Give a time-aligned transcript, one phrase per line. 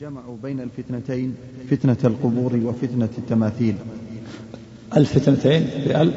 [0.00, 1.34] جمعوا بين الفتنتين
[1.70, 3.74] فتنة القبور وفتنة التماثيل.
[4.96, 6.12] الفتنتين بأل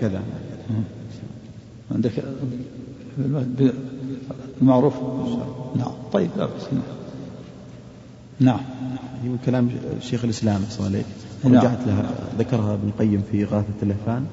[0.00, 0.22] كذا.
[1.90, 2.12] عندك
[4.62, 4.94] المعروف؟
[5.76, 5.92] نعم.
[6.12, 6.62] طيب لا بس
[8.40, 8.60] نعم.
[9.24, 9.70] من كلام
[10.00, 11.04] شيخ الإسلام صلى الله عليه
[11.44, 11.54] نعم.
[11.54, 12.10] رجعت لها.
[12.38, 14.26] ذكرها ابن القيم في غاثة اللهفان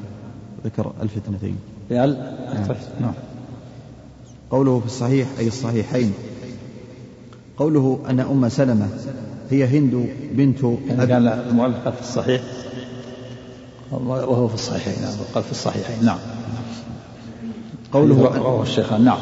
[0.65, 1.55] ذكر الفتنتين.
[1.89, 2.37] بأل
[3.01, 3.13] نعم.
[4.51, 6.13] قوله في الصحيح أي الصحيحين.
[7.59, 8.87] قوله أن أم سلمة
[9.51, 12.41] هي هند بنت أبي كان المؤلف في الصحيح
[13.91, 16.17] وهو في الصحيحين نعم قال في الصحيحين نعم
[17.93, 19.17] قوله رواه الشيخان نعم.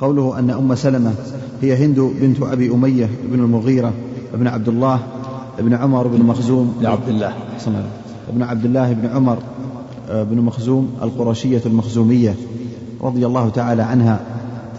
[0.00, 1.14] قوله أن أم سلمة
[1.62, 3.92] هي هند بنت أبي أمية بن المغيرة
[4.34, 5.00] بن عبد الله
[5.58, 7.90] بن عمر بن مخزوم لعبد الله أحسن الله.
[8.28, 9.38] ابن عبد الله بن عمر
[10.10, 12.34] آه، بن مخزوم القرشية المخزومية
[13.02, 14.20] رضي الله تعالى عنها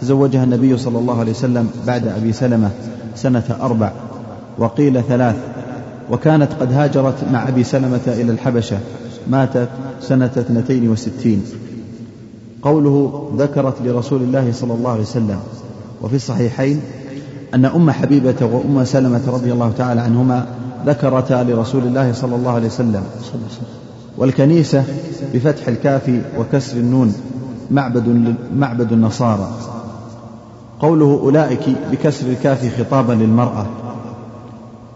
[0.00, 2.70] تزوجها النبي صلى الله عليه وسلم بعد أبي سلمة
[3.16, 3.92] سنة أربع
[4.58, 5.36] وقيل ثلاث
[6.10, 8.78] وكانت قد هاجرت مع أبي سلمة إلى الحبشة
[9.30, 9.68] ماتت
[10.00, 11.44] سنة اثنتين وستين.
[12.62, 15.38] قوله ذكرت لرسول الله صلى الله عليه وسلم
[16.02, 16.80] وفي الصحيحين
[17.54, 20.46] أن أم حبيبة وأم سلمة رضي الله تعالى عنهما
[20.86, 23.02] ذكرتا لرسول الله صلى الله عليه وسلم.
[24.18, 24.84] والكنيسة
[25.34, 27.14] بفتح الكاف وكسر النون
[27.70, 29.75] معبد معبد النصارى.
[30.80, 33.66] قوله أولئك بكسر الكاف خطابا للمرأة.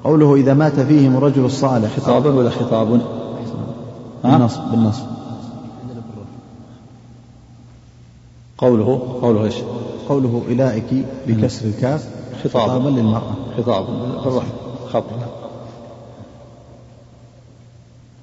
[0.04, 1.96] قوله إذا مات فيهم الرجل الصالح.
[1.96, 3.00] خطابا ولا خطاب؟
[4.24, 5.04] بالنصب بالنصب
[8.58, 9.54] قوله قوله إيش؟
[10.08, 12.08] قوله أولئك بكسر الكاف
[12.44, 12.88] خطابا.
[12.88, 13.34] للمرأة.
[13.56, 13.86] خطاب
[14.92, 15.12] خبر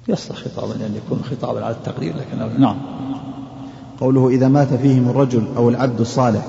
[0.08, 2.76] يصلح خطابا لأن يكون خطابا على التقدير لكن نعم.
[4.00, 6.46] قوله إذا مات فيهم الرجل أو العبد الصالح.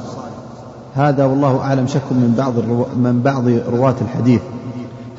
[1.00, 2.54] هذا والله أعلم شك من بعض.
[2.98, 4.42] من بعض رواة الحديث.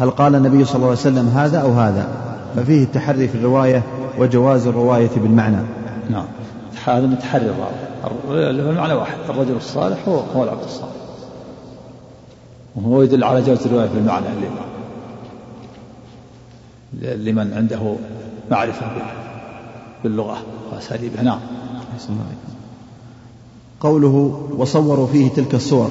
[0.00, 2.08] هل قال النبي صلى الله عليه وسلم هذا أو هذا؟
[2.56, 3.82] ففيه التحري في الرواية
[4.18, 5.56] وجواز الرواية بالمعنى.
[6.10, 6.24] نعم.
[6.84, 7.54] هذا متحرر
[8.04, 9.14] الراوي اللي هو المعنى واحد.
[9.28, 10.92] الرجل الصالح هو هو العبد الصالح.
[12.76, 14.46] وهو يدل على جواز الرواية بالمعنى اللي
[17.32, 17.94] لمن عنده
[18.50, 18.86] معرفة
[20.04, 20.36] باللغة
[20.72, 21.22] وأساليبها.
[21.22, 21.40] نعم.
[23.80, 25.90] قوله وصوروا فيه تلك الصور.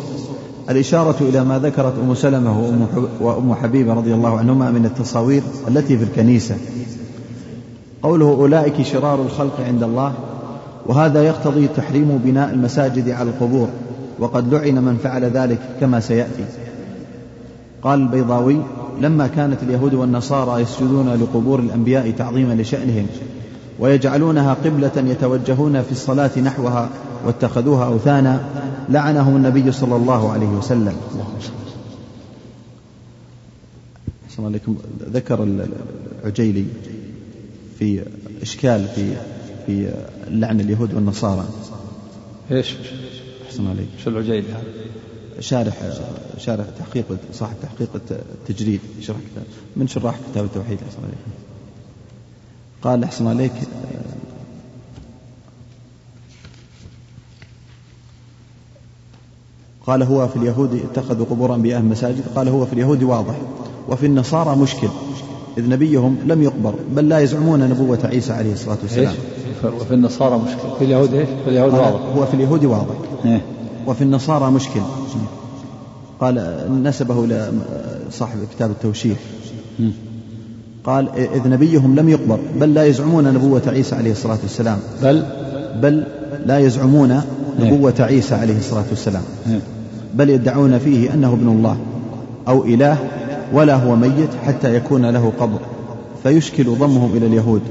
[0.69, 5.41] الإشارة إلى ما ذكرت أم سلمة وأم حب- وأم حبيبة رضي الله عنهما من التصاوير
[5.67, 6.55] التي في الكنيسة.
[8.03, 10.13] قوله أولئك شرار الخلق عند الله
[10.87, 13.67] وهذا يقتضي تحريم بناء المساجد على القبور
[14.19, 16.45] وقد لعن من فعل ذلك كما سيأتي.
[17.83, 18.57] قال البيضاوي
[19.01, 23.05] لما كانت اليهود والنصارى يسجدون لقبور الأنبياء تعظيما لشأنهم
[23.79, 26.89] ويجعلونها قبلة يتوجهون في الصلاة نحوها
[27.25, 28.49] واتخذوها أوثانا
[28.89, 30.97] لعنهم النبي صلى الله عليه وسلم.
[34.39, 34.77] الله عليكم.
[35.13, 35.43] ذكر
[36.23, 36.65] العجيلي
[37.79, 38.03] في
[38.41, 39.13] إشكال في
[39.65, 39.93] في
[40.27, 41.45] لعن اليهود والنصارى.
[42.51, 42.75] إيش؟
[43.47, 44.63] أحسن عليك شو العجيل هذا؟
[45.39, 45.75] شارح
[46.37, 49.43] شارح تحقيق صاحب تحقيق التجريد شرح كتاب
[49.75, 50.77] من شراح كتاب التوحيد.
[50.87, 51.17] أحسن عليك
[52.81, 53.53] قال أحسن عليك
[59.89, 63.35] قال هو في اليهود اتخذوا قبور أنبيائهم مساجد قال هو في اليهود واضح
[63.89, 64.87] وفي النصارى مشكل
[65.57, 69.13] إذ نبيهم لم يقبر بل لا يزعمون نبوة عيسى عليه الصلاة والسلام؟
[69.63, 72.95] وفي النصارى مشكلة في اليهود إيش؟ في اليهود واضح هو في اليهود واضح
[73.25, 73.41] إيه.
[73.87, 74.81] وفي النصارى مشكل
[76.19, 77.51] قال نسبه إلى
[78.11, 79.17] صاحب كتاب التوشيح.
[80.83, 85.23] قال إذ نبيهم لم يقبر بل لا يزعمون نبوة عيسى عليه الصلاة والسلام بل
[85.81, 86.03] بل
[86.45, 87.21] لا يزعمون
[87.59, 89.59] نبوة عيسى عليه الصلاة والسلام إيه.
[90.19, 91.77] بل يدعون فيه أنه ابن الله
[92.47, 92.97] أو إله
[93.53, 95.59] ولا هو ميت حتى يكون له قبر
[96.23, 97.61] فيشكل ضمهم إلى اليهود.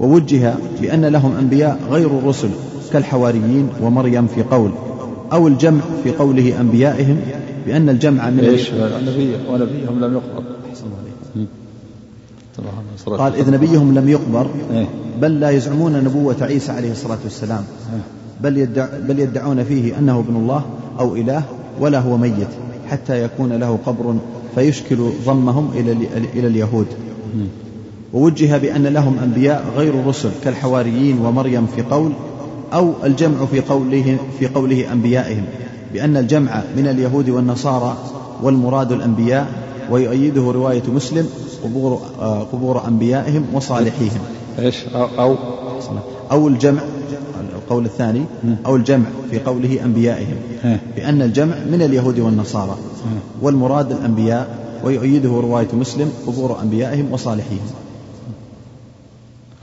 [0.00, 2.48] ووجه بأن لهم أنبياء غير الرسل
[2.92, 4.70] كالحواريين ومريم في قول
[5.32, 7.16] أو الجمع في قوله أنبيائهم
[7.66, 10.42] بأن الجمع من إيش؟ نبي ونبيهم لم يقبر.
[13.06, 14.86] طبعا قال إذ نبيهم لم يقبر إيه.
[15.20, 17.64] بل لا يزعمون نبوة عيسى عليه الصلاة والسلام.
[18.40, 20.64] بل, يدع بل يدعون فيه أنه ابن الله
[21.00, 21.42] أو إله
[21.82, 22.48] ولا هو ميت
[22.88, 24.16] حتى يكون له قبر
[24.54, 24.96] فيشكل
[25.26, 25.92] ضمهم إلى
[26.34, 26.86] إلى اليهود
[28.12, 32.12] ووجه بأن لهم أنبياء غير الرسل كالحواريين ومريم في قول
[32.72, 35.44] أو الجمع في قوله في قوله أنبيائهم
[35.92, 37.96] بأن الجمع من اليهود والنصارى
[38.42, 39.46] والمراد الأنبياء
[39.90, 41.28] ويؤيده رواية مسلم
[41.64, 44.20] قبور آه، قبور أنبيائهم وصالحيهم
[44.58, 45.36] إيش؟ أو, أو
[46.30, 46.82] أو الجمع
[47.54, 48.24] القول الثاني
[48.66, 50.36] أو الجمع في قوله أنبيائهم
[50.96, 52.76] بأن الجمع من اليهود والنصارى
[53.42, 57.70] والمراد الأنبياء ويؤيده رواية مسلم قبور أنبيائهم وصالحيهم.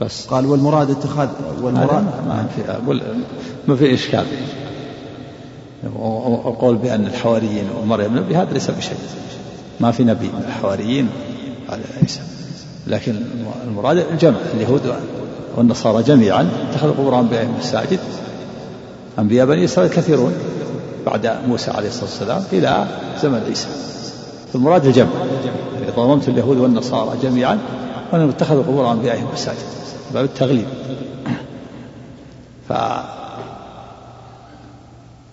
[0.00, 0.26] بس.
[0.26, 1.28] قال والمراد اتخاذ
[1.62, 2.62] والمراد ما في
[3.68, 4.24] ما في إشكال.
[6.46, 8.96] القول بأن الحواريين ومريم نبي هذا ليس بشيء.
[9.80, 11.08] ما في نبي من الحواريين
[11.68, 12.20] هذا ليس.
[12.86, 13.16] لكن
[13.66, 14.80] المراد الجمع اليهود
[15.56, 17.98] والنصارى جميعا اتخذوا قبور أنبيائهم مساجد
[19.18, 20.32] أنبياء بني إسرائيل كثيرون
[21.06, 22.86] بعد موسى عليه الصلاة والسلام إلى
[23.22, 23.68] زمن عيسى.
[24.54, 25.10] المراد الجمع.
[25.96, 27.58] ضممت اليهود والنصارى جميعا
[28.12, 29.58] وأنهم اتخذوا قبور أنبيائهم مساجد
[30.14, 30.66] باب التغليب.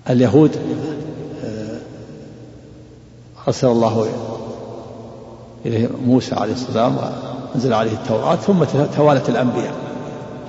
[0.05, 0.51] فاليهود
[1.45, 1.77] آه،
[3.47, 4.07] أرسل الله
[5.65, 8.63] إليه موسى عليه السلام وأنزل عليه التوراة ثم
[8.95, 9.86] توالت الأنبياء.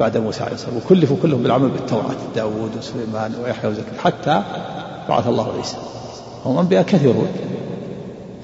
[0.01, 0.77] بعد موسى عليه السلام.
[0.77, 4.43] وكلفوا كلهم بالعمل بالتوراة داود وسليمان ويحيى وزكريا حتى
[5.09, 5.77] بعث الله عيسى.
[6.45, 7.29] هم أنبياء كثيرون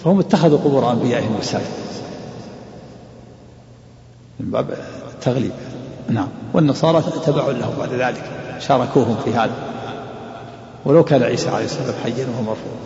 [0.04, 1.64] فهم اتخذوا قبور أنبيائهم مساجد
[4.40, 4.66] من باب
[5.14, 5.52] التغليب.
[6.08, 6.28] نعم.
[6.54, 8.22] والنصارى تبعوا لهم بعد ذلك
[8.60, 9.54] شاركوهم في هذا.
[10.84, 12.76] ولو كان عيسى عليه السلام حيا وهو مرفوض.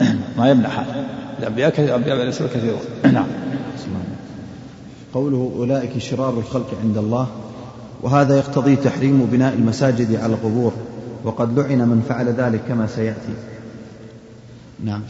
[0.38, 1.06] ما يمنع هذا.
[1.38, 2.80] الأنبياء الأنبياء عليه السلام كثيرون.
[3.14, 3.26] نعم.
[5.14, 7.26] قوله أولئك شرار الخلق عند الله.
[8.04, 10.72] وهذا يقتضي تحريم بناء المساجد على القبور
[11.24, 13.34] وقد لعن من فعل ذلك كما سيأتي.
[14.84, 15.00] نعم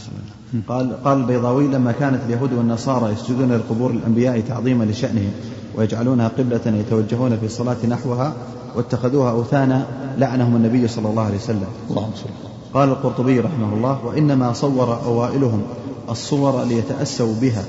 [0.69, 5.31] قال قال البيضاوي لما كانت اليهود والنصارى يسجدون لقبور الأنبياء تعظيما لشأنهم
[5.77, 8.33] ويجعلونها قبلة يتوجهون في الصلاة نحوها
[8.77, 9.87] واتخذوها أوثانا
[10.19, 11.67] لعنهم النبي صلى الله عليه وسلم.
[11.91, 12.31] اللهم صل
[12.75, 15.63] قال القرطبي رحمه الله وإنما صور أوائلهم
[16.11, 17.65] الصور ليتأسوا بها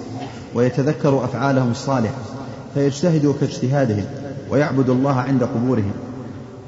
[0.56, 2.22] ويتذكروا أفعالهم الصالحة
[2.74, 4.06] فيجتهدوا كاجتهادهم
[4.52, 5.94] ويعبدوا الله عند قبورهم.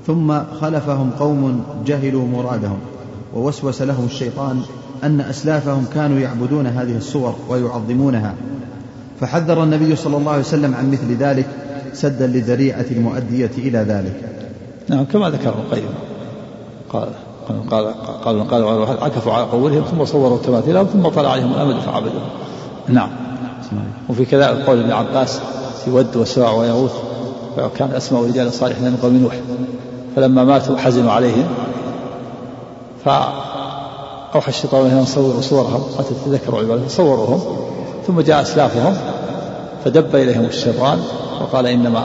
[0.08, 2.78] ثم خلفهم قوم جهلوا مرادهم
[3.34, 4.62] ووسوس لهم الشيطان
[5.04, 8.34] أن أسلافهم كانوا يعبدون هذه الصور ويعظمونها.
[9.20, 11.48] فحذر النبي صلى الله عليه وسلم عن مثل ذلك
[11.94, 14.30] سدا لذريعة المؤدية إلى ذلك.
[14.90, 15.90] نعم كما ذكر ابن القيم.
[16.90, 17.10] قال
[17.70, 17.94] قال
[18.26, 18.64] قال قال
[19.04, 22.22] عكفوا على قولهم ثم صوروا تماثيلهم ثم طلع عليهم الأمد فعبدوه.
[22.88, 23.10] نعم.
[24.10, 25.40] وفي كذا قول ابن عباس
[25.86, 27.07] في ود وسواع ويغوث.
[27.66, 29.36] وكان أسماء رجال صالحين من قوم نوح.
[30.16, 31.46] فلما ماتوا حزنوا عليهم.
[33.06, 37.42] فأوحى الشيطان إليهم صوروا صورهم وتتذكروا عبادهم صوروهم.
[38.08, 38.94] ثم جاء أسلافهم
[39.86, 41.00] فدب إليهم الشيطان
[41.42, 42.04] وقال إنما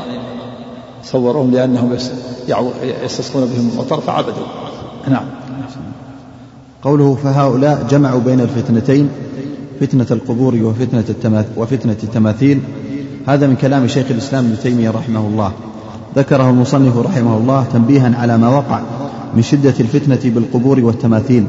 [1.04, 1.96] صوروهم لأنهم
[3.04, 4.46] يستسقون بهم المطر فعبدوا.
[5.08, 5.24] نعم.
[6.82, 9.10] قوله فهؤلاء جمعوا بين الفتنتين
[9.80, 12.60] فتنة القبور وفتنة وفتنة التماثيل.
[13.26, 15.52] هذا من كلام شيخ الإسلام ابن تيمية رحمه الله
[16.16, 18.80] ذكره المصنف رحمه الله تنبيها على ما وقع
[19.36, 21.44] من شدة الفتنة بالقبور والتماثيل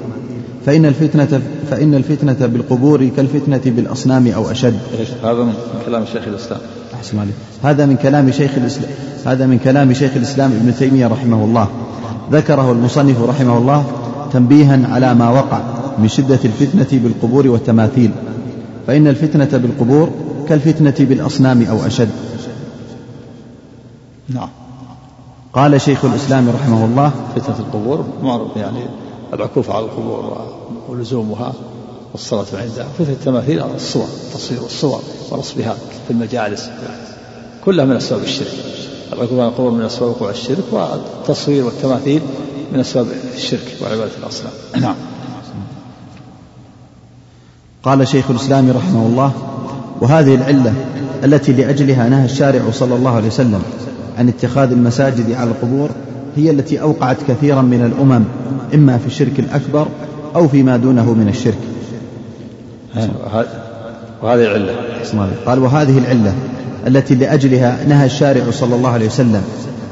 [0.66, 4.80] فإن الفتنة فإن الفتنة بالقبور كالفتنة بالأصنام أو أشد.
[5.24, 5.54] هذا من
[5.86, 6.60] كلام شيخ الإسلام.
[6.94, 7.34] أحسن عليك.
[7.64, 8.90] هذا من كلام شيخ الإسلام
[9.26, 11.68] هذا من كلام شيخ الإسلام ابن تيمية رحمه الله.
[12.32, 13.86] ذكره المصنف رحمه الله
[14.34, 15.62] تنبيها على ما وقع
[16.00, 18.12] من شدة الفتنة بالقبور والتماثيل.
[18.88, 20.10] فإن الفتنة بالقبور
[20.50, 22.10] كالفتنة بالأصنام أو أشد.
[24.30, 24.50] نعم.
[25.54, 28.86] قال شيخ الإسلام رحمه الله فتنة القبور معروف يعني
[29.34, 30.46] العكوف على القبور
[30.90, 31.54] ولزومها
[32.12, 35.02] والصلاة عندها فتنة التماثيل الصور تصوير الصور
[35.32, 35.74] ونصبها
[36.08, 36.70] في المجالس
[37.66, 38.54] كلها من أسباب الشرك
[39.14, 42.22] العكوف على القبور من أسباب وقوع الشرك والتصوير والتماثيل
[42.74, 44.96] من أسباب الشرك وعبادة الأصنام نعم
[47.84, 49.34] قال شيخ الإسلام رحمه الله
[50.04, 50.74] وهذه العلة
[51.24, 53.62] التي لأجلها نهى الشارع صلى الله عليه وسلم
[54.18, 55.90] عن اتخاذ المساجد على القبور
[56.36, 58.24] هي التي أوقعت كثيرا من الأمم
[58.74, 59.88] إما في الشرك الأكبر
[60.36, 61.58] أو فيما دونه من الشرك.
[64.24, 64.76] وهذه العلة.
[65.46, 66.34] قال وهذه العلة
[66.88, 69.42] التي لأجلها نهى الشارع صلى الله عليه وسلم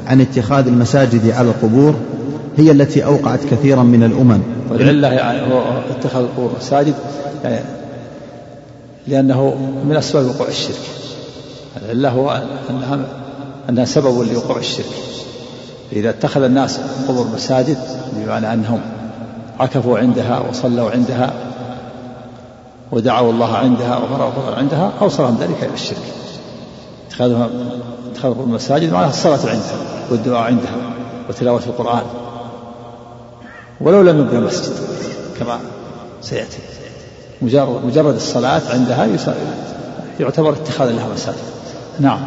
[0.06, 1.94] عن اتخاذ المساجد على القبور
[2.56, 4.40] هي التي أوقعت كثيرا من الأمم.
[4.70, 6.50] والعلة يعني هو اتخاذ القبور.
[6.60, 6.94] مساجد
[7.44, 7.60] يعني
[9.06, 9.54] لأنه
[9.84, 10.80] من أسباب وقوع الشرك.
[11.82, 12.98] العلة هو أنها
[13.68, 14.92] أنها سبب لوقوع الشرك.
[15.92, 17.78] إذا اتخذ الناس قبور مساجد
[18.12, 18.80] بمعنى أنهم
[19.60, 21.32] عكفوا عندها وصلوا عندها
[22.92, 26.02] ودعوا الله عندها وفرغوا عندها أوصلهم ذلك إلى الشرك.
[27.08, 27.48] اتخاذها
[28.12, 29.76] اتخاذ المساجد معناها الصلاة عندها
[30.10, 30.76] والدعاء عندها
[31.28, 32.02] وتلاوة القرآن.
[33.80, 34.72] ولو لم يبنى مسجد
[35.38, 35.58] كما
[36.22, 36.58] سيأتي.
[37.42, 39.08] مجرد مجرد الصلاة عندها
[40.20, 41.36] يعتبر اتخاذ لها مساجد
[42.00, 42.20] نعم.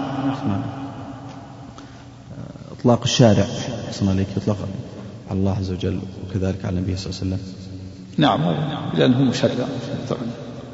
[2.80, 3.46] إطلاق الشارع.
[3.90, 4.28] أحسن عليك.
[4.38, 4.58] يطلق
[5.30, 7.40] على الله عز وجل وكذلك على النبي صلى الله عليه وسلم.
[8.18, 8.40] نعم.
[8.98, 9.52] لأنه مشرع.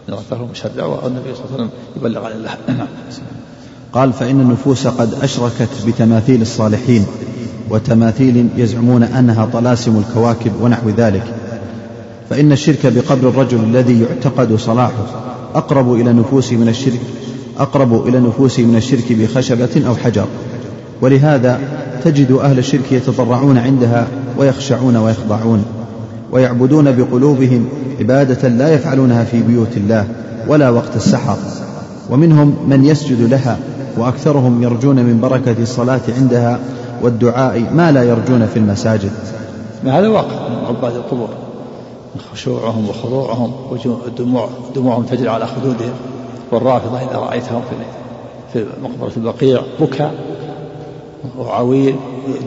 [0.09, 2.57] ذكره مشرع والنبي صلى الله عليه وسلم يبلغ عن الله.
[2.67, 2.87] نعم.
[3.93, 7.05] قال فإن النفوس قد أشركت بتماثيل الصالحين
[7.69, 11.40] وتماثيل يزعمون أنها طلاسم الكواكب ونحو ذلك.
[12.31, 15.05] فإن الشرك بقبر الرجل الذي يعتقد صلاحه.
[15.55, 16.99] أقرب إلى النفوس من الشرك
[17.59, 20.25] أقرب إلى النفوس من الشرك بخشبة أو حجر.
[21.01, 21.59] ولهذا
[22.03, 24.07] تجد أهل الشرك يتضرعون عندها
[24.37, 25.65] ويخشعون ويخضعون
[26.31, 27.65] ويعبدون بقلوبهم
[27.99, 30.07] عبادة لا يفعلونها في بيوت الله
[30.47, 31.37] ولا وقت السحر.
[32.09, 33.57] ومنهم من يسجد لها
[33.97, 36.59] وأكثرهم يرجون من بركة الصلاة عندها
[37.01, 39.11] والدعاء ما لا يرجون في المساجد.
[39.85, 41.29] هذا واقع من عباد القبور.
[42.33, 45.93] خشوعهم وخضوعهم ودموع دموعهم تجري على خدودهم
[46.51, 47.75] والرافضة إذا رأيتهم في
[48.53, 50.11] في مقبرة البقيع بكى
[51.37, 51.95] وعويل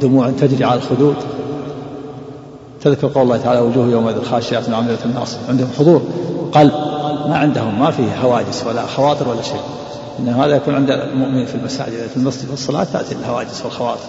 [0.01, 1.17] دموع تجري على الخدود.
[2.83, 6.03] تذكر قول الله تعالى وجوه يومئذ خاشعة عاملة الناصر عندهم حضور.
[6.53, 6.73] قلب
[7.29, 9.61] ما عندهم ما فيه هواجس ولا خواطر ولا شيء.
[10.19, 14.09] إنما هذا يكون عند المؤمن في المساجد في المسجد في الصلاة تأتي الهواجس والخواطر.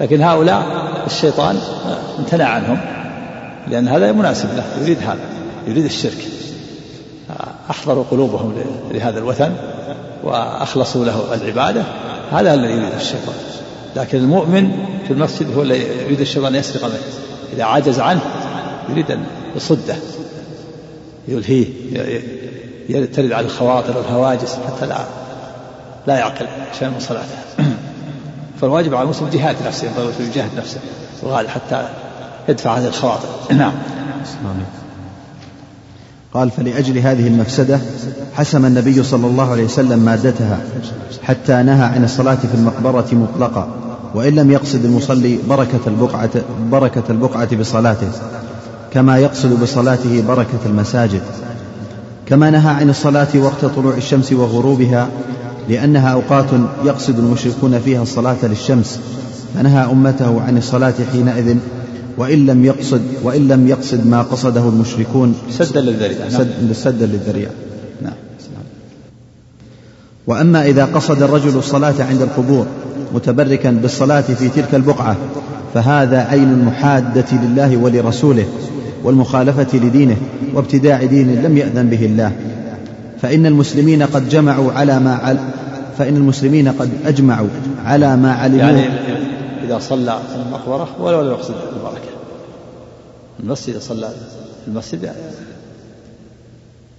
[0.00, 0.62] لكن هؤلاء
[1.06, 1.58] الشيطان
[2.18, 3.01] امتنع عنهم.
[3.68, 5.18] لأن هذا مناسب له يريد هذا
[5.66, 6.28] يريد الشرك.
[7.70, 8.54] أحضروا قلوبهم
[8.90, 9.52] لهذا الوثن
[10.24, 11.82] وأخلصوا له العبادة
[12.32, 13.34] هذا الذي يريده الشيطان.
[13.96, 14.70] لكن المؤمن
[15.06, 16.98] في المسجد هو الذي يريد الشيطان يسرق منه.
[17.52, 18.20] إذا عجز عنه
[18.88, 19.24] يريد أن
[19.56, 19.96] يصده
[21.28, 21.66] يلهيه
[22.88, 25.04] ترد على الخواطر والهواجس حتى لا
[26.06, 26.46] لا يعقل
[26.78, 27.36] شيئا من صلاته.
[28.60, 30.80] فالواجب على المسلم جهاد نفسه ينبغي يجاهد نفسه
[31.22, 31.88] الغالب حتى
[32.48, 33.28] يدفع هذه الخواطر.
[33.50, 33.72] نعم.
[36.34, 37.80] قال فلأجل هذه المفسدة
[38.34, 40.60] حسم النبي صلى الله عليه وسلم مادتها
[41.22, 43.68] حتى نهى عن الصلاة في المقبرة مطلقا
[44.14, 46.30] وإن لم يقصد المصلي بركة البقعة
[46.70, 48.08] بركة البقعة بصلاته
[48.92, 51.22] كما يقصد بصلاته بركة المساجد.
[52.26, 55.08] كما نهى عن الصلاة وقت طلوع الشمس وغروبها
[55.68, 56.46] لأنها أوقات
[56.84, 59.00] يقصد المشركون فيها الصلاة للشمس
[59.54, 61.56] فنهى أمته عن الصلاة حينئذ
[62.16, 65.34] وإن لم يقصد وإن لم يقصد ما قصده المشركون.
[65.50, 66.28] سدا للذريعة.
[66.28, 67.50] سد سدا للذريعة.
[68.02, 68.12] نعم.
[70.26, 72.66] وأما إذا قصد الرجل الصلاة عند القبور
[73.14, 75.16] متبركا بالصلاة في تلك البقعة
[75.74, 78.44] فهذا عين المحادة لله ولرسوله
[79.04, 80.16] والمخالفة لدينه
[80.54, 82.32] وابتداع دين لم يأذن به الله.
[83.22, 85.36] فإن المسلمين قد جمعوا على ما عل
[85.98, 87.48] فإن المسلمين قد أجمعوا
[87.84, 88.60] على ما علموا.
[88.60, 88.84] يعني
[89.64, 92.10] إذا صلى في المقبرة ولو لم يقصد البركة
[93.40, 94.08] المسجد صلى
[94.64, 95.14] في المسجد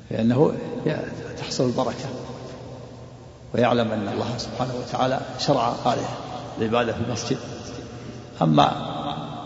[0.10, 0.54] فإنه
[1.38, 2.06] تحصل البركة
[3.56, 6.06] ويعلم أن الله سبحانه وتعالى شرع هذه
[6.58, 7.38] العبادة في المسجد.
[8.42, 8.72] أما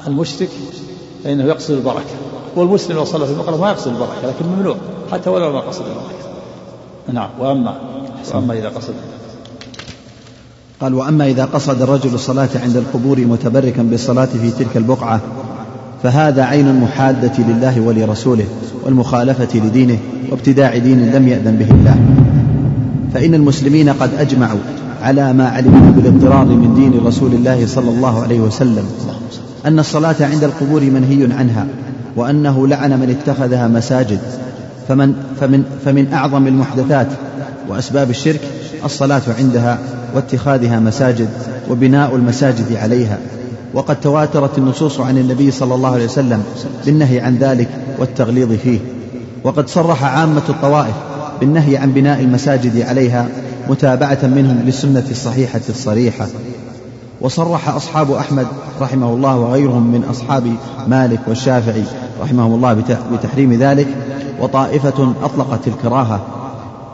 [0.07, 0.49] المشرك
[1.23, 2.15] فإنه يقصد البركة.
[2.55, 4.75] والمسلم لو صلى في المقبرة ما يقصد البركة لكن ممنوع
[5.11, 6.29] حتى ولو ما قصد البركة.
[7.13, 7.77] نعم وأما
[8.33, 8.95] وأما إذا قصد
[10.81, 15.21] قال وأما إذا قصد الرجل الصلاة عند القبور متبركا بالصلاة في تلك البقعة
[16.03, 18.45] فهذا عين المحادة لله ولرسوله
[18.83, 19.97] والمخالفة لدينه
[20.31, 21.95] وابتداع دين لم يأذن به الله.
[23.13, 24.59] فإن المسلمين قد أجمعوا
[25.01, 28.85] على ما علموا بالاضطرار من دين رسول الله صلى الله عليه وسلم
[29.65, 31.67] أن الصلاة عند القبور منهي عنها
[32.15, 34.19] وأنه لعن من اتخذها مساجد.
[34.87, 37.07] فمن فمن فمن أعظم المحدثات
[37.69, 38.41] وأسباب الشرك
[38.85, 39.96] الصلاة عندها.
[40.15, 41.29] واتخاذها مساجد
[41.69, 43.17] وبناء المساجد عليها.
[43.73, 46.43] وقد تواترت النصوص عن النبي صلى الله عليه وسلم
[46.85, 48.79] بالنهي عن ذلك والتغليظ فيه.
[49.43, 50.95] وقد صرح عامة الطوائف
[51.39, 53.27] بالنهي عن بناء المساجد عليها
[53.69, 56.27] متابعة منهم للسنة الصحيحة الصريحة.
[57.21, 58.47] وصرح أصحاب أحمد
[58.81, 60.55] رحمه الله وغيرهم من أصحاب
[60.87, 61.83] مالك والشافعي
[62.21, 62.73] رحمهم الله
[63.13, 63.87] بتحريم ذلك
[64.41, 66.21] وطائفة أطلقت الكراهة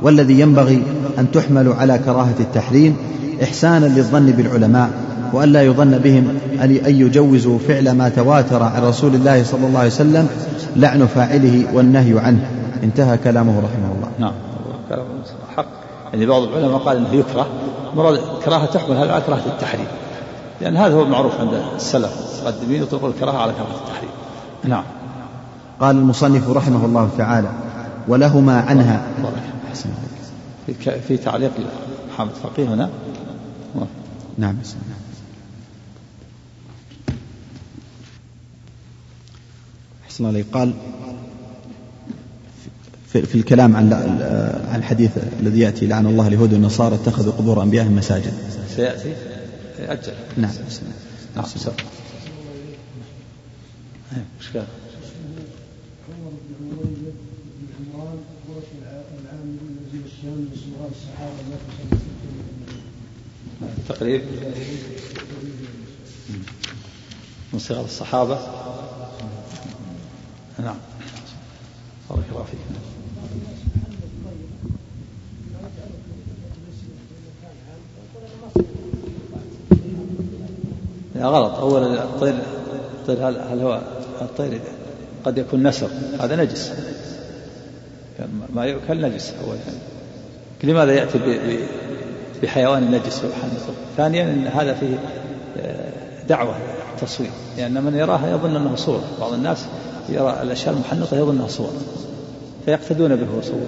[0.04, 0.84] والذي ينبغي
[1.20, 2.98] أن تحمل على كراهة التحريم
[3.44, 4.90] إحسانا للظن بالعلماء
[5.34, 9.90] وأن لا يظن بهم أن يجوزوا فعل ما تواتر عن رسول الله صلى الله عليه
[9.90, 10.28] وسلم
[10.76, 12.50] لعن فاعله والنهي عنه.
[12.84, 14.10] انتهى كلامه رحمه الله.
[14.20, 14.34] نعم.
[14.90, 15.06] كلام
[15.58, 15.66] حق.
[16.14, 17.48] يعني بعض العلماء قال إنه يكره.
[17.96, 19.86] مراد كراهة تحمل هذا على كراهة التحريم.
[20.62, 22.12] لأن هذا هو المعروف عند السلف
[22.46, 24.10] المتقدمين يطلقون الكراهة على كراهة التحريم.
[24.64, 24.84] نعم.
[25.82, 27.48] قال المصنف رحمه الله تعالى
[28.08, 29.02] ولهما عنها
[30.66, 31.52] في في تعليق
[32.18, 32.90] حامد فقيه هنا.
[34.38, 34.58] نعم
[40.06, 40.74] أحسن عليك قال
[43.08, 43.94] في, في الكلام عن
[44.72, 48.34] عن الحديث الذي يأتي لعن الله اليهود والنصارى اتخذوا قبور انبيائهم مساجد.
[48.76, 49.14] سيأتي؟
[49.80, 50.52] أجل نعم
[51.36, 51.76] نعم سواء
[54.40, 54.66] إيش قال؟
[63.90, 64.22] تقريب.
[67.54, 68.40] من صغار الصحابة.
[70.60, 70.76] نعم.
[72.10, 72.60] بارك الله فيك.
[81.16, 81.54] لا غلط.
[81.54, 82.34] أولا الطير
[83.00, 83.82] الطير هل هو
[84.22, 84.62] الطير
[85.26, 86.72] قد يكون نسر؟ هذا نجس.
[88.54, 89.93] ما يؤكل نجس أولا
[90.64, 91.20] لماذا يأتي
[92.44, 95.00] بحيوان نجس ويحنطه ثانيا أن هذا فيه
[95.58, 95.90] آه،
[96.30, 96.56] دعوة
[97.02, 97.30] تصوير.
[97.58, 99.66] لأن من يراها يظن أنه صورة بعض الناس
[100.10, 101.74] يرى الأشياء المحنطة يظن أنها صورة
[102.66, 103.68] فيقتدون به وصوره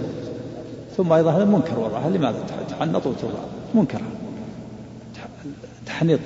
[0.98, 2.38] ثم أيضا هذا منكر وضعها لماذا
[2.70, 3.40] تحنط وتوضع
[3.74, 4.02] منكر.
[5.86, 6.20] تحنيط.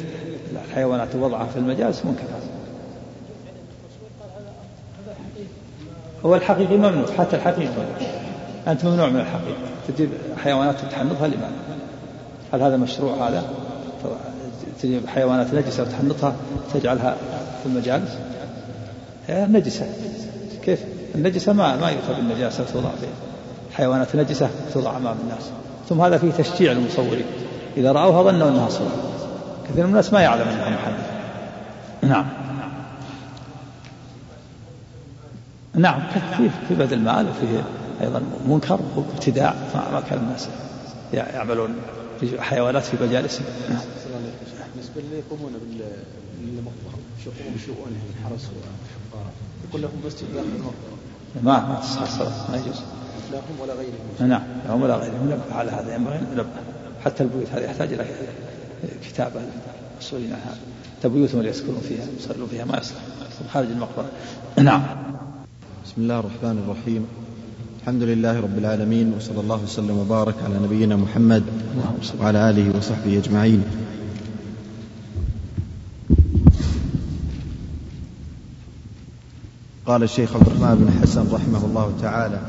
[0.67, 2.23] الحيوانات ووضعها في المجالس منكر.
[6.25, 7.05] هو الحقيقي ممنوع.
[7.17, 8.28] حتى الحقيقي ممنوع.
[8.69, 9.57] أنت ممنوع من الحقيقة
[9.87, 10.09] تجيب
[10.43, 11.51] حيوانات تحنطها لماذا؟
[12.53, 13.43] هل هذا مشروع؟ هذا؟
[14.81, 16.35] تجيب حيوانات نجسة وتحنطها
[16.73, 17.15] تجعلها
[17.63, 18.11] في المجالس؟
[19.27, 19.85] هي نجسة
[20.63, 20.79] كيف؟
[21.15, 23.09] النجسة ما ما يؤتى بالنجاسة توضع فيها.
[23.77, 25.49] حيوانات نجسة توضع أمام الناس.
[25.89, 27.25] ثم هذا فيه تشجيع المصورين.
[27.77, 28.91] إذا رأوها ظنوا أنها صورة.
[29.69, 31.19] كثير من الناس ما يعلم أنها محنطة
[32.01, 32.25] نعم.
[35.75, 36.01] نعم
[36.37, 37.63] في في بذل المال؟ وفيه
[38.01, 40.47] أيضا منكر وابتداع ما كان الناس
[41.13, 41.75] يعملون
[42.39, 43.81] حيوانات في مجالسهم نعم.
[44.75, 45.51] بالنسبة اللي يقومون
[46.39, 49.31] بالمقبرة يقومون بشؤونهم الحرس والحقارة
[49.69, 50.99] يقول لهم مسجد داخل المقبرة
[51.43, 52.81] ما ما تصح الصلاة ما يجوز.
[53.31, 54.29] لا هم ولا غيرهم.
[54.29, 55.25] نعم هم ولا غيرهم.
[55.25, 56.49] نبه على هذا ينبغي ان ننبه
[57.05, 58.05] حتى البيوت هذه يحتاج إلى
[59.03, 59.41] كتابة
[60.01, 60.57] مسؤولين عن هذا
[60.99, 62.99] حتى بيوتهم اللي يسكنون فيها يصلون فيها ما يصلح
[63.53, 64.09] خارج المقبرة.
[64.57, 64.83] نعم.
[65.85, 67.07] بسم الله الرحمن الرحيم.
[67.89, 71.43] الحمد لله رب العالمين وصلى الله وسلم وبارك على نبينا محمد
[72.21, 73.63] وعلى آله وصحبه أجمعين.
[79.85, 82.39] قال الشيخ عبد الرحمن بن حسن رحمه الله تعالى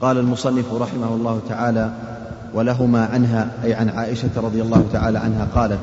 [0.00, 1.92] قال المصنف رحمه الله تعالى
[2.54, 5.80] ولهما عنها أي عن عائشة رضي الله تعالى عنها قالت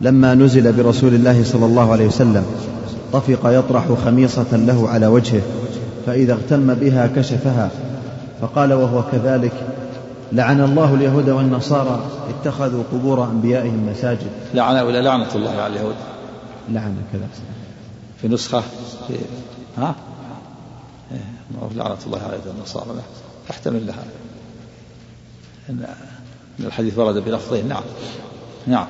[0.00, 2.44] لما نزل برسول الله صلى الله عليه وسلم
[3.12, 5.42] طفق يطرح خميصة له على وجهه
[6.06, 7.70] فإذا اغتم بها كشفها.
[8.40, 9.52] فقال وهو كذلك
[10.32, 14.30] لعن الله اليهود والنصارى اتخذوا قبور أنبيائهم مساجد.
[14.54, 15.94] لعن ولا لعنة الله على اليهود؟
[16.68, 17.28] لعن كذا.
[18.22, 18.60] في نسخة؟
[19.08, 19.14] في
[19.78, 19.94] ها؟
[21.12, 21.18] إيه،
[21.74, 22.86] لعنة الله على النصارى
[23.48, 24.04] تحتمل لها.
[25.70, 25.86] إن
[26.60, 27.82] الحديث ورد بلفظين نعم.
[28.66, 28.86] نعم.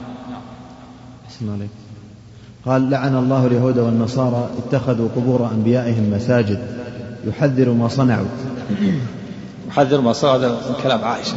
[1.31, 1.71] اسم عليك
[2.67, 6.59] قال لعن الله اليهود والنصارى اتخذوا قبور أنبيائهم مساجد.
[7.27, 8.27] يحذر ما صنعوا.
[9.69, 11.37] يحذر ما صنعوا هذا من كلام عائشة.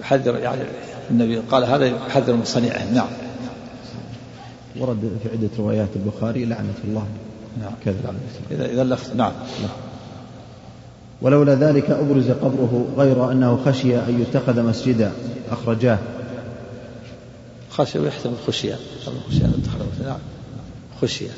[0.00, 0.62] يحذر يعني
[1.10, 3.06] النبي قال هذا يحذر من صنيعهم نعم.
[4.80, 7.06] ورد في عدة روايات البخاري لعنة الله.
[7.60, 7.72] نعم.
[7.84, 8.14] كذا.
[8.50, 9.32] إذا إذا اللفظ نعم.
[11.22, 15.12] ولولا ذلك أبرز قبره غير أنه خشي أن يتخذ مسجدا.
[15.50, 15.98] أخرجاه.
[17.70, 18.78] خشي ويحتمل خشية.
[19.28, 19.50] خشية
[20.04, 20.18] نعم.
[21.02, 21.30] خشية.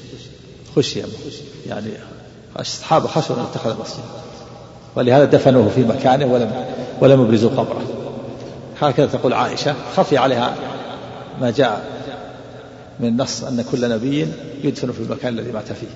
[0.76, 1.04] خشية.
[1.66, 1.90] يعني
[2.60, 4.04] الصحابة خشوا أن يتخذ مسجدا
[4.96, 6.64] ولهذا دفنوه في مكانه ولم
[7.00, 7.82] ولم يبرزوا قبره.
[8.80, 9.74] هكذا تقول عائشة.
[9.96, 10.54] خفي عليها
[11.40, 11.84] ما جاء
[13.00, 14.28] من النص أن كل نبي
[14.64, 15.86] يدفن في المكان الذي مات فيه.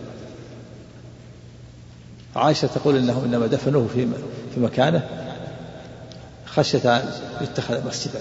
[2.37, 4.09] عائشة تقول إنهم إنما دفنوه في
[4.55, 5.09] في مكانه
[6.47, 8.21] خشية أن يتخذ مسجدا.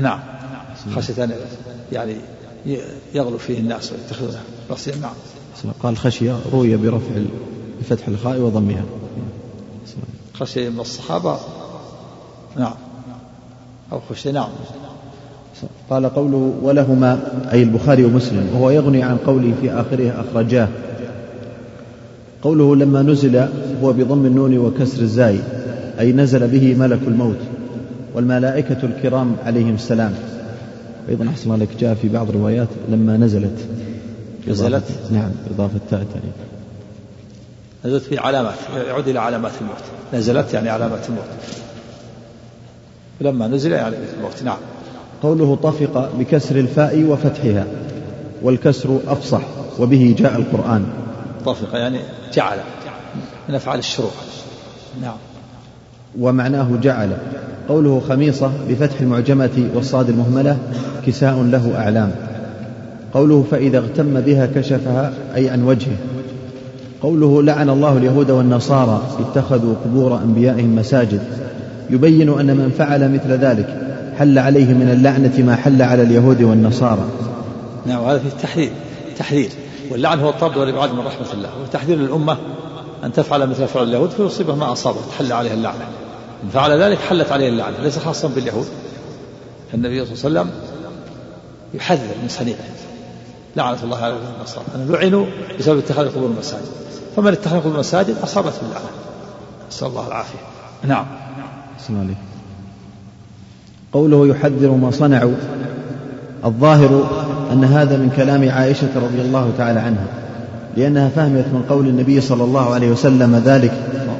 [0.00, 0.20] نعم.
[0.96, 1.34] خشية أن
[1.92, 2.16] يعني
[3.14, 4.98] يغلو فيه الناس ويتخذونه مسجدا.
[4.98, 5.14] نعم.
[5.82, 7.22] قال خشية روي برفع
[7.80, 8.84] بفتح الخاء وضمها.
[10.34, 11.36] خشية من الصحابة؟
[12.56, 12.74] نعم.
[13.92, 14.48] أو خشية نعم.
[15.90, 17.18] قال قوله ولهما
[17.52, 20.68] أي البخاري ومسلم وهو يغني عن قوله في آخره أخرجاه.
[22.42, 23.36] قوله لما نزل
[23.82, 25.38] هو بضم النون وكسر الزاي
[26.00, 27.38] أي نزل به ملك الموت
[28.14, 30.14] والملائكة الكرام عليهم السلام.
[31.08, 33.68] أيضا أحسن الله لك جاء في بعض الروايات لما نزلت.
[34.48, 36.06] نزلت؟ نعم إضافة تاء
[37.84, 38.54] نزلت في علامات
[38.86, 39.76] يعود إلى علامات الموت.
[40.14, 41.24] نزلت يعني علامات الموت.
[43.20, 44.56] ولما نزل يعني الموت نعم.
[45.22, 47.66] قوله طفق بكسر الفاء وفتحها
[48.42, 49.42] والكسر أفصح
[49.78, 50.86] وبه جاء القرآن.
[51.46, 52.00] طفق يعني
[52.32, 52.58] جعل
[53.48, 54.10] من أفعال الشروع
[55.02, 55.16] نعم.
[56.18, 57.16] ومعناه جعل.
[57.68, 60.58] قوله خميصة بفتح المعجمة والصاد المهملة
[61.06, 62.33] كساء له أعلام.
[63.14, 65.96] قوله فإذا اغتم بها كشفها أي عن وجهه.
[67.02, 71.22] قوله لعن الله اليهود والنصارى اتخذوا قبور أنبيائهم مساجد.
[71.90, 73.80] يبين أن من فعل مثل ذلك
[74.18, 77.04] حل عليه من اللعنة ما حل على اليهود والنصارى.
[77.86, 78.70] نعم وهذا في التحذير.
[79.18, 79.48] تحذير.
[79.90, 81.48] واللعن هو الطرد والإبعاد من رحمة الله.
[81.62, 82.36] وتحذير للأمة
[83.04, 85.84] أن تفعل مثل فعل اليهود فيصيبه ما أصابه تحل عليه اللعنة.
[86.44, 88.66] إن فعل ذلك حلت عليه اللعنة ليس خاصا باليهود.
[89.74, 90.60] النبي صلى الله عليه وسلم
[91.74, 92.58] يحذر من صنيعه.
[93.56, 95.26] لعنة الله على النصارى أن لعنوا
[95.58, 96.68] بسبب اتخاذ قبور المساجد.
[97.16, 98.88] فمن اتخذ قبور المساجد أصابته اللعنة.
[99.70, 100.38] نسأل الله العافية.
[100.86, 101.06] نعم.
[101.90, 102.16] عليك
[103.92, 105.34] قوله يحذر ما صنعوا.
[106.44, 107.06] الظاهر
[107.52, 110.06] أن هذا من كلام عائشة رضي الله تعالى عنها
[110.76, 113.72] لأنها فهمت من قول النبي صلى الله عليه وسلم ذلك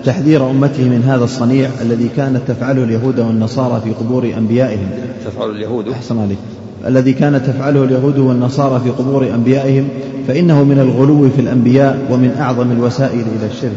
[0.05, 4.91] تحذير أمته من هذا الصنيع الذي كانت تفعله اليهود والنصارى في قبور أنبيائهم.
[5.25, 5.89] تفعل اليهود.
[5.89, 6.39] أحسن عليك.
[6.87, 9.89] الذي كانت تفعله اليهود والنصارى في قبور أنبيائهم
[10.29, 13.77] فإنه من الغلو في الأنبياء ومن أعظم الوسائل إلى الشرك.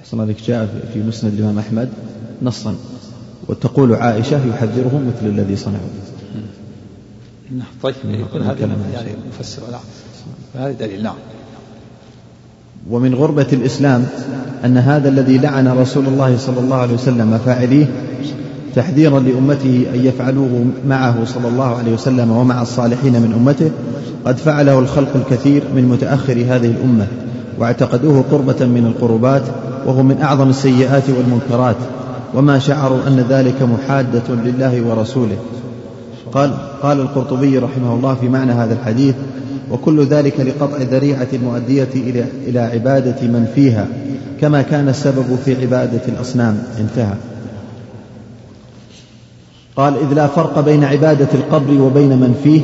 [0.00, 1.88] أحسن عليك جاء في مسند الإمام أحمد
[2.42, 2.74] نصا
[3.48, 5.90] وتقول عائشة يحذرهم مثل الذي صنعوا.
[7.50, 9.80] نعم طيب يكون هذا يعني مفسر نعم
[10.54, 11.14] هذا دليل نعم.
[12.90, 14.06] ومن غربة الإسلام
[14.64, 17.86] أن هذا الذي لعن رسول الله صلى الله عليه وسلم فاعليه
[18.74, 23.70] تحذيرا لأمته أن يفعلوه معه صلى الله عليه وسلم ومع الصالحين من أمته.
[24.24, 27.06] قد فعله الخلق الكثير من متأخر هذه الأمة
[27.58, 29.42] واعتقدوه قربة من القربات
[29.86, 31.76] وهو من أعظم السيئات والمنكرات
[32.34, 35.36] وما شعروا أن ذلك محادة لله ورسوله.
[36.32, 36.50] قال
[36.82, 39.14] قال القرطبي رحمه الله في معنى هذا الحديث
[39.70, 43.86] وكل ذلك لقطع ذريعة المؤدية إلى إلى عبادة من فيها
[44.40, 46.62] كما كان السبب في عبادة الأصنام.
[46.80, 47.14] انتهى.
[49.80, 52.60] قال إذ لا فرق بين عبادة القبر وبين من فيه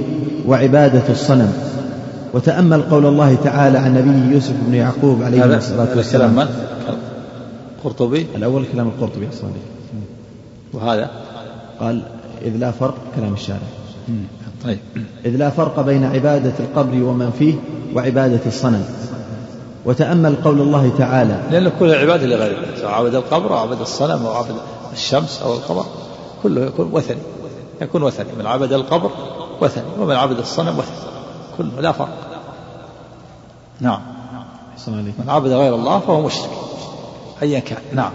[0.49, 1.53] وعبادة الصنم.
[2.35, 6.31] وتأمل قول الله تعالى عن نبي يوسف بن يعقوب عليه الصلاة والسلام.
[6.31, 6.47] من؟
[7.79, 9.47] القرطبي؟ الأول كلام القرطبي أحسن
[10.73, 11.11] وهذا؟
[11.81, 12.03] قال
[12.45, 13.69] إذ لا فرق كلام الشارع.
[14.65, 14.79] طيب.
[15.27, 17.55] إذ لا فرق بين عبادة القبر ومن فيه
[17.95, 18.85] وعبادة الصنم.
[19.85, 21.37] وتأمل قول الله تعالى.
[21.51, 24.55] لأن كل عبادة لغير الله سواء عبد القبر أو عبد الصنم أو عبد
[24.93, 25.85] الشمس أو القمر
[26.43, 27.17] كله يكون وثني.
[27.83, 28.33] يكون وثني.
[28.39, 29.11] من عبد القبر
[29.61, 29.85] وثني.
[30.01, 30.97] ومن عبد الصنم وثني.
[31.59, 32.19] كله لا فرق.
[33.81, 34.01] نعم.
[35.19, 36.51] من عبد غير الله فهو مشرك.
[37.43, 37.79] أيا كان.
[37.95, 38.11] نعم.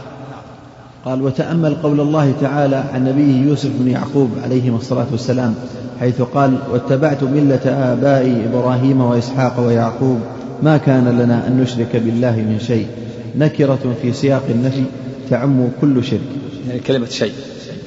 [1.06, 5.56] قال وتأمل قول الله تعالى عن نبيه يوسف بن يعقوب عليهما الصلاة والسلام
[6.00, 10.20] حيث قال واتبعت ملة آبائي إبراهيم وإسحاق ويعقوب
[10.64, 12.88] ما كان لنا أن نشرك بالله من شيء.
[13.36, 14.84] نكرة في سياق النفي
[15.30, 16.22] تعم كل شرك.
[16.68, 17.34] يعني كلمة شيء.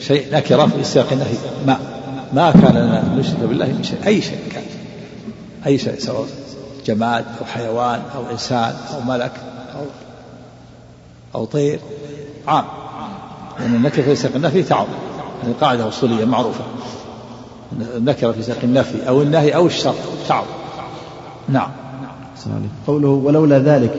[0.00, 1.78] شيء نكرة في سياق النفي ما
[2.33, 3.98] ما كان لنا أن نشرك بالله من شيء.
[4.07, 4.62] أي شيء كان.
[5.66, 6.26] أي شيء سواء
[6.87, 9.33] جماد أو حيوان أو إنسان أو ملك
[9.74, 9.85] أو
[11.35, 11.78] أو طير.
[12.48, 12.64] عام.
[13.61, 14.87] لأن النكرة في سياق النفي تعم
[15.44, 16.64] هذه قاعدة أصولية معروفة.
[17.96, 19.94] النكرة في سياق النفي أو النهي أو الشر
[20.28, 20.44] تعم
[21.48, 21.70] نعم.
[22.87, 23.92] قوله ولولا ذلك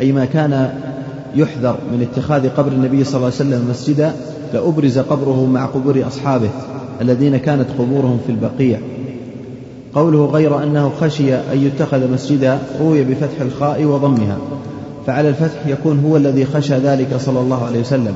[0.00, 0.80] أي ما كان
[1.34, 4.14] يحذر من اتخاذ قبر النبي صلى الله عليه وسلم مسجدا
[4.56, 6.48] لأبرز قبره مع قبور أصحابه
[7.00, 8.78] الذين كانت قبورهم في البقيع.
[9.94, 14.38] قوله غير أنه خشي أن يتخذ مسجدا روي بفتح الخاء وضمها.
[15.06, 18.14] فعلى الفتح يكون هو الذي خشى ذلك صلى الله عليه وسلم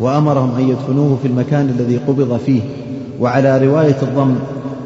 [0.00, 2.60] وأمرهم أن يدفنوه في المكان الذي قبض فيه.
[3.20, 4.34] وعلى رواية الضم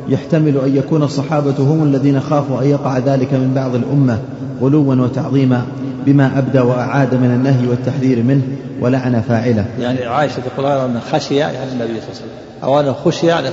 [0.08, 4.18] يحتمل أن يكون الصحابة هم الذين خافوا أن يقع ذلك من بعض الأمة
[4.62, 5.62] غلوا وتعظيما.
[6.06, 8.42] بما أبدى وأعاد من النهي والتحذير منه
[8.80, 9.66] ولعن فاعله.
[9.80, 12.28] يعني عائشة تقول أن خشي يعني النبي صلى الله عليه وسلم.
[12.64, 13.48] أو أنه خشي يعني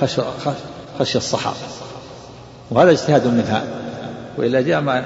[0.00, 0.22] خشي,
[0.98, 1.56] خشي الصحابة.
[2.70, 3.64] وهذا اجتهاد منها.
[4.38, 5.04] وإلا جاء ما,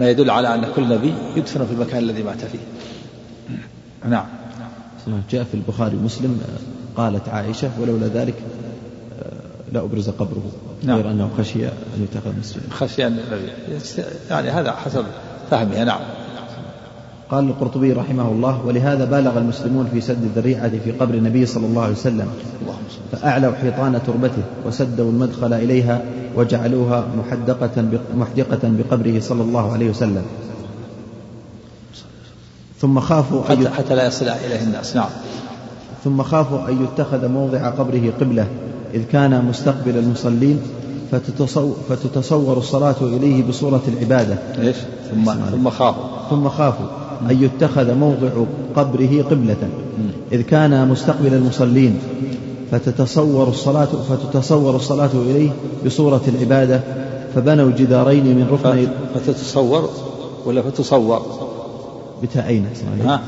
[0.00, 2.58] ما يدل على أن كل نبي يدفن في المكان الذي مات فيه.
[4.08, 4.24] نعم.
[5.30, 6.40] جاء في البخاري ومسلم
[6.96, 8.34] قالت عائشة ولولا ذلك
[9.22, 10.42] آه، لا أبرز قبره.
[10.82, 10.96] نعم.
[10.96, 12.62] غير أنه خشي أن يتخذ مسجدا.
[12.70, 13.18] خشي أن
[14.30, 15.04] يعني هذا حسب
[15.50, 16.00] فهمها نعم.
[17.30, 21.82] قال القرطبي رحمه الله ولهذا بالغ المسلمون في سد الذريعة في قبر النبي صلى الله
[21.82, 22.28] عليه وسلم
[23.12, 26.02] فأعلوا حيطان تربته وسدوا المدخل إليها
[26.36, 27.84] وجعلوها محدقة
[28.16, 30.22] محدقة بقبره صلى الله عليه وسلم.
[32.80, 34.96] ثم خافوا حتى, حتى لا يصل إليه الناس.
[34.96, 35.08] نعم.
[36.04, 38.46] ثم خافوا أن يتخذ موضع قبره قبلة
[38.94, 40.60] إذ كان مستقبل المصلين
[41.12, 44.38] فتتصور, فتتصور الصلاة إليه بصورة العبادة.
[44.58, 44.76] إيش؟
[45.10, 46.15] ثم ثم خافوا.
[46.30, 46.86] ثم خافوا
[47.30, 48.30] أن يتخذ موضع
[48.76, 49.68] قبره قبلة.
[50.32, 51.98] إذ كان مستقبل المصلين
[52.70, 55.50] فتتصور الصلاة فتتصور الصلاة إليه
[55.86, 56.80] بصورة العبادة
[57.34, 59.90] فبنوا جدارين من ركن فتتصور
[60.46, 61.22] ولا فتصور؟
[62.22, 62.66] بتاءين
[63.04, 63.20] ها؟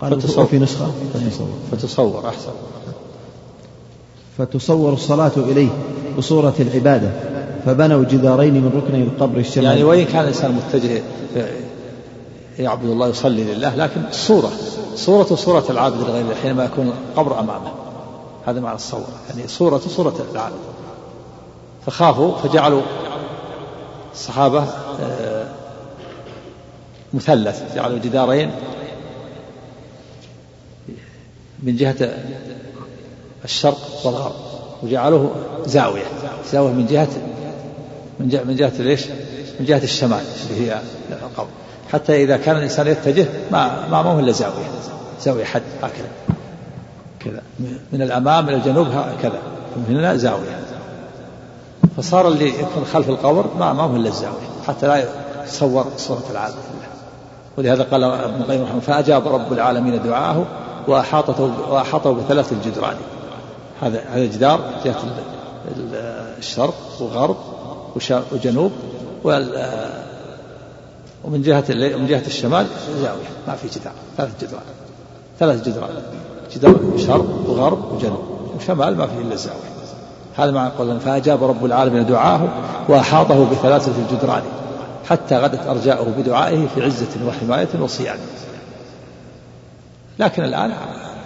[0.00, 0.44] قال فتصور.
[0.44, 1.48] في نسخة فتصور.
[1.72, 2.52] فتصور أحسن.
[4.38, 5.68] فتصور الصلاة إليه
[6.18, 7.10] بصورة العبادة.
[7.66, 9.68] فبنوا جدارين من ركني القبر الشمالي.
[9.68, 11.02] يعني وإن كان الإنسان متجه
[12.58, 14.50] يعبد الله يصلي لله لكن الصورة
[14.94, 17.72] صورة صورة العابد لغير حينما يكون القبر أمامه.
[18.46, 20.56] هذا معنى الصور يعني صورة صورة العابد.
[21.86, 22.82] فخافوا فجعلوا
[24.12, 24.64] الصحابة
[25.00, 25.46] آه،
[27.14, 28.50] مثلث جعلوا جدارين
[31.62, 32.14] من جهة
[33.44, 34.34] الشرق والغرب
[34.82, 35.30] وجعلوه
[35.66, 36.04] زاوية
[36.52, 37.08] زاوية من جهة
[38.20, 39.06] من جهة من جهة ليش؟
[39.60, 40.78] من جهة الشمال اللي هي
[41.10, 41.48] القبر
[41.92, 44.64] حتى إذا كان الإنسان يتجه ما ما هو إلا زاوية.
[45.20, 46.08] زاوية حد هكذا.
[47.20, 47.42] كذا.
[47.92, 49.38] من الأمام إلى الجنوب هكذا
[49.76, 50.60] من هنا زاوية.
[51.96, 54.48] فصار اللي يكون خلف القبر ما ما هو إلا الزاوية.
[54.68, 55.04] حتى لا
[55.44, 56.54] يتصور صورة العالم
[57.58, 60.46] ولهذا قال ابن القيم رحمه فأجاب رب العالمين دعاءه
[60.88, 62.96] وأحاطته وأحاطه بثلاث الجدران.
[63.82, 64.96] هذا هذا جدار جهة
[66.38, 67.36] الشرق والغرب
[68.32, 68.72] وجنوب
[71.24, 72.66] ومن جهة من جهة الشمال
[73.02, 74.62] زاوية ما في جدار ثلاث جدران
[75.38, 75.90] ثلاث جدران
[76.54, 78.22] جدار شرق وغرب وجنوب.
[78.56, 79.72] وشمال ما فيه إلا الزاوية.
[80.36, 82.48] هذا معنى قولنا فأجاب رب العالمين دعاءه
[82.88, 84.42] وأحاطه بثلاثة الجدران
[85.08, 88.20] حتى غدت أرجاؤه بدعائه في عزة وحماية وصيانة
[90.18, 90.72] لكن الآن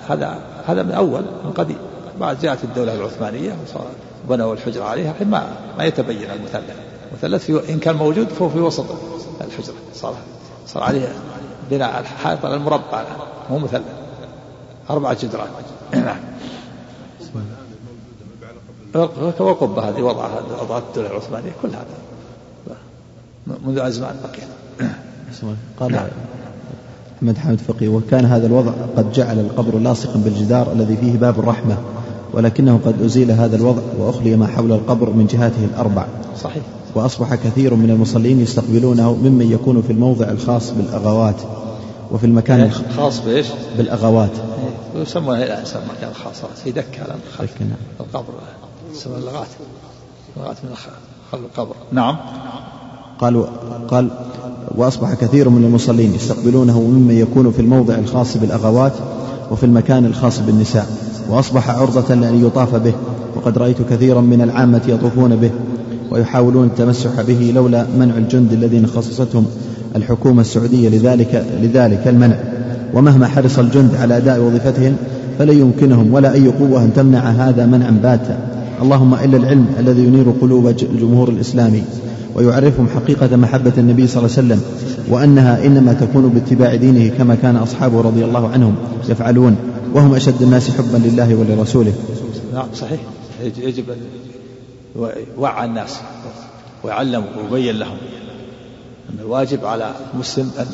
[0.09, 1.79] هذا هذا من أول من قديم.
[2.21, 3.87] بعد جاءت الدولة العثمانية وصار
[4.29, 6.77] بنوا الحجرة عليها الحين ما ما يتبين المثلث.
[7.11, 8.87] المثلث في إن كان موجود فهو في وسط
[9.41, 9.75] الحجرة.
[9.95, 10.15] صار
[10.67, 11.09] صار عليه
[11.71, 13.05] بناء الحائط على المربع.
[13.51, 13.83] مو مثلث.
[14.91, 15.49] أربعة جدران.
[15.95, 16.19] نعم.
[19.41, 20.03] والقبة هذه.
[20.03, 21.87] وضعها وضعت الدولة العثمانية كل هذا.
[23.67, 24.49] منذ أزمان بقيت
[25.81, 26.07] قال نعم.
[27.19, 31.77] أحمد حامد فقيه وكان هذا الوضع قد جعل القبر لاصقا بالجدار الذي فيه باب الرحمة.
[32.37, 36.07] ولكنه قد أزيل هذا الوضع وأخلي ما حول القبر من جهاته الأربع.
[36.43, 36.63] صحيح.
[36.95, 41.37] وأصبح كثير من المصلين يستقبلونه ممن يكون في الموضع الخاص بالأغوات
[42.11, 43.47] وفي المكان الخاص بإيش؟
[43.79, 44.31] بالأغوات.
[44.95, 46.51] يسمونه لا يسمى مكان خاص.
[46.65, 47.71] في دكة على خلف نعم.
[48.01, 48.35] القبر.
[48.95, 49.49] يسمى اللغات
[50.37, 51.75] لغات من خلف القبر.
[51.93, 52.17] نعم.
[53.19, 53.47] قال
[53.89, 54.11] قال
[54.75, 58.93] وأصبح كثير من المصلين يستقبلونه ممن يكون في الموضع الخاص بالأغوات
[59.51, 61.06] وفي المكان الخاص بالنساء.
[61.31, 62.93] وأصبح عرضة لأن يطاف به
[63.37, 65.51] وقد رأيت كثيرا من العامة يطوفون به
[66.11, 69.47] ويحاولون التمسح به لولا منع الجند الذين خصصتهم
[69.97, 72.37] الحكومة السعودية لذلك لذلك المنع.
[72.95, 74.97] ومهما حرص الجند على أداء وظيفتهم
[75.39, 78.39] فلن يمكنهم ولا أي قوة أن تمنع هذا منعا باتا.
[78.83, 81.83] اللهم إلا العلم الذي ينير قلوب الجمهور الإسلامي
[82.35, 84.61] ويعرفهم حقيقة محبة النبي صلى الله عليه وسلم
[85.11, 88.75] وأنها إنما تكون باتباع دينه كما كان أصحابه رضي الله عنهم
[89.09, 89.57] يفعلون.
[89.95, 91.95] وهم أشد الناس حبا لله ولرسوله.
[92.55, 93.01] نعم صحيح.
[93.59, 93.97] يجب أن
[95.39, 95.97] يوعى الناس
[96.85, 97.97] ويعلم ويبين لهم
[99.11, 100.67] أن الواجب على المسلم أن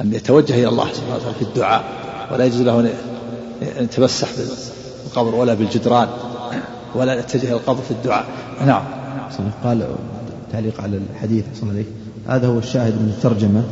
[0.00, 1.84] أن يتوجه إلى الله سبحانه وتعالى في الدعاء
[2.32, 2.90] ولا يجوز له أن
[3.62, 4.28] يتمسح
[5.04, 6.08] بالقبر ولا بالجدران
[6.94, 8.26] ولا يتجه إلى القبر في الدعاء.
[8.66, 8.82] نعم.
[9.64, 9.86] قال
[10.52, 11.84] تعليق على الحديث صلى الله عليه
[12.36, 13.62] هذا هو الشاهد من الترجمة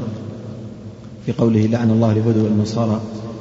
[1.26, 3.00] في قوله لعن الله اليهود والنصارى.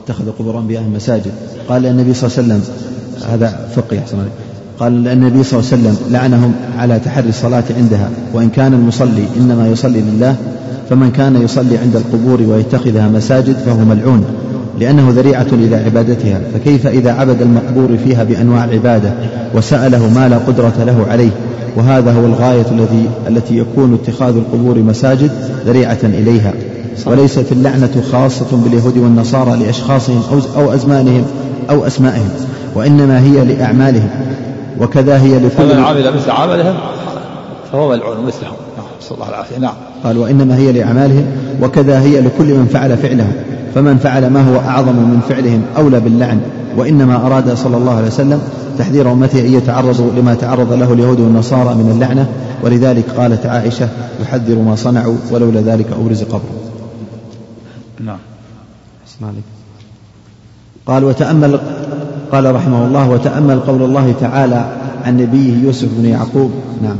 [0.10, 1.32] اتخذوا قبور أنبيائهم مساجد.
[1.69, 2.76] قال النبي صلى الله عليه وسلم
[3.32, 4.17] هذا فقه أحسن
[4.80, 9.67] قال النبي صلى الله عليه وسلم لعنهم على تحري الصلاة عندها وإن كان المصلي إنما
[9.67, 10.36] يصلي لله
[10.89, 14.26] فمن كان يصلي عند القبور ويتخذها مساجد فهو ملعون
[14.80, 16.41] لأنه ذريعة إلى عبادتها.
[16.54, 19.13] فكيف إذا عبد المقبور فيها بأنواع العبادة
[19.56, 21.32] وسأله ما لا قدرة له عليه؟
[21.76, 25.32] وهذا هو الغاية الذي التي يكون اتخاذ القبور مساجد
[25.65, 26.54] ذريعة إليها.
[27.06, 30.21] وليست اللعنة خاصة باليهود والنصارى لأشخاصهم
[30.58, 31.25] أو, أزمانهم
[31.69, 32.30] أو أسمائهم
[32.75, 34.10] وإنما هي لأعمالهم
[34.80, 36.75] وكذا هي لكل من عمل مثل عملهم
[37.71, 38.54] فهو ملعون مثلهم.
[39.02, 39.58] نسأل الله العافية.
[39.58, 39.73] نعم.
[40.04, 41.25] قال وإنما هي لأعمالهم
[41.62, 43.32] وكذا هي لكل من فعل فعله
[43.75, 46.41] فمن فعل ما هو أعظم من فعلهم أولى باللعن
[46.78, 48.41] وإنما أراد صلى الله عليه وسلم
[48.80, 52.28] تحذير أمته أن يتعرضوا لما تعرض له اليهود والنصارى من اللعنة
[52.63, 53.88] ولذلك قالت عائشة
[54.21, 56.49] يحذر ما صنعوا ولولا ذلك أبرز قبره.
[58.00, 58.18] نعم.
[60.86, 61.60] قال وتأمل
[62.32, 64.66] قال رحمه الله وتأمل قول الله تعالى
[65.06, 66.52] عن نبيه يوسف بن يعقوب.
[66.84, 66.96] نعم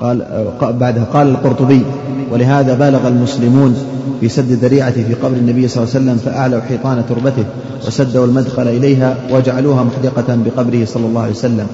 [0.00, 1.82] قال بعدها قال القرطبي
[2.32, 3.76] ولهذا بالغ المسلمون
[4.20, 7.44] في سد الذريعة في قبر النبي صلى الله عليه وسلم فأعلوا حيطان تربته
[7.86, 11.66] وسدوا المدخل إليها وجعلوها محدقة بقبره صلى الله عليه وسلم.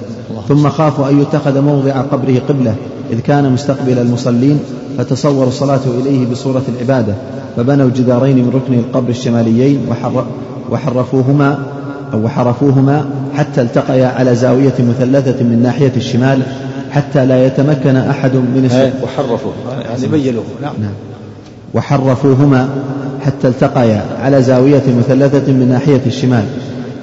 [0.48, 2.74] ثم خافوا أن يتخذ موضع قبره قبلة
[3.10, 4.60] إذ كان مستقبل المصلين
[4.98, 7.14] فتصوروا الصلاة إليه بصورة العبادة.
[7.56, 9.86] فبنوا جدارين من ركن القبر الشماليين
[10.70, 11.58] وحرفوهما
[12.12, 16.42] أو وحرفوهما حتى التقيا على زاوية مثلثة من ناحية الشمال
[16.90, 19.52] حتى لا يتمكن أحد من إيه، وحرفوه.
[19.84, 20.44] يعني بينوه.
[20.62, 20.72] نعم.
[20.80, 20.92] نعم.
[21.74, 22.68] وحرفوهما
[23.20, 26.44] حتى التقيا على زاوية مثلثة من ناحية الشمال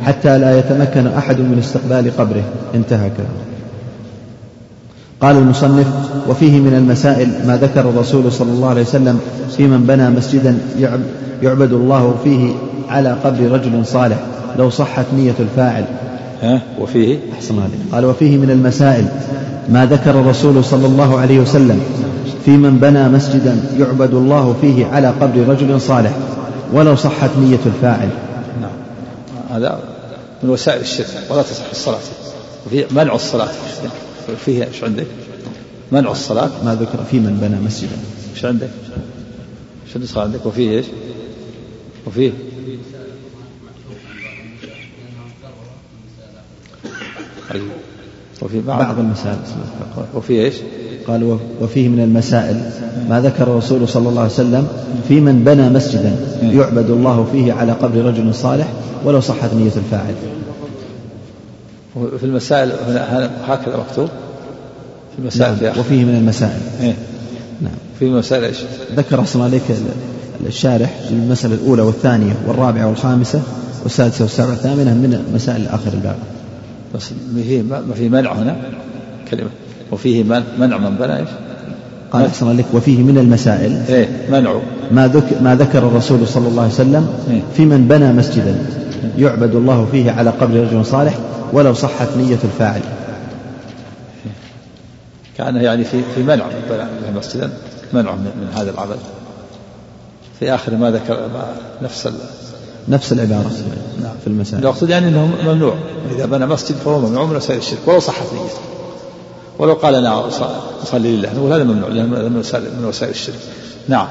[0.06, 2.44] حتى لا يتمكن أحد من استقبال قبره.
[2.76, 3.48] انتهى كلامه.
[5.22, 5.88] قال المصنف
[6.28, 9.20] وفيه من المسائل ما ذكر الرسول صلى الله عليه وسلم
[9.58, 10.58] في من بنى مسجدا
[11.44, 12.54] يعبد الله فيه
[12.90, 14.18] على قبر رجل صالح
[14.60, 15.86] لو صحت نية الفاعل.
[16.42, 17.80] ها؟ وفيه؟ أحسن عليك.
[17.92, 19.08] قال وفيه من المسائل
[19.70, 21.82] ما ذكر الرسول صلى الله عليه وسلم
[22.46, 26.12] في من بنى مسجدا يعبد الله فيه على قبر رجل صالح
[26.74, 28.10] ولو صحت نية الفاعل.
[28.62, 28.72] نعم.
[29.50, 29.80] هذا
[30.44, 32.00] من وسائل الشرك ولا تصح الصلاة.
[32.66, 33.48] وفي منع الصلاة.
[34.46, 35.08] فيه إيش عندك؟
[35.92, 37.98] منع الصلاة ما ذكر في من بنى مسجدا.
[38.36, 38.70] إيش عندك؟
[39.88, 40.86] إيش النسخة عندك؟ وفيه إيش؟
[42.08, 42.32] وفيه.
[48.42, 49.38] وفي بعض, بعض المسائل
[50.16, 50.56] وفي إيش؟
[51.08, 52.72] قال وفيه من المسائل
[53.10, 54.68] ما ذكر الرسول صلى الله عليه وسلم
[55.08, 58.68] في من بنى مسجدا يعبد الله فيه على قبر رجل صالح
[59.06, 60.16] ولو صحت نية الفاعل.
[61.94, 62.72] في المسائل
[63.48, 64.10] هكذا مكتوب.
[65.20, 65.64] المسائل.
[65.64, 66.60] نعم وفيه من المسائل.
[66.82, 66.94] إيه؟
[67.62, 67.74] نعم.
[68.00, 68.58] في المسائل إيش؟
[68.96, 69.62] ذكر أحسن عليك
[70.48, 73.42] الشارح المسألة الأولى والثانية والرابعة والخامسة
[73.84, 76.16] والسادسة والسابعة والثامنة من مسائل آخر الباب.
[76.96, 78.56] بس فيه ما في منع هنا؟
[79.32, 79.50] كلمة.
[79.92, 80.24] وفيه
[80.60, 81.30] منع من بنى إيش؟
[82.12, 83.82] قال أحسن لك وفيه من المسائل.
[83.90, 84.60] إيه منع.
[84.92, 88.56] ما ذكر ما ذكر الرسول صلى الله عليه وسلم إيه؟ في من بنى مسجدا
[89.18, 91.18] يعبد الله فيه على قبر رجل صالح
[91.54, 92.82] ولو صحت نية الفاعل.
[95.38, 97.50] كأنه يعني في في منع من مسجدا
[97.94, 98.96] منع من, هذا العمل.
[100.40, 101.30] في آخر ما ذكر
[101.82, 102.10] نفس
[102.90, 103.52] نفس العبارة
[104.02, 104.12] نعم.
[104.22, 105.76] في المسائل المقصود يعني أنه ممنوع.
[106.16, 107.80] إذا بنى مسجد فهو ممنوع من وسائل الشرك.
[107.86, 108.60] ولو صحت نيته
[109.60, 110.28] ولو قال أنا
[110.84, 111.34] أصلي لله.
[111.34, 113.40] نقول هذا ممنوع لأنه من وسائل من وسائل الشرك.
[113.88, 114.08] نعم.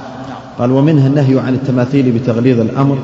[0.58, 2.98] قال ومنها النهي عن التماثيل بتغليظ الأمر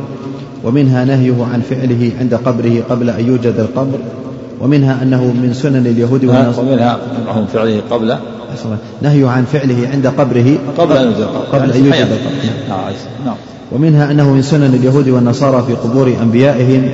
[0.64, 3.98] ومنها نهيه عن فعله عند قبره قبل أن يوجد القبر.
[4.62, 6.68] ومنها أنه من سنن اليهود والنصارى.
[6.68, 8.16] ومنها منعهم فعله قبل
[9.03, 10.59] نهيه عن فعله عند قبره.
[10.79, 12.09] قبل أن يوجد قبل أن يوجد
[12.68, 12.81] نعم.
[13.27, 13.35] نعم.
[13.72, 16.90] ومنها أنه من سنن اليهود والنصارى في قبور أنبيائهم.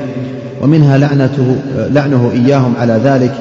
[0.62, 1.56] ومنها لعنته
[1.90, 3.34] لعنه إياهم على ذلك.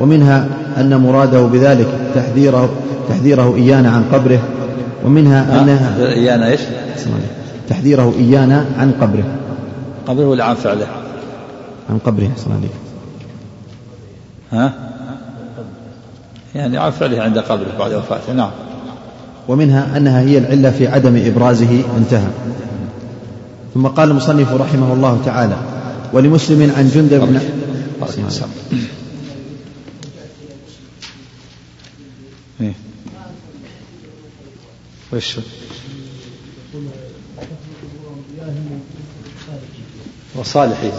[0.00, 0.48] ومنها
[0.80, 2.68] أن مراده بذلك تحذيره
[3.08, 4.42] تحذيره إيانا عن قبره.
[5.04, 6.60] ومنها أنها إيانا إيش؟
[7.68, 9.24] تحذيره إيانا عن قبره.
[10.06, 10.86] قبره ولا عن فعله؟
[11.90, 12.83] عن قبره أحسن عليك.
[14.54, 14.72] ها؟
[16.54, 18.50] يعني عن فعله عند قبره بعد وفاته نعم.
[19.48, 22.30] ومنها أنها هي العلة في عدم إبرازه انتهى.
[23.74, 25.56] ثم قال المصنف رحمه الله تعالى
[26.12, 27.40] ولمسلم عن جندب بن
[32.60, 32.72] إيه.
[35.12, 35.36] وش؟
[40.36, 40.92] وصالحين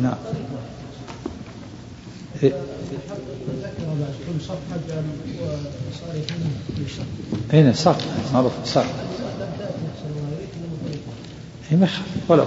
[0.00, 0.14] نعم.
[7.52, 7.96] هنا صح
[8.34, 8.84] معروف صح.
[11.70, 11.88] هي ما
[12.28, 12.44] ولو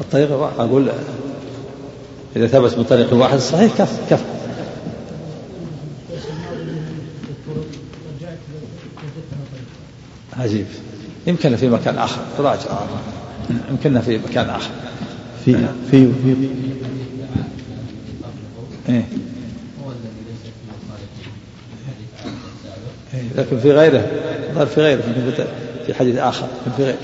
[0.00, 0.88] الطريق أقول
[2.36, 4.22] إذا ثبت بطريق واحد صحيح كف كف.
[10.38, 10.66] عجيب.
[11.26, 12.20] يمكن في مكان آخر.
[12.38, 12.80] تراجع.
[13.70, 14.70] يمكن في مكان آخر.
[15.44, 16.48] في في في
[18.88, 19.04] إيه.
[23.36, 24.06] لكن في غيره.
[24.54, 25.02] ظهر في غيره.
[25.86, 26.48] في حديث آخر.
[26.76, 26.98] في غيره.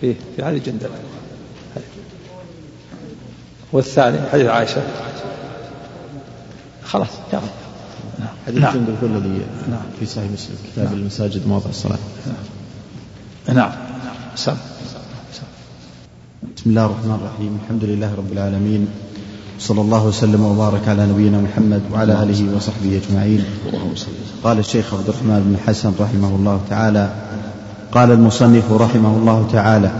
[0.00, 0.88] في في حديث جندل
[3.72, 4.82] والثاني حديث عائشة.
[6.84, 7.46] خلاص كفى
[8.46, 8.74] حديث نعم.
[8.74, 9.82] جندل هو الذي نعم.
[10.00, 10.56] في صحيح مسلم.
[10.72, 10.94] كتاب نعم.
[10.94, 11.98] المساجد مواضع الصلاة.
[13.48, 13.56] نعم.
[13.56, 13.72] نعم.
[14.34, 14.56] سم.
[16.56, 17.58] بسم الله الرحمن الرحيم.
[17.64, 18.88] الحمد لله رب العالمين.
[19.62, 23.44] صلى الله وسلم وبارك على نبينا محمد وعلى آله وصحبه أجمعين.
[24.44, 27.10] قال الشيخ عبد الرحمن بن حسن رحمه الله تعالى
[27.92, 29.90] قال المصنف رحمه الله تعالى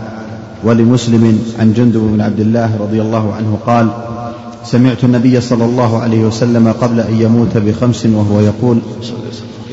[0.63, 3.87] ولمسلم عن جندب بن عبد الله رضي الله عنه قال
[4.65, 8.77] سمعت النبي صلى الله عليه وسلم قبل أن يموت بخمس وهو يقول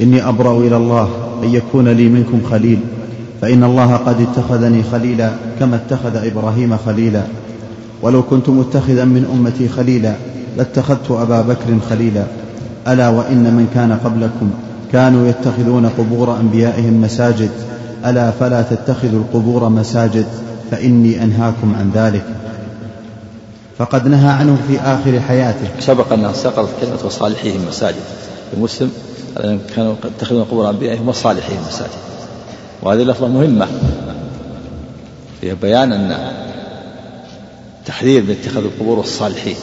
[0.01, 1.09] إني أبرأ إلى الله
[1.43, 2.79] أن يكون لي منكم خليل
[3.41, 5.31] فإن الله قد اتخذني خليلا
[5.61, 7.23] كما اتخذ إبراهيم خليلا.
[8.03, 10.15] ولو كنت متخذا من أمتي خليلا
[10.57, 12.25] لاتخذت أبا بكر خليلا.
[12.89, 14.51] ألا وإن من كان قبلكم
[14.93, 17.51] كانوا يتخذون قبور أنبيائهم مساجد.
[18.07, 20.27] ألا فلا تتخذوا القبور مساجد
[20.71, 22.25] فإني أنهاكم عن ذلك.
[23.79, 25.69] فقد نهى عنه في آخر حياته.
[25.81, 28.03] سبق أنها سقطت كلمة وصالحيهم مساجد.
[28.57, 28.91] المسلم
[29.77, 31.91] كانوا يتخذون قبور أنبيائهم وصالحيهم مساجد.
[32.83, 33.67] وهذه اللفظة مهمة
[35.41, 36.40] فيها بيان أن
[37.87, 39.57] تحذير من اتخاذ القبور والصالحين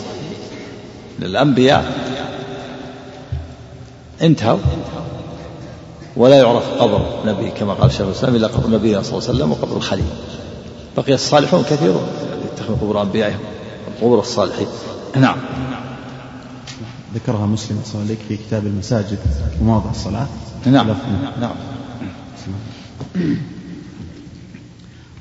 [1.20, 2.07] للأنبياء.
[4.22, 4.59] انتهوا.
[6.18, 9.51] ولا يعرف قبر نبي كما قال شيخ الإسلام إلا قبر نبينا صلى الله عليه وسلم
[9.51, 10.05] وقبر الخليل.
[10.97, 12.07] بقي الصالحون كثيرون
[12.53, 13.39] يتخذون قبور أنبيائهم
[14.01, 14.68] قبور الصالحين.
[15.15, 15.38] نعم.
[17.15, 19.20] ذكرها مسلم صلى الله في كتاب المساجد
[19.61, 20.28] ومواضع الصلاة.
[20.65, 20.88] نعم.
[21.41, 21.55] نعم.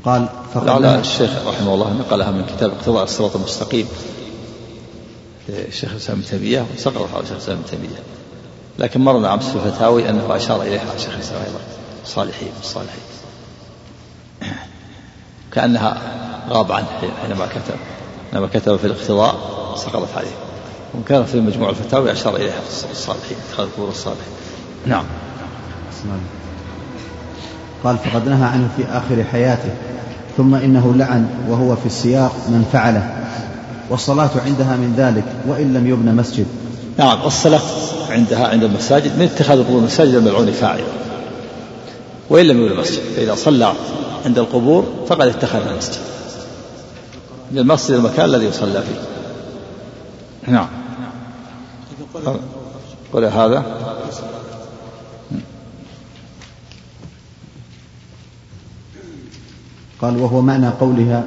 [0.07, 3.89] قال فقال الشيخ رحمه الله نقلها من كتاب اقتضاء الصراط المستقيم
[5.49, 7.99] للشيخ الإسلام ابن تيمية وسقط على الشيخ الإسلام ابن تيمية.
[8.79, 11.59] لكن مرنا امس في الفتاوي أنه أشار إليها الشيخ الإسلام أيضا
[12.05, 13.01] صالحين الصالحين.
[15.53, 15.97] كأنها
[16.51, 16.87] غاب عنه
[17.23, 17.77] حينما كتب
[18.33, 19.35] حينما كتب في الاقتضاء
[19.77, 20.37] سقطت عليه.
[21.01, 24.33] وكان في مجموع الفتاوي أشار إليها الصالحين اتخاذ قبور الصالحين.
[24.87, 25.05] نعم.
[27.85, 29.96] قال فقد نهى عنه في آخر حياته.
[30.37, 33.17] ثم إنه لعن وهو في السياق من فعله
[33.91, 36.47] والصلاة عندها من ذلك وإن لم يبنى مسجد.
[36.99, 37.61] نعم الصلاة
[38.11, 40.85] عندها عند المساجد من اتخاذ القبور المساجد الملعون فاعل.
[42.31, 43.73] وإن لم يبنى مسجد فإذا صلى
[44.25, 46.01] عند القبور فقد اتخذ المسجد.
[47.53, 49.01] المسجد المكان الذي يصلى فيه.
[50.53, 50.69] نعم.
[53.13, 53.65] قل هذا.
[60.03, 61.25] قال وهو معنى قولها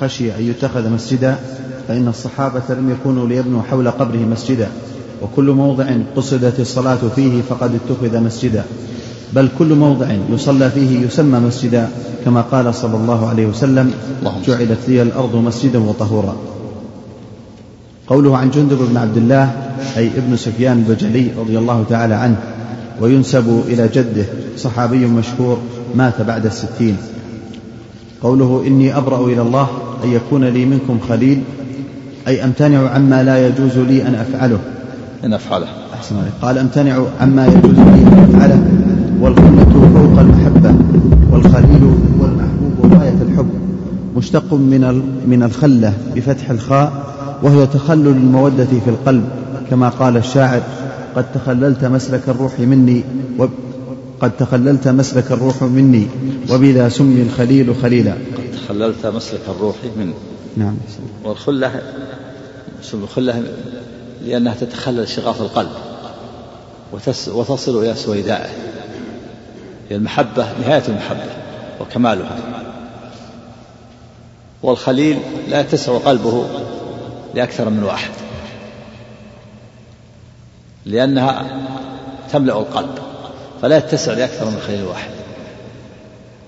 [0.00, 1.36] خشي أن يتخذ مسجدا
[1.88, 4.68] فإن الصحابة لم يكونوا ليبنوا حول قبره مسجدا
[5.22, 5.86] وكل موضع
[6.16, 8.64] قصدت الصلاة فيه فقد اتخذ مسجدا
[9.32, 11.88] بل كل موضع يصلى فيه يسمى مسجدا
[12.24, 13.92] كما قال صلى الله عليه وسلم
[14.46, 16.36] جعلت لي الأرض مسجدا وطهورا.
[18.06, 19.50] قوله عن جندب بن عبد الله
[19.96, 22.36] أي ابن سفيان البجلي رضي الله تعالى عنه
[23.00, 24.24] وينسب إلى جده
[24.56, 25.58] صحابي مشهور
[25.94, 26.96] مات بعد الستين.
[28.22, 29.66] قوله إني أبرأ إلى الله
[30.04, 31.42] أن يكون لي منكم خليل
[32.28, 34.58] أي أمتنع عما لا يجوز لي أن أفعله.
[35.24, 35.66] أن أفعله.
[35.94, 36.32] أحسن عليك.
[36.42, 38.64] قال أمتنع عما يجوز لي أن أفعله
[39.20, 39.64] والخلة
[39.94, 40.74] فوق المحبة
[41.32, 41.82] والخليل
[42.20, 43.48] هو المحبوب غاية الحب
[44.16, 46.92] مشتق من من الخلة بفتح الخاء
[47.42, 49.24] وهي تخلل المودة في القلب
[49.70, 50.60] كما قال الشاعر
[51.16, 53.02] قد تخللت مسلك الروح مني
[54.22, 56.08] قد تخللت مسلك الروح مني
[56.50, 58.12] وبذا سمي الخليل خليلا.
[58.12, 60.14] قد تخللت مسلك الروح مني.
[60.56, 60.76] نعم.
[61.24, 61.82] والخلة
[62.82, 63.42] سمي الخلة
[64.24, 65.70] لأنها تتخلل شغاف القلب
[67.26, 68.50] وتصل إلى سويدائه
[69.90, 71.30] هي المحبة نهاية المحبة
[71.80, 72.38] وكمالها.
[74.62, 75.18] والخليل
[75.48, 76.46] لا يتسع قلبه
[77.34, 78.10] لأكثر من واحد
[80.86, 81.60] لأنها
[82.32, 83.11] تملأ القلب.
[83.62, 85.10] فلا يتسع لأكثر من خليل واحد.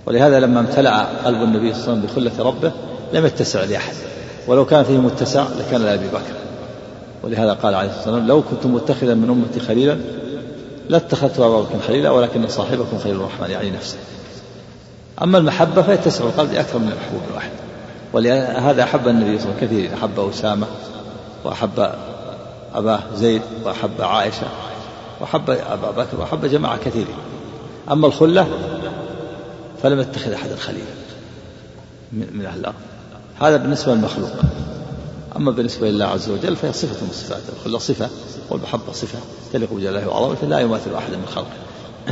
[0.07, 2.73] ولهذا لما امتلأ قلب النبي صلى الله عليه وسلم بخلة ربه
[3.13, 3.95] لم يتسع لأحد.
[4.47, 6.35] ولو كان فيه متسع لكان لأبي بكر.
[7.23, 9.99] ولهذا قال عليه الصلاة والسلام لو كنت متخذا من أمتي خليلا
[10.89, 13.97] لاتخذت أبا بكر خليلا ولكن صاحبكم خليل الرحمن يعني نفسه.
[15.23, 17.51] أما المحبة فيتسع القلب لأكثر من محبوب واحد
[18.13, 19.99] ولهذا أحب النبي صلى الله عليه وسلم كثير.
[19.99, 20.67] أحب أسامة
[21.45, 21.91] وأحب
[22.75, 24.47] أباه زيد وأحب عائشة.
[25.21, 27.17] وأحب أبا بكر وأحب جماعة كثيرين.
[27.91, 28.49] أما الخلة
[29.83, 30.85] فلم يتخذ أحدا خليلا
[32.13, 32.75] من أهل الأرض.
[33.41, 34.31] هذا بالنسبة للمخلوق.
[35.37, 38.11] أما بالنسبة لله عز وجل فهي صفة من صفات الخلة صفة
[38.51, 39.19] والمحبة صفة.
[39.53, 41.57] تليق بجلاله وعظمته لا يماثل أحدا من خلقه.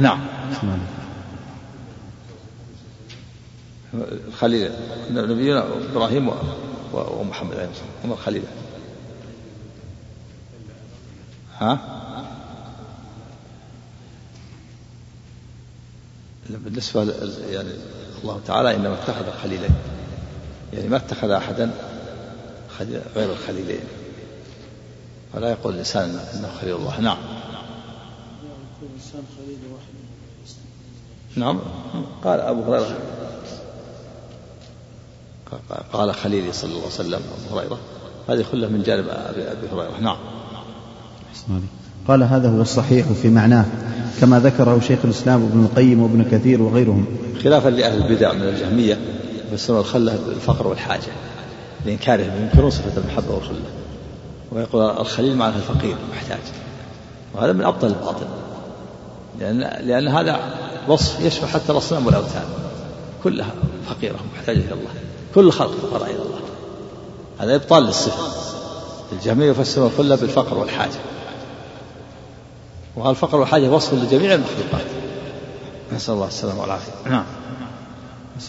[0.00, 0.20] نعم.
[4.28, 4.70] الخليل.
[5.10, 6.30] نبينا إبراهيم
[6.92, 8.12] ومحمد عليه الصلاة والسلام.
[8.12, 8.42] الخليل
[11.60, 11.91] ها؟
[16.50, 17.14] بالنسبة
[17.50, 17.70] يعني
[18.22, 19.74] الله تعالى إنما اتخذ خليلين.
[20.72, 21.70] يعني ما اتخذ أحدا
[23.16, 23.84] غير الخليلين.
[25.32, 27.00] فلا يقول الإنسان إنه خليل الله.
[27.00, 27.18] نعم.
[31.36, 31.60] نعم.
[32.24, 32.98] قال أبو هريرة.
[35.92, 37.78] قال خليلي صلى الله عليه وسلم أبو هريرة.
[38.28, 40.00] هذه خلة من جانب أبي هريرة.
[40.00, 40.16] نعم.
[42.08, 43.66] قال هذا هو الصحيح في معناه.
[44.20, 47.06] كما ذكره شيخ الإسلام ابن القيم وابن كثير وغيرهم.
[47.44, 48.98] خلافا لأهل البدع من الجهمية
[49.52, 51.12] يفسرون الخلة بالفقر والحاجة
[51.86, 53.70] لإنكارهم ينكرون صفة المحبة والخلة.
[54.52, 56.40] ويقول الخليل معناه الفقير المحتاج
[57.34, 58.26] وهذا من أبطل الباطل.
[59.40, 60.40] لأن لأن هذا
[60.88, 62.44] وصف يشمل حتى الأصنام والأوثان.
[63.24, 63.50] كلها
[63.88, 64.90] فقيرة محتاجة إلى الله.
[65.34, 66.40] كل الخلق فقراء إلى الله.
[67.38, 68.22] هذا إبطال للصفة.
[69.12, 71.00] الجميع يفسرون الخلة بالفقر والحاجة.
[72.96, 74.86] والفقر والحاجة وصف لجميع المخلوقات.
[75.94, 76.92] نسأل الله السلامة والعافية.
[77.10, 77.24] نعم.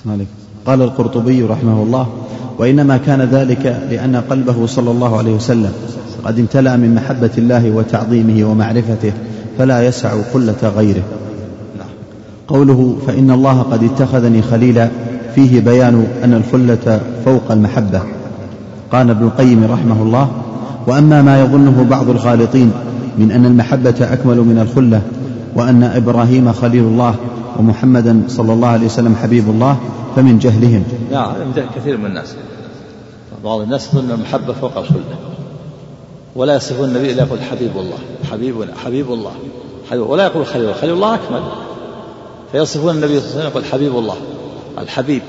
[0.05, 0.27] عليك.
[0.65, 2.07] قال القرطبي رحمه الله
[2.57, 5.73] وإنما كان ذلك لأن قلبه صلى الله عليه وسلم
[6.25, 9.13] قد امتلأ من محبة الله وتعظيمه ومعرفته
[9.57, 11.03] فلا يسع قلة غيره.
[11.77, 11.89] نعم.
[12.47, 14.89] قوله فإن الله قد اتخذني خليلا
[15.35, 18.01] فيه بيان أن الخلة فوق المحبة.
[18.91, 20.31] قال ابن القيم رحمه الله
[20.87, 22.71] وأما ما يظنه بعض الغالطين
[23.17, 25.01] من أن المحبة أكمل من الخلة
[25.55, 27.15] وأن إبراهيم خليل الله
[27.59, 29.77] ومحمدا صلى الله عليه وسلم حبيب الله
[30.15, 30.83] فمن جهلهم.
[31.11, 31.33] نعم
[31.75, 32.35] كثير من الناس.
[33.43, 35.15] بعض الناس يظن المحبة فوق الخلة.
[36.35, 37.97] ولا يصفون النبي إلا يقول حبيب الله
[38.31, 39.31] حبيبنا حبيب الله
[39.91, 41.43] حبيب ولا يقول خليل الله خليل الله أكمل.
[42.51, 44.15] فيصفون النبي صلى الله عليه وسلم يقول حبيب الله
[44.77, 45.21] الحبيب.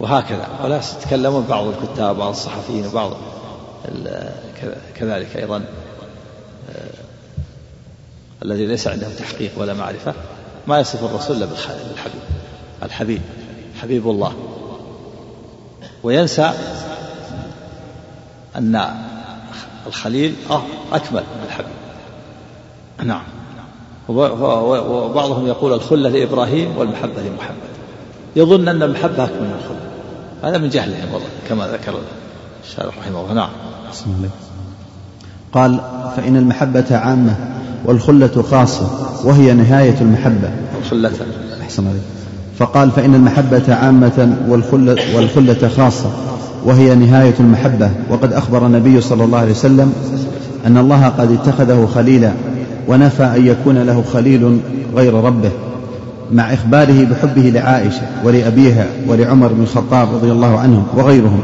[0.00, 0.48] وهكذا.
[0.64, 3.10] ولا يتكلمون بعض الكتاب بعض الصحفيين وبعض
[5.00, 5.60] كذلك أيضا.
[8.42, 10.14] الذي ليس عندهم تحقيق ولا معرفة
[10.66, 12.22] ما يصف الرسول إلا بالحبيب
[12.82, 13.20] الحبيب
[13.82, 14.34] حبيب الله.
[16.02, 16.52] وينسى
[18.56, 18.84] أن
[19.86, 20.34] الخليل
[20.92, 21.74] أكمل من الحبيب.
[23.04, 23.22] نعم.
[24.08, 27.56] وبعضهم يقول الخلة لإبراهيم والمحبة لمحمد.
[28.36, 29.90] يظن أن المحبة أكمل من الخلة.
[30.42, 31.94] هذا من جهلهم والله كما ذكر
[32.64, 33.32] الشارح رحمه الله.
[33.32, 33.50] نعم.
[35.52, 35.80] قال
[36.16, 37.63] فإن المحبة عامة.
[37.84, 38.90] والخلة خاصة
[39.24, 40.50] وهي نهاية المحبة.
[40.84, 41.10] الخلة
[41.62, 42.02] أحسن عليك.
[42.58, 46.10] فقال فإن المحبة عامة والخلة, والخلة خاصة
[46.64, 47.90] وهي نهاية المحبة.
[48.10, 49.92] وقد أخبر النبي صلى الله عليه وسلم
[50.66, 52.32] أن الله قد اتخذه خليلا
[52.88, 54.58] ونفى أن يكون له خليل
[54.96, 55.50] غير ربه
[56.32, 61.40] مع إخباره بحبه لعائشة ولأبيها ولعمر بن الخطاب رضي الله عنهم وغيرهم.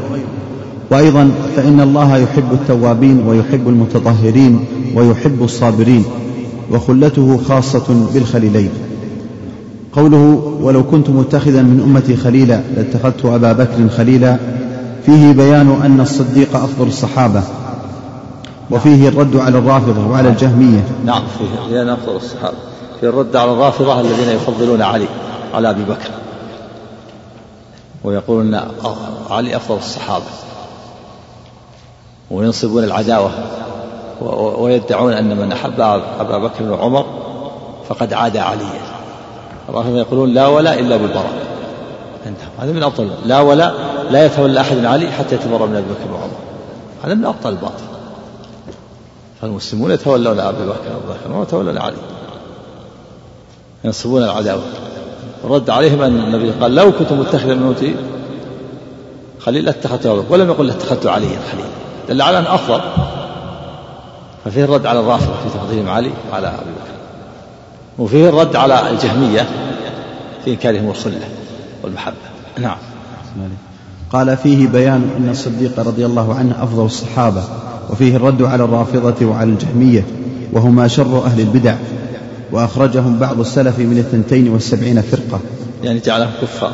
[0.91, 4.65] وأيضا فإن الله يحب التوابين ويحب المتطهرين
[4.95, 6.03] ويحب الصابرين.
[6.71, 8.69] وخلته خاصة بالخليلين.
[9.93, 14.37] قوله ولو كنت متخذا من أمتي خليلا لاتخذت أبا بكر خليلا.
[15.05, 17.43] فيه بيان أن الصديق أفضل الصحابة.
[18.71, 20.83] وفيه الرد على الرافضة وعلى الجهمية.
[21.05, 22.57] نعم فيه بيان أفضل الصحابة.
[22.99, 25.07] في الرد على الرافضة الذين يفضلون علي
[25.53, 26.09] على أبي بكر.
[28.03, 28.59] ويقولون
[29.29, 30.25] علي أفضل الصحابة.
[32.31, 33.31] وينصبون العداوة.
[34.57, 35.81] ويدعون أن من أحب
[36.19, 37.05] أبا بكر وعمر
[37.89, 38.81] فقد عاد عليا.
[39.69, 41.33] الرافضة يقولون لا ولا إلا بالبراء
[42.59, 43.71] هذا من أبطل لا ولا
[44.11, 46.31] لا يتولى أحد علي حتى يتبرأ من أبي بكر وعمر
[47.03, 47.83] هذا من أبطل الباطل.
[49.41, 51.95] فالمسلمون يتولون أبي بكر وأبي بكر ويتولون علي.
[53.83, 54.61] ينصبون العداوة.
[55.43, 57.95] رد عليهم أن النبي قال لو كنت متخذا من أمتي
[59.39, 61.69] خليل لاتخذت ولم يقل لاتخذت عليا خليلا
[62.09, 62.81] دل على أن أفضل.
[64.45, 66.91] ففيه الرد على الرافضة في تفضيلهم علي على أبي بكر.
[67.99, 69.47] وفيه الرد على الجهمية
[70.45, 71.27] في إنكارهم الخلة
[71.83, 72.15] والمحبة.
[72.59, 72.77] نعم.
[74.11, 77.43] قال فيه بيان أن الصديق رضي الله عنه أفضل الصحابة
[77.89, 80.05] وفيه الرد على الرافضة وعلى الجهمية
[80.53, 81.75] وهما شر أهل البدع
[82.51, 85.39] وأخرجهم بعض السلف من الثنتين والسبعين فرقة.
[85.83, 86.73] يعني جعلهم كفار.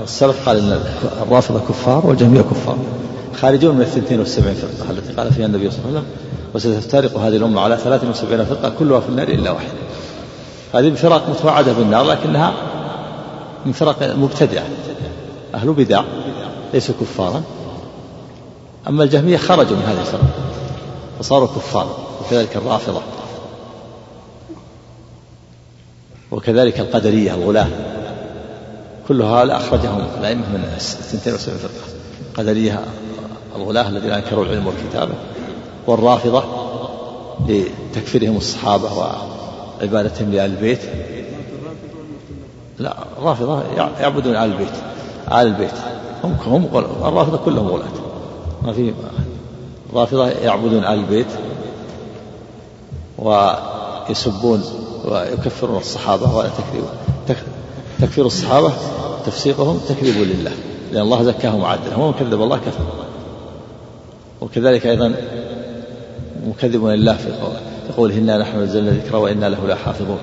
[0.00, 0.80] والسلف قال أن
[1.22, 2.78] الرافضة كفار والجهمية كفار.
[3.40, 4.90] خارجون من الثنتين والسبعين فرقة.
[4.90, 6.10] التي قال فيها النبي صلى الله عليه وسلم
[6.54, 9.72] وستفترق هذه الأمة على ثلاث وسبعين فرقة كلها في النار إلا واحدة.
[10.74, 12.52] هذه الفرق متوعدة بالنار لكنها
[13.66, 14.66] من فرق مبتدعة.
[15.54, 16.02] أهل بدع
[16.74, 17.42] ليسوا كفارا.
[18.88, 20.24] أما الجهمية خرجوا من هذه الفرق
[21.18, 23.00] فصاروا كفارا وكذلك الرافضة
[26.30, 27.66] وكذلك القدرية الغلاة
[29.08, 31.72] كل هؤلاء أخرجهم الأئمة من الثنتين وسبعين فرقة
[32.30, 32.80] القدرية
[33.56, 35.14] الغلاة الذين أنكروا العلم والكتابة
[35.86, 36.44] والرافضة
[37.48, 40.80] لتكفيرهم الصحابة وعبادتهم لآل البيت.
[42.78, 43.62] لا الرافضة
[44.00, 44.74] يعبدون آل البيت.
[45.28, 45.74] آل البيت.
[46.24, 46.68] هم هم
[47.04, 47.88] الرافضة كلهم غلاة
[48.62, 48.92] ما في
[49.90, 51.26] الرافضة يعبدون آل البيت
[53.18, 54.62] ويسبون
[55.04, 56.84] ويكفرون الصحابة ولا تكذيب
[58.04, 58.72] تكفير الصحابة
[59.26, 60.52] تفسيقهم تكذيب لله
[60.92, 62.84] لأن الله زكاهم وعدلهم ومن كذب الله كفر.
[64.40, 65.14] وكذلك أيضا
[66.46, 67.32] مكذب لله في
[67.96, 70.18] قوله إنا نحن نزلنا الذكر وإنا له لحافظون.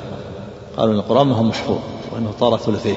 [0.77, 1.77] قالوا إن القرآن ما هو محفوظ
[2.11, 2.95] وأنه طار ثلثيه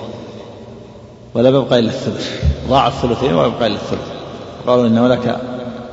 [1.34, 4.08] ولا يبقى إلا الثلث ضاع الثلثين ولا يبقى إلا الثلث.
[4.66, 5.40] قالوا إن هناك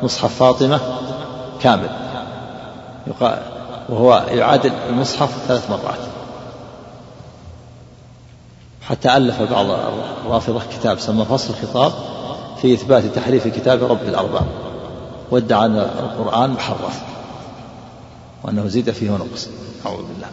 [0.04, 0.80] مصحف فاطمة
[1.62, 1.90] كامل
[3.90, 6.11] وهو يعادل المصحف ثلاث مرات.
[8.82, 9.66] حتى ألف بعض
[10.26, 11.94] الرافضة كتاب سمى فصل الخطاب
[12.62, 14.46] في إثبات تحريف كتاب رب الأرباب
[15.32, 17.02] وادعى أن القرآن محرف
[18.44, 19.50] وأنه زيد فيه ونقص.
[19.86, 20.30] أعوذ بالله.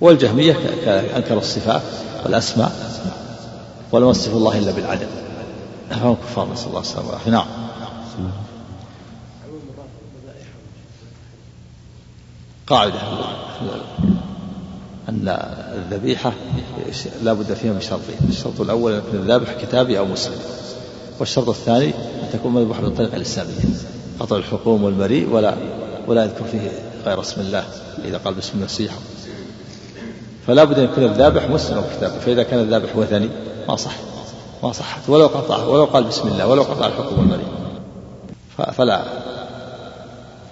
[0.00, 0.52] والجهمية
[1.16, 1.82] أنكروا الصفات
[2.24, 2.72] والأسماء
[3.92, 5.06] ولم يصف الله إلا بالعدل.
[5.90, 7.30] فهم كفار نسأل الله السلامة والعافية.
[7.30, 7.46] نعم.
[12.66, 12.98] قاعدة.
[15.08, 15.38] أن
[15.74, 16.32] الذبيحة
[17.22, 20.38] لا بد فيها من شرطين الشرط الأول أن يكون الذابح كتابي أو مسلم.
[21.20, 23.52] والشرط الثاني أن تكون مذبوحة بالطريقة الإسلامية.
[24.20, 25.54] قطع الحكوم والمريء ولا
[26.06, 26.70] ولا يذكر فيه
[27.06, 27.64] غير اسم الله
[28.04, 28.92] إذا قال باسم المسيح.
[30.46, 32.20] فلا بد أن يكون الذابح مسلم أو كتابي.
[32.20, 33.28] فإذا كان الذابح وثني
[33.68, 33.96] ما صح.
[34.62, 37.46] ما صحت ولو قطع ولو قال بسم الله ولو قطع الحكم والمريء.
[38.72, 39.02] فلا.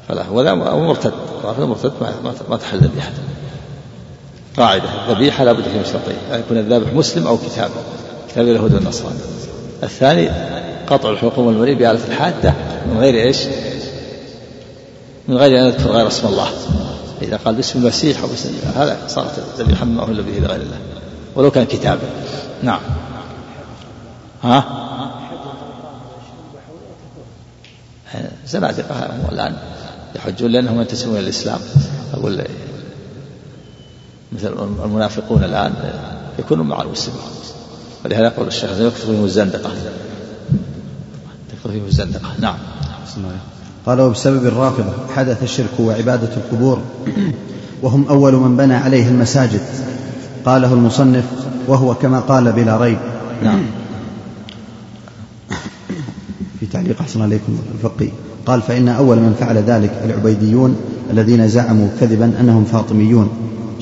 [0.08, 0.28] فلا.
[0.30, 1.12] ولا مرتد
[1.58, 1.92] مرتد
[2.50, 3.22] ما تحل ذبيحته
[4.56, 4.84] قاعدة.
[5.08, 6.16] الذبيحة لابد فيها شرطين.
[6.32, 7.70] أن يكون الذابح مسلم أو كتاب
[8.28, 9.14] كتاب اليهود والنصارى
[9.82, 10.30] الثاني
[10.86, 12.54] قطع الحكم والمريء بآلة الحادة
[12.86, 13.38] من غير إيش؟
[15.28, 16.48] من غير أن يذكر غير اسم الله.
[17.22, 20.78] إذا قال باسم المسيح أو باسم هذا صارت ذبيحة ما أهل به لغير الله.
[21.34, 22.02] ولو كان كتابا
[22.62, 22.80] نعم.
[24.42, 24.64] ها؟
[28.46, 29.56] زنادقة الآن
[30.16, 31.60] يحجون لأنهم ينتسبون إلى الإسلام.
[32.14, 32.44] أقول
[34.36, 34.54] مثل
[34.84, 35.72] المنافقون الآن
[36.38, 37.20] يكونون مع المسلمين.
[38.04, 39.70] ولهذا يقول الشيخ يكثر فيهم الزندقة
[41.52, 42.54] يكثر فيهم الزندقة نعم.
[43.86, 46.78] قال وبسبب الرافضة حدث الشرك وعبادة القبور
[47.82, 49.60] وهم أول من بنى عليه المساجد.
[50.44, 51.24] قاله المصنف
[51.68, 52.98] وهو كما قال بلا ريب.
[53.42, 53.62] نعم.
[56.60, 58.08] في تعليق أحسن عليكم الفقي.
[58.46, 60.76] قال فإن أول من فعل ذلك العبيديون
[61.10, 63.30] الذين زعموا كذبا أنهم فاطميون.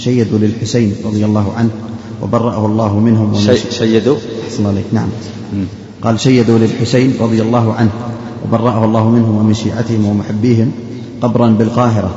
[0.01, 1.70] شيدوا للحسين رضي الله عنه
[2.22, 3.34] وبرأه الله منهم
[3.70, 4.16] شيدوا
[4.48, 4.84] أحسن عليك.
[4.92, 5.09] نعم.
[6.03, 7.90] قال شيدوا للحسين رضي الله عنه
[8.44, 10.72] وبرأه الله منهم ومن شيعتهم ومحبيهم
[11.22, 12.11] قبرا بالقاهرة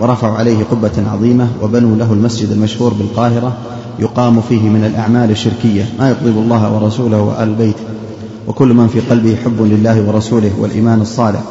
[0.00, 3.56] ورفعوا عليه قبة عظيمة وبنوا له المسجد المشهور بالقاهرة
[3.98, 7.86] يقام فيه من الأعمال الشركية ما يغضب الله ورسوله وآل بيته.
[8.46, 11.42] وكل من في قلبه حب لله ورسوله والإيمان الصالح.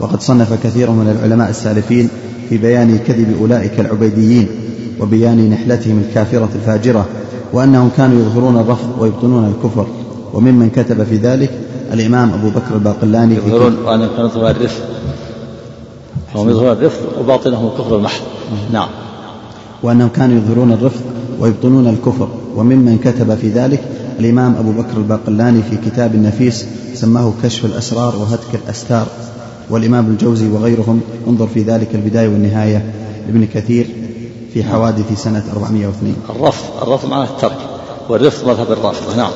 [0.00, 2.08] وقد صنف كثير من العلماء السالفين
[2.48, 4.48] في بيان كذب أولئك العبيديين.
[5.00, 7.06] وبيان نحلتهم الكافرة الفاجرة
[7.52, 9.86] وأنهم كانوا يظهرون الرفض ويبطنون الكفر.
[10.34, 11.50] وممن كتب في ذلك
[11.92, 14.80] الإمام أبو بكر الباقلاني يظهرون وأنهم كانوا يظهرون الرفض.
[16.34, 18.22] هم يظهرون الرفض وباطنهم الكفر المحض.
[18.72, 18.88] نعم.
[19.82, 21.00] وأنهم كانوا يظهرون الرفض
[21.40, 22.28] ويبطنون الكفر.
[22.56, 23.80] وممن كتب في ذلك
[24.20, 29.06] الإمام أبو بكر الباقلاني في كتاب نفيس سماه كشف الأسرار وهتك الأستار.
[29.70, 32.92] والإمام الجوزي وغيرهم انظر في ذلك البداية والنهاية.
[33.26, 33.86] لابن كثير
[34.54, 37.58] في حوادث سنة 402 الرفض الرفض معناه الترك
[38.08, 39.16] والرفض مذهب الرافضة.
[39.16, 39.32] نعم.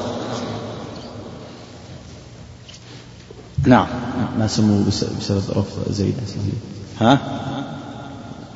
[3.66, 3.86] نعم.
[4.38, 6.14] ما سموه بسبب رفض زيد؟
[7.00, 7.18] ها؟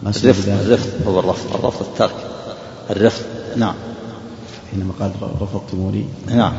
[0.02, 2.14] ما الرفض الرفض هو الرفض الرفض الترك
[2.90, 3.24] الرفض.
[3.56, 3.74] نعم.
[4.70, 6.04] حينما قال رفضتموني.
[6.26, 6.52] نعم.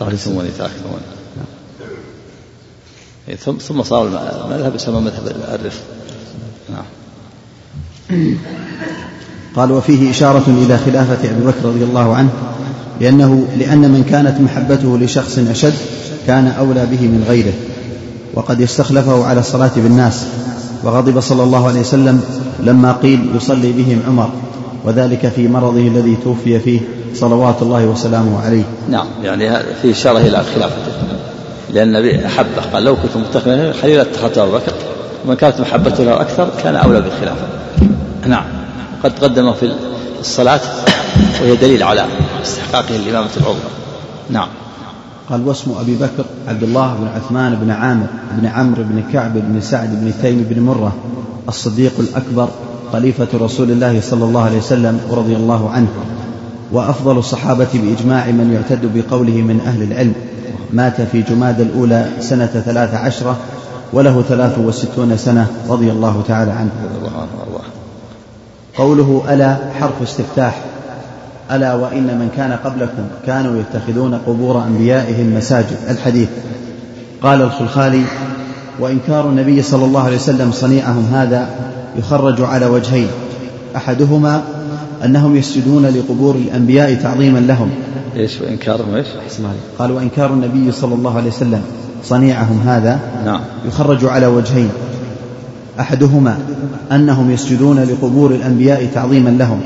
[0.00, 1.04] تركتموني تركتموني.
[1.36, 1.46] نعم.
[3.28, 5.84] إيه، ثم ثم صار المذهب يسمى مذهب الرفض.
[6.70, 6.84] نعم.
[9.56, 12.30] قال وفيه إشارة إلى خلافة أبي بكر رضي الله عنه
[13.00, 15.74] لأنه لأن من كانت محبته لشخص أشد
[16.26, 17.52] كان أولى به من غيره
[18.34, 20.26] وقد استخلفه على الصلاة بالناس
[20.84, 22.22] وغضب صلى الله عليه وسلم
[22.62, 24.30] لما قيل يصلي بهم عمر
[24.84, 26.80] وذلك في مرضه الذي توفي فيه
[27.14, 28.62] صلوات الله وسلامه عليه.
[28.90, 29.50] نعم يعني
[29.82, 30.92] في إشارة إلى خلافته
[31.72, 34.72] لأن النبي أحبه قال لو كنت متخذا خليلا اتخذت أبو بكر.
[35.24, 37.46] ومن كانت محبته له أكثر كان أولى بالخلافة.
[38.26, 38.44] نعم.
[39.04, 39.72] قد قدمه في
[40.20, 40.60] الصلاة
[41.42, 42.04] وهي دليل على
[42.42, 43.60] استحقاقه الإمامة العظمى
[44.30, 44.48] نعم.
[45.30, 49.60] قال واسم أبي بكر عبد الله بن عثمان بن عامر بن عمرو بن كعب بن
[49.60, 50.92] سعد بن تيم بن مرة
[51.48, 52.48] الصديق الأكبر
[52.92, 55.88] خليفة رسول الله صلى الله عليه وسلم ورضي الله عنه
[56.72, 60.14] وأفضل الصحابة بإجماع من يعتد بقوله من أهل العلم
[60.72, 63.36] مات في جماد الأولى سنة ثلاث عشرة
[63.92, 66.70] وله ثلاث وستون سنة رضي الله تعالى عنه.
[68.76, 70.60] قوله ألا حرف استفتاح.
[71.52, 75.76] ألا وإن من كان قبلكم كانوا يتخذون قبور أنبيائهم مساجد.
[75.88, 76.28] الحديث.
[77.22, 78.02] قال الخلخالي
[78.80, 81.48] وإنكار النبي صلى الله عليه وسلم صنيعهم هذا
[81.98, 83.08] يخرج على وجهين.
[83.76, 84.42] أحدهما
[85.04, 87.70] أنهم يسجدون لقبور الأنبياء تعظيما لهم.
[88.16, 89.06] إيش وإنكارهم إيش؟
[89.78, 91.62] قال وإنكار النبي صلى الله عليه وسلم
[92.04, 93.40] صنيعهم هذا نعم.
[93.68, 94.70] يخرج على وجهين.
[95.80, 96.38] أحدهما
[96.92, 99.60] أنهم يسجدون لقبور الأنبياء تعظيما لهم.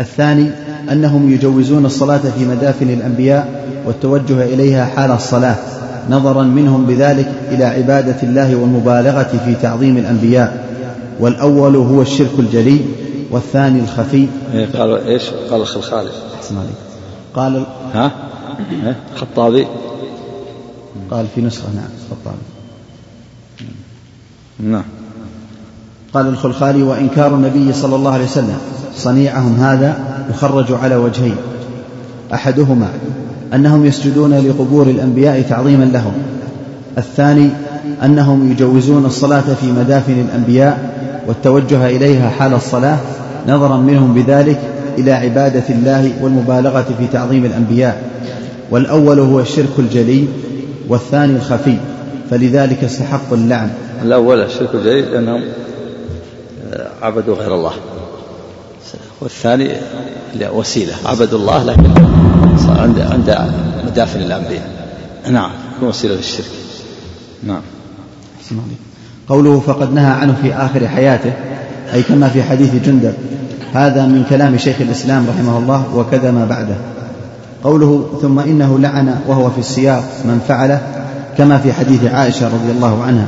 [0.00, 0.50] الثاني
[0.92, 5.56] أنهم يجوزون الصلاة في مدافن الأنبياء والتوجه إليها حال الصلاة
[6.10, 10.68] نظرا منهم بذلك إلى عبادة الله والمبالغة في تعظيم الأنبياء.
[11.20, 12.80] والأول هو الشرك الجلي
[13.30, 14.26] والثاني الخفي.
[14.54, 16.10] إيه قالوا إيش؟ قال الخلخالي.
[16.36, 16.74] أحسن عليك
[17.34, 17.64] قال
[17.94, 18.10] ها؟
[18.86, 19.66] إيه؟ خطابي.
[21.10, 22.42] قال في نسخة نعم الخطابي
[24.60, 24.84] نعم.
[26.14, 28.58] قال الخلخالي وإنكار النبي صلى الله عليه وسلم
[28.96, 29.98] صنيعهم هذا
[30.30, 31.36] يخرج على وجهين.
[32.34, 32.88] أحدهما
[33.54, 36.12] أنهم يسجدون لقبور الأنبياء تعظيما لهم.
[36.98, 37.50] الثاني
[38.04, 42.98] أنهم يجوزون الصلاة في مدافن الأنبياء والتوجه إليها حال الصلاة
[43.48, 44.60] نظرا منهم بذلك
[44.98, 48.02] إلى عبادة الله والمبالغة في تعظيم الأنبياء.
[48.70, 50.28] والأول هو الشرك الجلي
[50.88, 51.76] والثاني الخفي
[52.30, 53.70] فلذلك استحقوا اللعن.
[54.02, 55.42] الأول الشرك الجليل لأنهم
[57.02, 57.72] عبدوا غير الله.
[59.20, 59.70] والثاني
[60.52, 61.90] وسيلة عبدوا الله لكن
[62.68, 63.52] عند عند
[63.86, 64.70] مدافن الأنبياء.
[65.30, 65.50] نعم
[65.82, 66.46] وسيلة للشرك.
[67.42, 67.62] نعم.
[69.28, 71.32] قوله فقد نهى عنه في آخر حياته
[71.94, 73.14] أي كما في حديث جندب
[73.74, 76.76] هذا من كلام شيخ الإسلام رحمه الله وكذا ما بعده.
[77.64, 80.80] قوله ثم إنه لعن وهو في السياق من فعله
[81.38, 83.26] كما في حديث عائشة رضي الله عنها.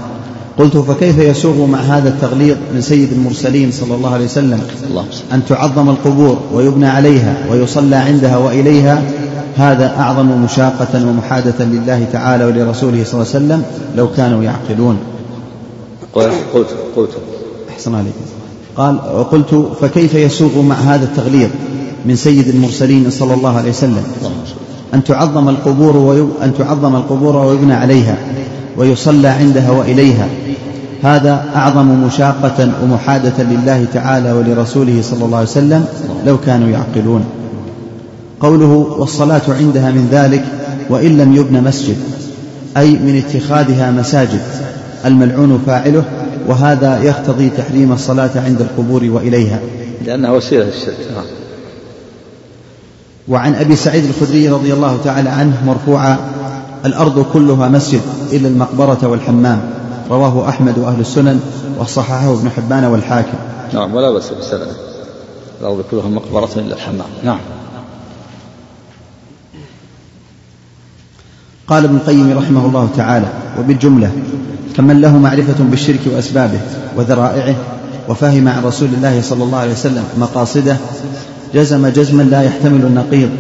[0.58, 4.60] قلت فكيف يسوغ مع هذا التغليظ من سيد المرسلين صلى الله عليه وسلم
[5.32, 9.02] أن تعظم القبور ويبنى عليها ويصلى عندها وإليها؟
[9.56, 13.62] هذا أعظم مشاقة ومحادة لله تعالى ولرسوله صلى الله عليه وسلم
[13.96, 14.98] لو كانوا يعقلون.
[16.14, 16.32] قلت
[16.96, 17.10] قلت.
[17.70, 18.14] أحسن عليك.
[18.76, 21.50] قال وقلت فكيف يسوغ مع هذا التغليظ؟
[22.06, 24.04] من سيد المرسلين صلى الله عليه وسلم.
[24.94, 26.30] أن تعظم القبور.
[26.42, 28.16] أن تعظم القبور ويبنى عليها
[28.76, 30.28] ويصلى عندها وإليها.
[31.02, 35.84] هذا أعظم مشاقة ومحادة لله تعالى ولرسوله صلى الله عليه وسلم
[36.26, 37.24] لو كانوا يعقلون.
[38.40, 40.44] قوله والصلاة عندها من ذلك
[40.90, 41.96] وإن لم يبن مسجد
[42.76, 44.40] أي من اتخاذها مساجد
[45.04, 46.04] الملعون فاعله
[46.48, 49.58] وهذا يقتضي تحريم الصلاة عند القبور وإليها.
[50.06, 50.96] لأنها وسيلة للشرك.
[51.14, 51.39] نعم
[53.30, 56.18] وعن أبي سعيد الخدري رضي الله تعالى عنه مرفوعا
[56.84, 58.00] الأرض كلها مسجد
[58.32, 59.60] إلا المقبرة والحمام
[60.10, 61.40] رواه أحمد وأهل السنن
[61.78, 63.38] وصححه ابن حبان والحاكم.
[63.74, 64.66] نعم ولا بأس بسنده
[65.60, 67.06] الأرض كلها مقبرة إلا الحمام.
[67.24, 67.38] نعم.
[71.68, 73.26] قال ابن القيم رحمه الله تعالى
[73.58, 74.12] وبالجملة
[74.76, 76.60] فمن له معرفة بالشرك وأسبابه
[76.96, 77.54] وذرائعه
[78.08, 80.76] وفهم عن رسول الله صلى الله عليه وسلم مقاصده
[81.54, 83.30] جزم جزما لا يحتمل النقيض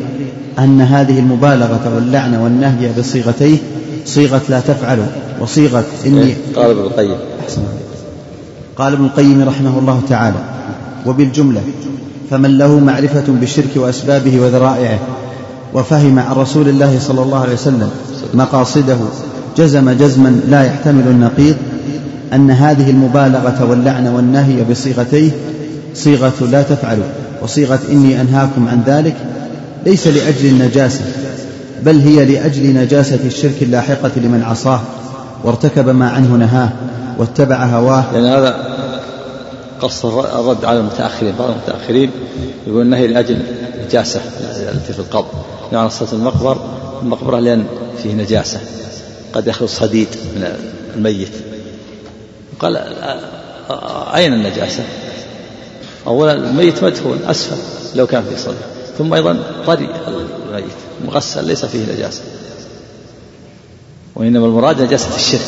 [0.58, 3.58] أن هذه المبالغة واللعن والنهي بصيغتيه
[4.06, 4.98] صيغة لا تفعل
[5.40, 7.16] وصيغة إني إيه، قال ابن القيم.
[7.44, 7.62] أحسن.
[8.76, 10.36] قال ابن القيم رحمه الله تعالى
[11.06, 11.60] وبالجملة
[12.30, 14.98] فمن له معرفة بالشرك وأسبابه وذرائعه
[15.74, 17.90] وفهم عن رسول الله صلى الله عليه وسلم
[18.34, 18.96] مقاصده
[19.56, 21.56] جزم جزما لا يحتمل النقيض
[22.32, 25.30] أن هذه المبالغة واللعن والنهي بصيغتيه
[25.94, 26.98] صيغة لا تفعل.
[27.42, 29.16] وصيغة إني أنهاكم عن ذلك
[29.86, 31.04] ليس لأجل النجاسة
[31.82, 34.80] بل هي لأجل نجاسة الشرك اللاحقة لمن عصاه
[35.44, 36.70] وارتكب ما عنه نهاه
[37.18, 38.04] واتبع هواه.
[38.12, 38.76] لأن يعني هذا
[39.80, 42.10] قص الرد على المتأخرين بعض المتأخرين
[42.66, 43.38] يقول النهي لأجل
[43.86, 44.20] نجاسة
[44.72, 45.28] التي في القبر.
[45.72, 46.58] يعني صلاة المقبر
[47.02, 47.64] المقبرة لأن
[48.02, 48.60] فيه نجاسة
[49.32, 50.48] قد يخرج صديد من
[50.96, 51.32] الميت.
[52.58, 52.76] قال
[54.14, 54.82] أين النجاسة؟
[56.06, 57.56] أولا الميت مدفون أسفل
[57.94, 58.54] لو كان في صدر
[58.98, 59.88] ثم أيضا طري
[60.48, 60.64] الميت
[61.04, 62.22] مغسل ليس فيه نجاسة.
[64.14, 65.40] وإنما المراد نجاسة الشرك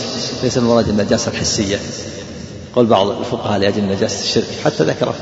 [0.43, 1.79] ليس المراد النجاسة الحسية.
[2.77, 5.15] قول بعض الفقهاء لأجل نجاسة الشرك حتى ذكر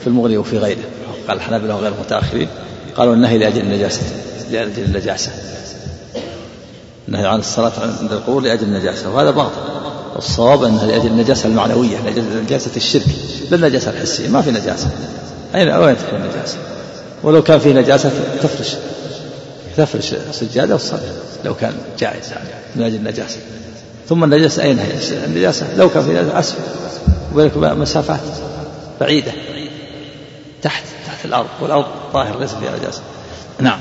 [0.00, 0.84] في المغني وفي غيره.
[1.28, 2.48] قال الحنابلة وغير المتأخرين
[2.96, 4.02] قالوا النهي لأجل النجاسة
[4.50, 5.32] لأجل النجاسة.
[7.08, 9.60] النهي عن الصلاة عند القبور لأجل النجاسة وهذا باطل.
[10.16, 13.06] الصواب أنها لأجل النجاسة المعنوية لأجل نجاسة الشرك.
[13.50, 14.88] لا النجاسة الحسية ما في نجاسة.
[15.54, 16.56] أين وين تكون النجاسة؟
[17.22, 18.10] ولو كان في نجاسة
[18.42, 18.74] تفرش.
[19.76, 21.00] تفرش سجادة وتصلي
[21.44, 22.30] لو كان جائز
[22.76, 23.38] من أجل النجاسة.
[24.08, 26.58] ثم النجاسة أين هي؟ النجاسة لو كان في نجاسة أسفل.
[27.32, 28.20] وبينك مسافات
[29.00, 29.32] بعيدة
[30.62, 33.02] تحت تحت الأرض والأرض طاهر ليس فيها نجاسة.
[33.60, 33.78] نعم.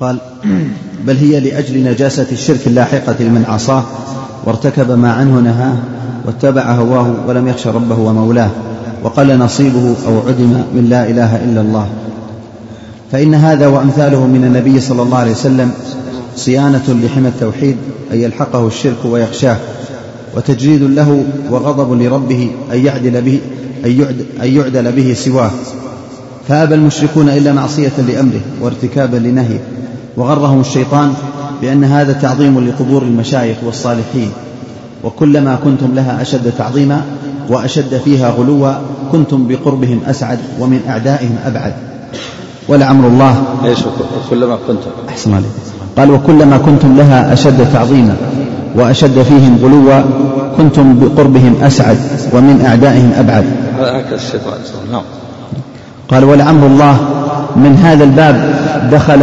[0.00, 0.18] قال
[1.06, 3.84] بل هي لأجل نجاسة الشرك اللاحقة لمن عصاه
[4.44, 5.76] وارتكب ما عنه نهاه
[6.26, 8.50] واتبع هواه ولم يخش ربه ومولاه
[9.02, 11.88] وقل نصيبه أو عدم من لا إله إلا الله.
[13.12, 15.70] فإن هذا وأمثاله من النبي صلى الله عليه وسلم
[16.36, 17.76] صيانة لحمى التوحيد
[18.12, 19.56] أن يلحقه الشرك ويخشاه
[20.36, 23.40] وتجريد له وغضب لربه أن يعدل به
[24.42, 25.50] أن يعدل به سواه.
[26.48, 29.60] فأبى المشركون إلا معصية لأمره وارتكابا لنهيه.
[30.16, 31.14] وغرهم الشيطان
[31.62, 34.30] بأن هذا تعظيم لقبور المشايخ والصالحين.
[35.04, 37.02] وكلما كنتم لها أشد تعظيما
[37.48, 38.72] وأشد فيها غلوا
[39.12, 41.72] كنتم بقربهم أسعد ومن أعدائهم أبعد.
[42.68, 43.78] ولعمر الله إيش
[44.30, 44.90] كلما كنتم.
[45.08, 45.50] أحسن عليك.
[45.96, 48.16] قال وكلما كنتم لها أشد تعظيما
[48.76, 50.02] وأشد فيهم غلوا
[50.56, 51.96] كنتم بقربهم أسعد
[52.32, 53.44] ومن أعدائهم أبعد.
[53.78, 54.58] هكذا الشيطان.
[54.92, 55.02] نعم.
[56.10, 56.96] قال ولعمر الله
[57.56, 58.54] من هذا الباب
[58.92, 59.22] دخل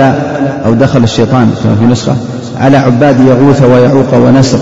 [0.65, 2.15] أو دخل الشيطان في نسخة
[2.57, 4.59] على عباد يغوث ويعوق ونسر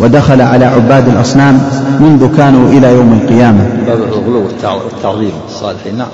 [0.00, 1.60] ودخل على عباد الأصنام
[2.00, 3.66] منذ كانوا إلى يوم القيامة.
[3.86, 4.48] باب الغلو
[4.84, 6.08] والتعظيم الصالحين نعم.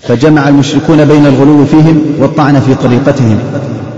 [0.00, 3.38] فجمع المشركون بين الغلو فيهم والطعن في طريقتهم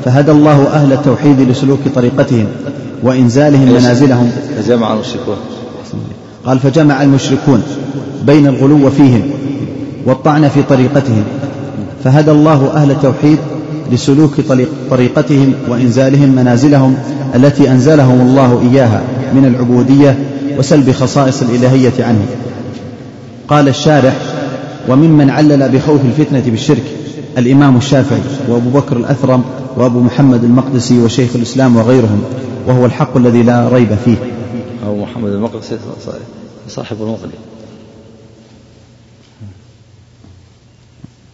[0.05, 2.47] فهدى الله أهل التوحيد لسلوك طريقتهم
[3.03, 4.33] وإنزالهم منازلهم.
[4.57, 5.37] فجمع المشركون.
[6.47, 7.63] قال فجمع المشركون
[8.27, 9.23] بين الغلو فيهم
[10.07, 11.25] والطعن في طريقتهم
[12.05, 13.39] فهدى الله أهل التوحيد
[13.93, 14.31] لسلوك
[14.91, 16.97] طريقتهم وإنزالهم منازلهم
[17.35, 19.03] التي أنزلهم الله إياها
[19.35, 20.19] من العبودية
[20.59, 22.27] وسلب خصائص الإلهية عنهم.
[23.49, 24.15] قال الشارح
[24.89, 26.83] وممن علل بخوف الفتنة بالشرك
[27.39, 29.43] الإمام الشافعي وأبو بكر الأثرم
[29.77, 32.23] وأبو محمد المقدسي وشيخ الإسلام وغيرهم
[32.67, 34.17] وهو الحق الذي لا ريب فيه.
[34.85, 35.79] أبو محمد المقدسي
[36.69, 37.33] صاحب المغني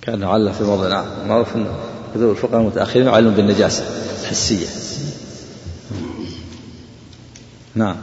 [0.02, 1.66] كان علّ في موضع نعم معروف أن
[2.14, 3.82] كذوب الفقهاء المتأخرين يعلم بالنجاسة
[4.22, 4.66] الحسية.
[7.74, 7.96] نعم.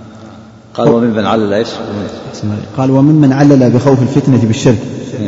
[0.73, 1.67] قال وممن علل إيش؟
[2.77, 4.79] قال وممن علل بخوف الفتنة بالشرك؟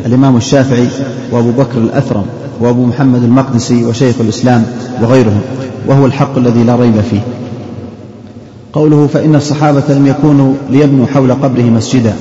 [0.06, 0.88] الإمام الشافعي
[1.32, 2.26] وأبو بكر الأثرم
[2.60, 4.66] وأبو محمد المقدسي وشيخ الإسلام
[5.02, 5.42] وغيرهم
[5.88, 7.22] وهو الحق الذي لا ريب فيه.
[8.74, 12.14] قوله فإن الصحابة لم يكونوا ليبنوا حول قبره مسجدا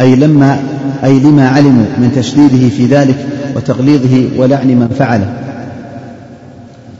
[0.00, 0.58] أي لما
[1.04, 3.26] أي لما علموا من تشديده في ذلك
[3.56, 5.34] وتغليظه ولعن من فعله.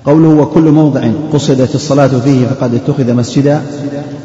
[0.06, 1.00] قوله وكل موضع
[1.32, 3.62] قصدت الصلاة فيه فقد اتخذ مسجدا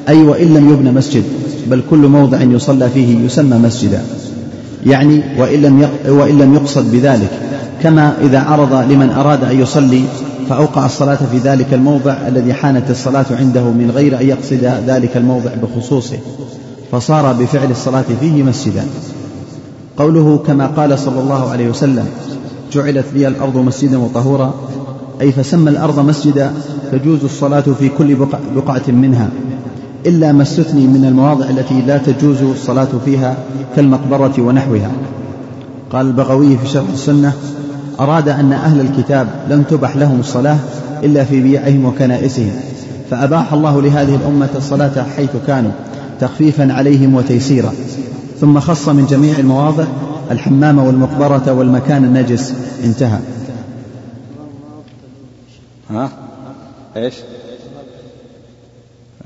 [0.10, 1.24] أي وإن لم يبن مسجد
[1.68, 4.01] بل كل موضع يصلى فيه يسمى مسجدا.
[4.86, 7.30] يعني وإن لم وإن لم يقصد بذلك
[7.84, 10.03] كما إذا عرض لمن أراد أن يصلي
[10.50, 15.52] فأوقع الصلاة في ذلك الموضع الذي حانت الصلاة عنده من غير أن يقصد ذلك الموضع
[15.64, 16.18] بخصوصه
[16.91, 18.84] فصار بفعل الصلاة فيه مسجدا.
[19.97, 22.06] قوله كما قال صلى الله عليه وسلم
[22.72, 24.54] جعلت لي الأرض مسجدا وطهورا
[25.22, 26.54] أي فسمى الأرض مسجدا
[26.91, 28.16] تجوز الصلاة في كل
[28.56, 29.30] بقعة منها
[30.06, 33.38] إلا ما استثني من المواضع التي لا تجوز الصلاة فيها
[33.76, 34.91] كالمقبرة ونحوها.
[35.91, 37.34] قال البغوي في شرح السنة
[38.00, 40.58] أراد أن أهل الكتاب لم تبح لهم الصلاة
[41.04, 42.52] إلا في بيعهم وكنائسهم
[43.10, 45.72] فأباح الله لهذه الأمة الصلاة حيث كانوا
[46.20, 47.74] تخفيفا عليهم وتيسيرا.
[48.41, 49.86] ثم خص من جميع المواضع
[50.32, 52.54] الحمام والمقبرة والمكان النجس.
[52.84, 53.20] انتهى.
[55.89, 56.10] ها؟
[56.95, 57.14] إيش؟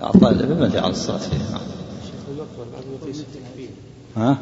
[0.04, 1.62] أعطى الابن ما على الصلاة فيه نعم
[4.18, 4.38] ها؟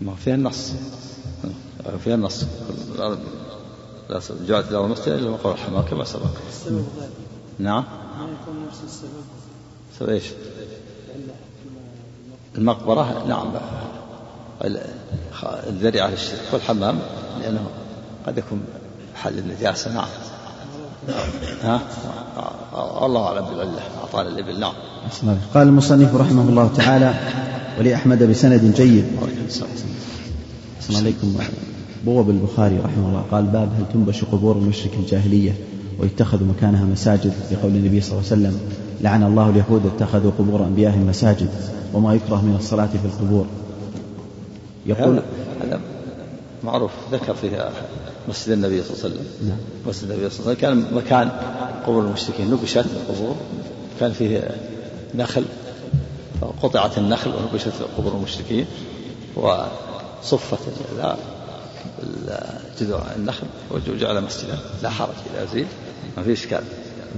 [0.00, 0.72] ما فيها النص
[2.04, 2.44] فيها النص.
[4.10, 6.30] لا جاءت له مسجد إلا مقر الحمام كما سبق.
[7.58, 7.84] نعم.
[9.98, 10.24] سبب إيش؟
[12.58, 13.52] المقبرة؟ نعم.
[15.44, 16.98] الذريعة للشرك والحمام
[17.40, 17.66] لأنه
[18.26, 18.64] قد يكون
[19.14, 19.94] حل النجاسة.
[19.94, 20.08] نعم.
[21.62, 21.80] ها؟
[23.06, 23.80] الله أعلم بالعلة.
[24.00, 24.60] أعطانا الإبل.
[24.60, 24.74] نعم.
[25.54, 27.14] قال المصنف رحمه الله تعالى
[27.78, 29.18] ولأحمد بسند جيد.
[29.48, 29.70] السلام.
[30.90, 31.38] عليكم
[32.06, 33.24] بوب البخاري رحمه الله.
[33.30, 35.54] قال باب هل تنبش قبور المشرك الجاهلية
[35.98, 38.60] ويتخذ مكانها مساجد؟ لقول النبي صلى الله عليه وسلم
[39.00, 41.48] لعن الله اليهود اتخذوا قبور أنبيائهم مساجد
[41.94, 43.46] وما يكره من الصلاة في القبور.
[44.86, 45.22] يقول
[45.62, 45.80] هذا
[46.64, 47.70] معروف ذكر فيها
[48.28, 49.48] مسجد النبي صلى الله عليه وسلم.
[49.48, 49.58] نعم.
[49.86, 51.30] مسجد النبي صلى الله عليه وسلم كان مكان
[51.86, 53.34] قبور المشركين نبشت القبور.
[54.00, 54.50] كان فيه
[55.14, 55.44] نخل
[56.40, 58.66] فقطعت النخل ونبشت قبور المشركين
[59.36, 60.58] وصفت
[62.80, 65.66] جذوع النخل وجعل مسجدا لا حرج إذا زيد
[66.16, 66.62] ما في إشكال.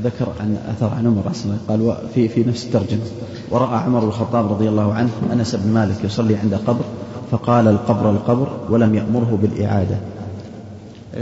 [0.05, 1.33] ذكر عن أثر عن عمر
[1.69, 3.05] قال في في نفس الترجمة
[3.51, 6.85] ورأى عمر بن الخطاب رضي الله عنه أنس بن مالك يصلي عند قبر
[7.31, 9.97] فقال القبر القبر ولم يأمره بالإعادة.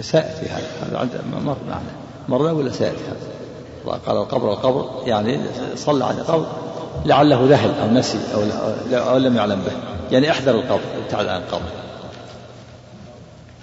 [0.00, 0.66] سيأتي هذا.
[0.88, 1.10] هذا عند
[1.44, 1.90] مر معنا
[2.28, 5.40] مرنا ولا سيأتي هذا؟ قال القبر القبر يعني
[5.76, 6.46] صلى على القبر
[7.06, 8.42] لعله ذهل أو نسي أو,
[8.98, 9.72] أو لم يعلم به.
[10.10, 11.68] يعني أحذر القبر ابتعد عن القبر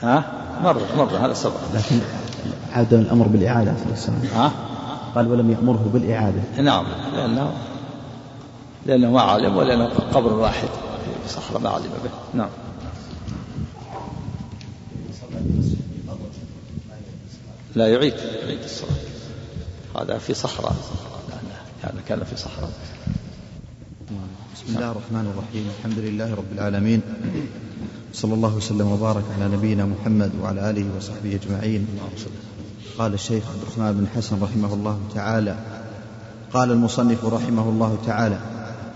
[0.04, 0.32] ها؟
[0.64, 1.60] مرة مرة هذا سبق.
[1.74, 1.99] لكن
[2.74, 4.52] عاد الأمر بالإعادة في السلام ها؟
[5.16, 6.41] قال ولم يأمره بالإعادة.
[6.62, 7.54] نعم لأنه
[8.86, 10.68] لأنه ما علم ولأنه قبر واحد.
[11.28, 12.38] في صحراء ما علم به.
[12.38, 12.49] نعم.
[17.76, 18.91] لا يعيد يعيد الصلاة.
[19.99, 20.76] هذا في صحراء
[21.84, 22.70] هذا كان في صحراء
[24.56, 25.72] بسم الله الرحمن الرحيم.
[25.80, 27.02] الحمد لله رب العالمين.
[28.14, 31.88] صلى الله وسلم وبارك على نبينا محمد وعلى آله وصحبه أجمعين.
[32.97, 35.55] قال الشيخ عبد الرحمن بن حسن رحمه الله تعالى
[36.53, 38.39] قال المصنف رحمه الله تعالى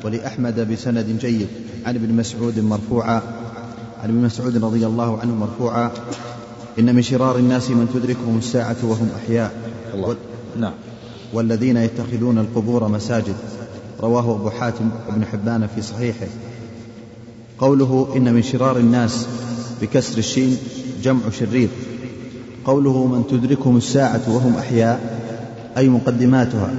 [0.04, 1.48] ولأحمد بسند جيد
[1.86, 3.22] عن ابن مسعود مرفوعا
[4.04, 5.92] عن ابن مسعود رضي الله عنه مرفوعا
[6.80, 9.52] إن من شرار الناس من تدركهم الساعة وهم أحياء.
[9.94, 10.16] الله.
[10.58, 10.74] نعم.
[11.34, 13.36] والذين يتخذون القبور مساجد.
[14.02, 16.28] رواه أبو حاتم بن حبان في صحيحه.
[17.60, 19.28] قوله إن من شرار الناس
[19.82, 20.58] بكسر الشين
[21.04, 21.70] جمع شرير
[22.66, 25.20] قوله من تدركهم الساعة وهم أحياء
[25.78, 26.70] أي مقدماتها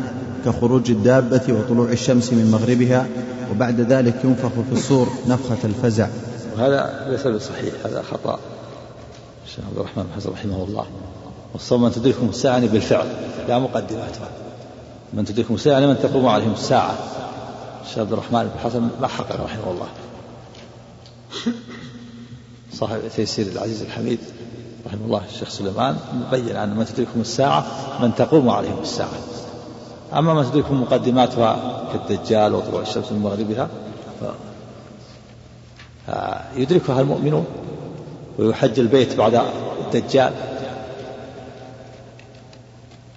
[0.45, 3.07] كخروج الدابة وطلوع الشمس من مغربها
[3.51, 6.09] وبعد ذلك ينفخ في الصور نفخة الفزع.
[6.57, 8.39] وهذا ليس بصحيح هذا خطأ.
[9.47, 10.85] الشيخ عبد الرحمن بن حسن رحمه الله.
[11.53, 13.07] والصوم من تدركهم الساعة بالفعل
[13.49, 14.29] لا مقدماتها.
[15.14, 16.95] من تدركهم الساعة يعني من تقوم عليهم الساعة.
[17.85, 19.87] الشيخ عبد الرحمن بن حسن ما حقق رحمه الله.
[22.72, 24.18] صاحب تيسير العزيز الحميد
[24.87, 25.97] رحمه الله الشيخ سليمان
[26.31, 27.66] بين أن من تدركهم الساعة
[28.03, 29.18] من تقوم عليهم الساعة.
[30.12, 33.68] أما ما تدركهم مقدماتها كالدجال وطلوع الشمس من مغربها
[36.57, 37.47] يدركها المؤمنون
[38.39, 39.43] ويحج البيت بعد
[39.81, 40.33] الدجال.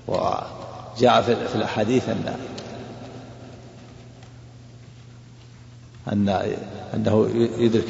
[0.08, 2.36] وجاء في الأحاديث أن
[6.12, 6.56] أن
[6.94, 7.86] أنه يدرك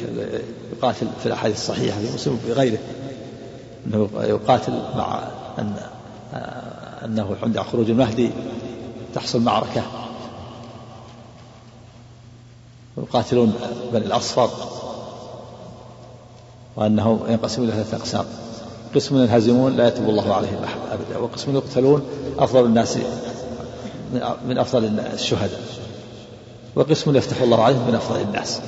[0.72, 2.78] يقاتل في الأحاديث الصحيحة في مسلم وفي غيره.
[3.86, 5.22] أنه يقاتل مع
[5.58, 5.74] أن
[7.04, 8.30] أنه عند خروج المهدي
[9.14, 9.82] تحصل معركة.
[12.98, 13.54] يقاتلون
[13.92, 14.50] بني الأصفر.
[16.76, 18.24] وأنهم ينقسمون إلى ثلاثة أقسام.
[18.94, 20.58] قسم ينهزمون لا يتوب الله عليهم
[20.92, 21.18] أبدا.
[21.18, 22.02] وقسم يقتلون
[22.38, 22.98] أفضل الناس
[24.48, 25.79] من أفضل الشهداء.
[26.74, 28.60] وقسم يفتح الله عليهم من أفضل الناس.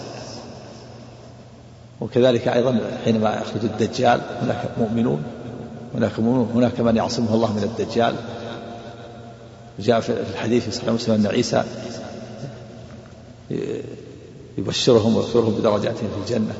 [2.00, 5.22] وكذلك أيضا حينما يخرج الدجال هناك مؤمنون
[5.94, 8.14] هناك مؤمنون هناك من يعصمه الله من الدجال.
[9.78, 11.64] جاء في الحديث في صحيح مسلم أن عيسى
[14.58, 16.54] يبشرهم ويخبرهم بدرجاتهم في الجنة.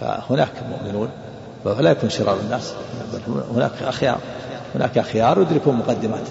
[0.00, 1.08] فهناك مؤمنون
[1.64, 2.72] فلا يكون شرار الناس
[3.12, 4.20] بل هناك أخيار.
[4.74, 6.28] هناك أخيار يدركون مقدمات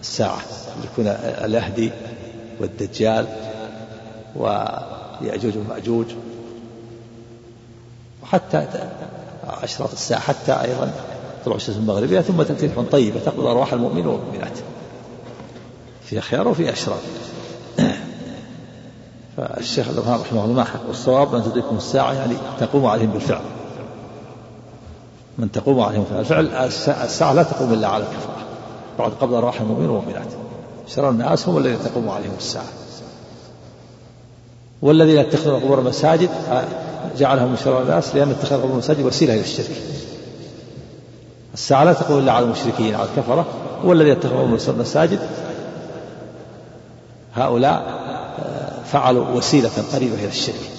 [0.00, 0.40] الساعة
[0.78, 1.06] يدركون
[1.44, 1.90] الأهدي
[2.60, 3.26] والدجال
[4.36, 6.06] ويأجوج ومأجوج
[8.22, 8.66] وحتى
[9.44, 10.92] أشراط الساعة حتى أيضا
[11.44, 14.58] طلوع الشمس المغربية ثم تأتي ريح طيبة تقبض أرواح المؤمنين والمؤمنات.
[16.04, 16.98] في أخيار وفي أشرار.
[19.36, 23.42] فالشيخ عبد الرحمن رحمه الله ما والصواب أن تدركهم الساعة يعني تقوم عليهم بالفعل.
[25.38, 26.46] من تقوم عليهم بالفعل
[27.04, 28.36] الساعة لا تقوم إلا على الكفرة
[28.98, 30.28] بعد قبض أرواح المؤمنين والمؤمنات.
[30.88, 32.64] شرار الناس هم الذين تقوم عليهم الساعة.
[34.82, 36.30] والذين يتخذون القبور مساجد
[37.18, 39.70] جعلهم من شرار الناس لأن اتخاذ القبور مساجد وسيلة إلى الشرك.
[41.54, 43.46] الساعة لا تقوم إلا على المشركين على الكفرة.
[43.84, 45.18] والذي يتخذون مساجد
[47.34, 48.06] هؤلاء
[48.92, 50.70] فعلوا وسيلة قريبة إلى الشرك.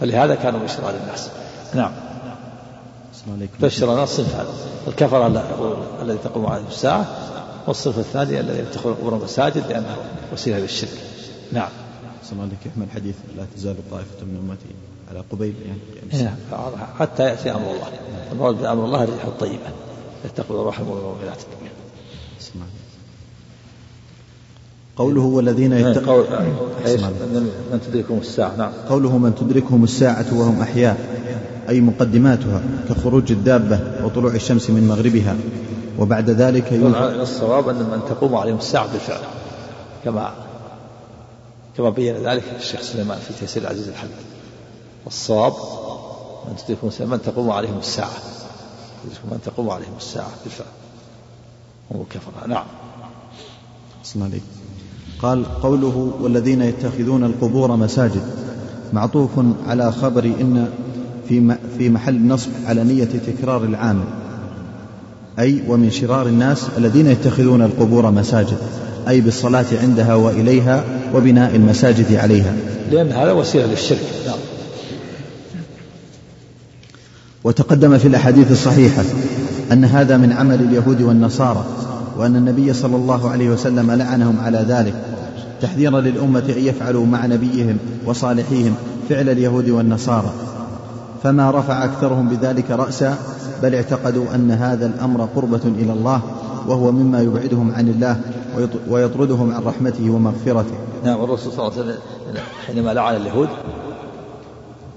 [0.00, 1.28] فلهذا كانوا من شرار الناس.
[1.74, 1.92] نعم.
[3.60, 4.46] فالشرار الناس صنفان
[4.88, 5.26] الكفرة
[6.02, 7.06] الذي تقوم عليه الساعة
[7.66, 9.96] والصنف الثاني الذي يتخذون قبور مساجد لأنها
[10.32, 10.98] وسيلة للشرك.
[11.52, 11.68] نعم.
[12.24, 14.74] صلى الله يحمل حديث لا تزال طائفة من أمتي
[15.10, 16.36] على قبيل يعني نعم
[16.98, 17.88] حتى يأتي أمر الله.
[18.32, 19.70] المراد بأمر الله الريح الطيبة.
[20.24, 21.38] يتقوا روح المؤمنات
[24.96, 26.26] قوله والذين يتقون
[27.72, 28.72] من تدركهم الساعة؟ نعم.
[28.88, 31.18] قوله من تدركهم الساعة وهم أحياء.
[31.68, 35.36] أي مقدماتها كخروج الدابة وطلوع الشمس من مغربها
[35.98, 39.20] وبعد ذلك الصواب أن من تقوم عليهم الساعة بالفعل
[40.04, 40.32] كما
[41.76, 44.10] كما بين ذلك الشيخ سليمان في تيسير العزيز الحمد.
[45.06, 45.52] الصواب
[46.66, 48.10] تدركهم الساعة من تقوم عليهم الساعة
[49.30, 50.66] من تقوم عليهم الساعة بالفعل.
[51.90, 52.64] هم الكفرة نعم.
[54.04, 54.40] اسمع لي
[55.22, 58.22] قال قوله والذين يتخذون القبور مساجد.
[58.92, 59.30] معطوف
[59.66, 60.70] على خبر إن
[61.28, 64.04] في في محل نصب على نية تكرار العامل
[65.38, 68.58] أي ومن شرار الناس الذين يتخذون القبور مساجد
[69.08, 72.52] أي بالصلاة عندها وإليها وبناء المساجد عليها.
[72.90, 73.98] لأن هذا وسيلة للشرك.
[74.26, 74.38] نعم.
[77.44, 79.02] وتقدم في الأحاديث الصحيحة
[79.72, 81.64] أن هذا من عمل اليهود والنصارى
[82.16, 84.94] وأن النبي صلى الله عليه وسلم لعنهم على ذلك
[85.62, 87.76] تحذيرا للأمة أن يفعلوا مع نبيهم
[88.06, 88.74] وصالحيهم
[89.08, 90.32] فعل اليهود والنصارى.
[91.22, 93.18] فما رفع أكثرهم بذلك رأسا
[93.62, 96.20] بل اعتقدوا أن هذا الأمر قربة إلى الله
[96.66, 98.20] وهو مما يبعدهم عن الله
[98.88, 100.74] ويطردهم عن رحمته ومغفرته.
[101.04, 101.98] نعم الرسول صلى الله عليه وسلم
[102.66, 103.48] حينما لعن اليهود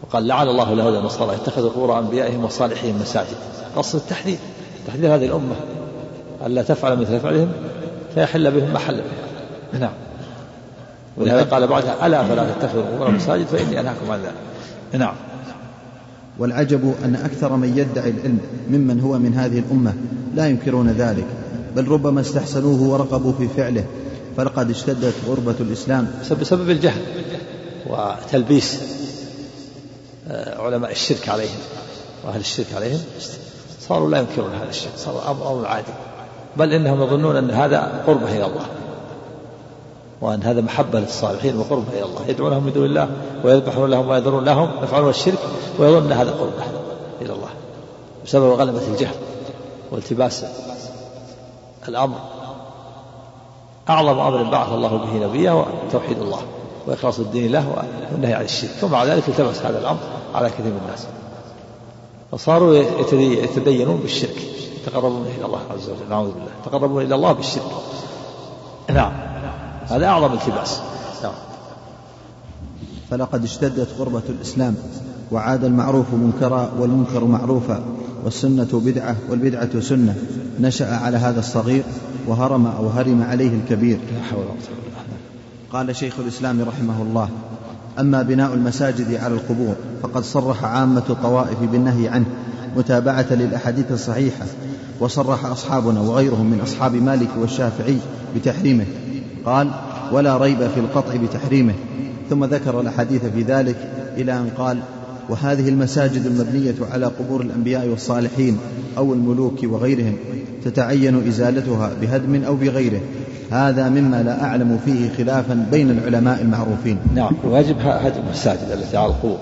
[0.04, 3.36] وقال لعن الله اليهود والنصارى اتخذوا قبور أنبيائهم وصالحهم مساجد.
[3.76, 4.38] قصد التحذير
[4.88, 5.56] تحذير هذه الأمة.
[6.46, 7.52] الا تفعل مثل فعلهم
[8.16, 9.82] فيحل بهم ما حل بهم.
[9.82, 9.94] نعم.
[11.18, 14.34] ولهذا قال بعدها ألا فلا تتخذوا قبور مساجد فإني أنهاكم عن ذلك.
[14.94, 15.14] نعم.
[16.42, 18.40] والعجب أن أكثر من يدعي العلم
[18.70, 19.94] ممن هو من هذه الأمة
[20.36, 21.26] لا ينكرون ذلك
[21.76, 23.84] بل ربما استحسنوه ورغبوا في فعله
[24.38, 26.08] فلقد اشتدت غربة الإسلام.
[26.42, 27.02] بسبب الجهل
[27.88, 28.80] وتلبيس
[30.30, 31.60] آه، علماء الشرك عليهم
[32.26, 33.00] وأهل الشرك عليهم
[33.88, 35.92] صاروا لا ينكرون هذا الشرك صار أمر عادي
[36.58, 38.66] بل إنهم يظنون أن هذا قربة إلى الله.
[40.22, 42.22] وأن هذا محبة للصالحين وقربة إلى الله.
[42.28, 43.10] يدعونهم من دون الله
[43.44, 45.40] ويذبحون لهم ويذرون لهم يفعلون الشرك
[45.80, 46.64] ويظن هذا قربة
[47.22, 47.50] إلى الله.
[48.26, 49.16] بسبب غلبة الجهل
[49.92, 50.46] والتباس
[51.88, 52.18] الأمر.
[53.90, 56.42] أعظم أمر بعث الله به نبيه توحيد الله
[56.88, 58.84] وإخلاص الدين له والنهي عن الشرك.
[58.84, 60.00] ومع ذلك التبس هذا الأمر
[60.36, 61.08] على كثير من الناس.
[62.32, 62.76] فصاروا
[63.14, 64.38] يتدينون بالشرك.
[64.82, 66.10] يتقربون إلى الله عز وجل.
[66.10, 66.52] نعوذ بالله.
[66.66, 67.72] يتقربون إلى الله بالشرك.
[68.90, 69.31] نعم.
[69.92, 70.80] هذا أعظم التباس.
[71.24, 71.34] نعم.
[73.10, 74.76] فلقد اشتدت غربة الإسلام
[75.32, 77.84] وعاد المعروف منكرا والمنكر معروفا
[78.24, 80.16] والسنة بدعة والبدعة سنة.
[80.60, 81.84] نشأ على هذا الصغير
[82.28, 83.98] وهرم أو هرم عليه الكبير.
[83.98, 84.82] لا حول ولا قوة
[85.74, 87.30] قال شيخ الإسلام رحمه الله
[88.00, 92.26] أما بناء المساجد على القبور فقد صرح عامة الطوائف بالنهي عنه
[92.78, 94.46] متابعة للأحاديث الصحيحة
[95.00, 97.98] وصرح أصحابنا وغيرهم من أصحاب مالك والشافعي
[98.36, 98.86] بتحريمه.
[99.46, 99.72] قال
[100.12, 101.74] ولا ريب في القطع بتحريمه.
[102.30, 103.76] ثم ذكر الأحاديث في ذلك
[104.18, 104.78] إلى أن قال
[105.30, 108.58] وهذه المساجد المبنية على قبور الأنبياء والصالحين
[108.98, 110.18] أو الملوك وغيرهم
[110.66, 113.02] تتعين إزالتها بهدم أو بغيره.
[113.52, 116.98] هذا مما لا أعلم فيه خلافا بين العلماء المعروفين.
[117.16, 119.38] نعم واجب هدم المساجد التي على القبور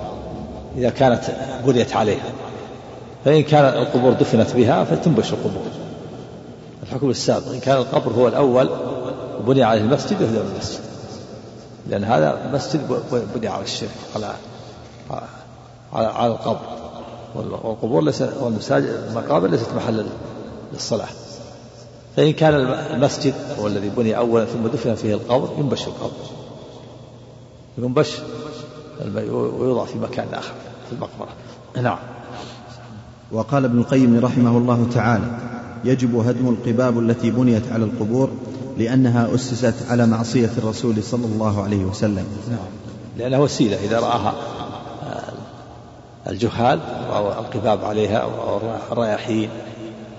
[0.78, 1.22] إذا كانت
[1.66, 2.30] بنيت عليها.
[3.26, 5.64] فإن كان القبور دفنت بها فتنبش القبور.
[6.84, 8.70] الحكم السابق إن كان القبر هو الأول
[9.40, 10.80] وبني عليه المسجد يهدم المسجد.
[11.88, 12.82] لأن هذا مسجد
[13.36, 14.34] بني على الشرك على
[15.94, 16.60] على على القبر.
[17.36, 20.06] والقبور ليس والمساجد المقابر ليست محل
[20.74, 21.08] للصلاة.
[22.16, 22.54] فإن كان
[22.96, 26.12] المسجد هو الذي بني أولا ثم دفن فيه القبر ينبش القبر.
[27.78, 28.18] ينبش
[29.32, 30.54] ويوضع في مكان آخر
[30.90, 31.30] في المقبرة.
[31.82, 32.00] نعم.
[33.32, 35.26] وقال ابن القيم رحمه الله تعالى
[35.86, 38.30] يجب هدم القباب التي بنيت على القبور
[38.78, 42.26] لأنها أسست على معصية الرسول صلى الله عليه وسلم.
[42.50, 42.60] نعم.
[43.18, 44.34] لأنها وسيلة إذا رآها
[46.28, 46.80] الجهال
[47.16, 48.60] أو القباب عليها أو
[48.92, 49.50] الرياحين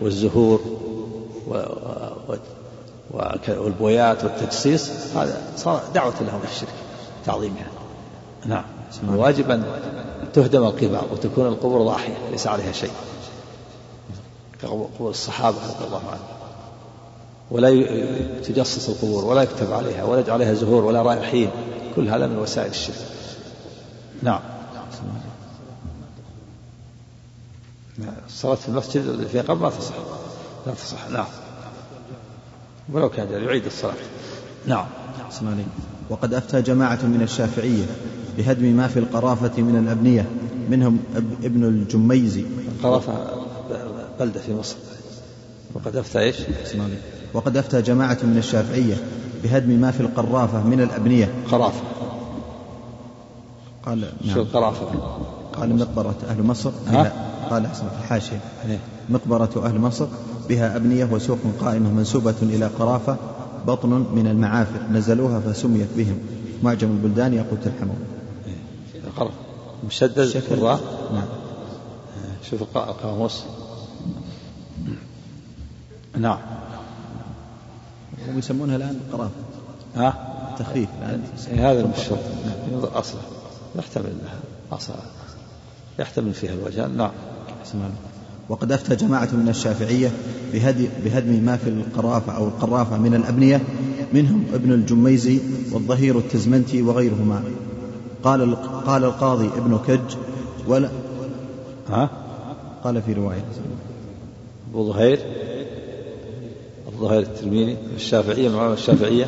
[0.00, 0.60] والزهور
[3.48, 6.74] والبويات والتجصيص هذا صار دعوة لهم الشرك
[7.26, 7.66] تعظيمها.
[8.46, 8.64] نعم.
[9.08, 9.64] الواجب أن
[10.32, 12.92] تهدم القباب وتكون القبور ضاحية ليس عليها شيء.
[14.62, 16.39] كقبور الصحابة رضي الله عنهم.
[17.50, 17.70] ولا
[18.40, 21.50] تجصص القبور ولا يكتب عليها ولا يجعل عليها زهور ولا رائحين.
[21.96, 23.06] كل هذا من وسائل الشرك.
[24.22, 24.40] نعم.
[28.26, 29.94] الصلاة في المسجد اللي قبر ما تصح.
[30.66, 31.08] لا تصح.
[31.08, 31.26] نعم.
[32.92, 33.94] ولو كان يعيد الصلاة.
[34.66, 34.86] نعم.
[35.42, 35.66] عليك
[36.10, 37.86] وقد أفتى جماعة من الشافعية
[38.38, 40.30] بهدم ما في القرافة من الأبنية.
[40.70, 40.98] منهم
[41.44, 42.44] ابن الجميزي.
[42.78, 43.12] القرافة
[44.20, 44.76] بلدة في مصر.
[45.74, 46.36] وقد أفتى إيش؟
[47.34, 48.94] وقد أفتى جماعة من الشافعية
[49.42, 51.28] بهدم ما في القرافة من الأبنية.
[51.50, 51.80] قرافة.
[53.86, 54.34] قال نعم.
[54.34, 54.86] شو القرافة؟
[55.52, 56.70] قال مقبرة أهل مصر.
[57.50, 58.78] قال أحسن في الحاشية إيه.
[59.08, 60.06] مقبرة أهل مصر
[60.48, 63.16] بها أبنية وسوق قائمة منسوبة إلى قرافة
[63.66, 66.18] بطن من المعافر نزلوها فسميت بهم.
[66.62, 67.98] معجم البلدان يقول ترحمون
[69.16, 69.32] قرف
[69.86, 70.80] مشدد الراء
[71.14, 71.24] نعم.
[72.50, 73.42] شوف القاموس.
[76.18, 76.38] نعم.
[78.28, 79.30] هم يسمونها الآن قرافة
[79.96, 80.14] ها؟
[80.58, 80.88] تخفيف.
[81.02, 82.18] الآن إيه، هذا المشهور
[82.72, 82.80] نعم.
[82.94, 83.20] أصلا.
[83.78, 84.12] يحتمل
[84.72, 84.96] أصلا.
[85.98, 86.96] يحتمل فيها الوجهان.
[86.96, 87.10] نعم.
[88.48, 90.12] وقد أفتى جماعة من الشافعية
[90.52, 93.60] بهدي بهدم ما في القرافة أو القرافة من الأبنية
[94.12, 95.40] منهم ابن الجميزي
[95.72, 97.42] والظهير التزمنتي وغيرهما.
[98.24, 98.56] قال
[98.86, 100.16] قال القاضي ابن كج
[100.68, 100.88] ولا
[101.88, 102.10] ها؟
[102.84, 103.44] قال في رواية.
[104.70, 105.18] أبو ظهير؟
[107.00, 109.26] الظهير الترميني الشافعية من الشافعية.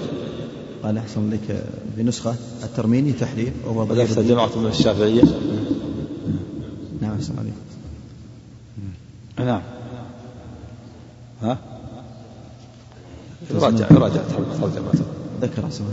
[0.82, 1.65] قال أحسن لك
[1.97, 2.35] بنسخة.
[2.62, 5.23] الترميني تحرير وهو ظهير جماعة من الشافعية.
[7.01, 7.53] نعم أحسن عليك.
[9.39, 9.62] نعم.
[11.43, 11.59] ها؟
[13.51, 14.20] يراجع يراجع
[14.61, 15.05] ترجمته
[15.43, 15.85] ذكر أحسن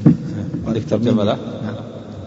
[0.67, 1.75] عندك ترجمة له نعم.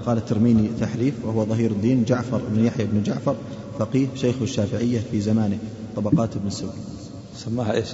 [0.07, 3.37] قال الترميني تحريف وهو ظهير الدين جعفر بن يحيى بن جعفر
[3.79, 5.59] فقيه شيخ الشافعية في زمانه
[5.97, 6.75] طبقات ابن السوق
[7.37, 7.89] سماها إيش؟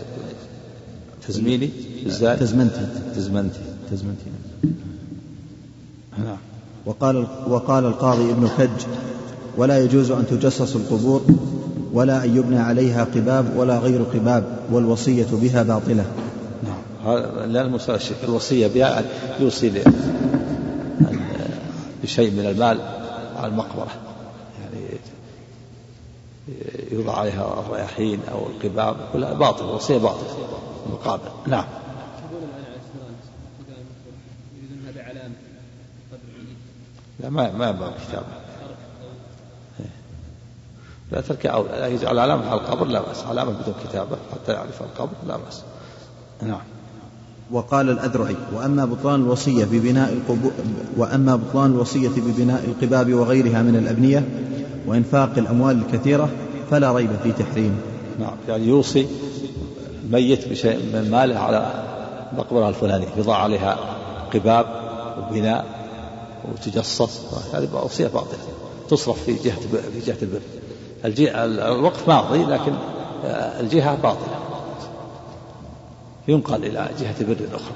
[1.28, 1.70] تزميلي؟
[2.06, 2.88] الزاد تزمنتي.
[3.16, 3.60] تزمنتي.
[3.90, 4.24] تزمنتي.
[6.18, 6.36] نعم.
[6.86, 8.86] وقال وقال القاضي ابن كج
[9.56, 11.22] ولا يجوز أن تجسس القبور
[11.92, 16.04] ولا أن يبنى عليها قباب ولا غير قباب والوصية بها باطلة.
[16.64, 17.12] نعم.
[17.12, 17.78] هذا لا
[18.24, 19.04] الوصية بها
[19.40, 19.72] يوصي
[22.02, 22.78] بشيء من المال
[23.36, 23.90] على المقبرة.
[24.60, 24.84] يعني
[26.92, 30.26] يوضع عليها الرياحين أو القباب كلها باطل وصية باطل
[31.00, 31.64] مقابل نعم.
[37.20, 38.26] لا ما ما ينبغي كتابة
[41.12, 43.24] لا ترك أو لا يجعل علامة على القبر لا بأس.
[43.24, 45.62] علامة بدون كتابة حتى يعرف القبر لا بأس.
[46.42, 46.60] نعم.
[47.50, 50.50] وقال الأذرعي وأما بطلان الوصية ببناء القبو
[50.96, 54.28] وأما بطلان الوصية ببناء القباب وغيرها من الأبنية
[54.86, 56.28] وإنفاق الأموال الكثيرة
[56.70, 57.80] فلا ريب في تحريم.
[58.20, 58.36] نعم.
[58.48, 59.06] يعني يوصي
[60.08, 61.84] ميت بشيء من ماله على
[62.32, 63.78] المقبرة الفلانية يضع عليها
[64.34, 64.66] قباب
[65.18, 65.64] وبناء
[66.44, 68.38] وتجصص هذه وصية باطلة
[68.90, 69.60] تصرف في جهة
[69.94, 70.40] في جهة البر.
[71.04, 72.72] الوقف ماضي لكن
[73.60, 74.38] الجهة باطلة.
[76.28, 77.74] ينقل إلى جهة بر أخرى.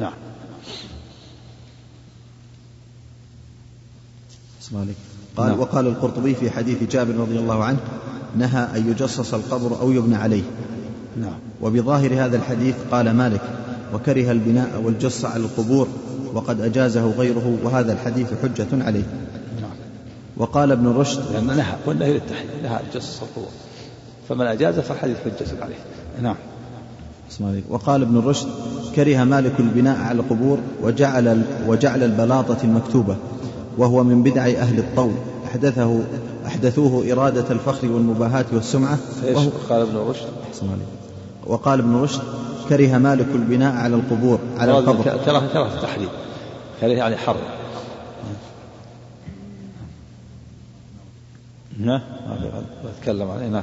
[0.00, 0.12] نعم.
[5.36, 5.60] قال نعم.
[5.60, 7.78] وقال القرطبي في حديث جابر رضي الله عنه
[8.36, 10.42] نهى أن يجصص القبر أو يبنى عليه.
[11.16, 11.38] نعم.
[11.62, 13.40] وبظاهر هذا الحديث قال مالك
[13.94, 15.88] وكره البناء والجص على القبور
[16.34, 19.04] وقد أجازه غيره وهذا الحديث حجة عليه.
[19.60, 19.70] نعم.
[20.36, 23.50] وقال ابن رشد لأن نهى والنهي للتحريم نهى الجصص القبور.
[24.28, 25.78] فمن أجاز فالحديث حجة عليه.
[26.22, 26.36] نعم.
[27.70, 28.48] وقال ابن رشد
[28.96, 33.16] كره مالك البناء على القبور وجعل وجعل البلاطة المكتوبة
[33.78, 35.12] وهو من بدع أهل الطول.
[35.46, 36.00] أحدثه
[36.46, 38.98] أحدثوه إرادة الفخر والمباهاة والسمعة
[39.34, 40.28] وهو قال ابن رشد.
[41.50, 42.22] وقال ابن رشد
[42.68, 45.02] كره مالك البناء على القبور على القبر.
[45.02, 46.08] كره كره التحريم
[46.80, 47.40] كره يعني حرم
[51.78, 52.00] نعم.
[52.98, 53.62] نتكلم عليه نعم.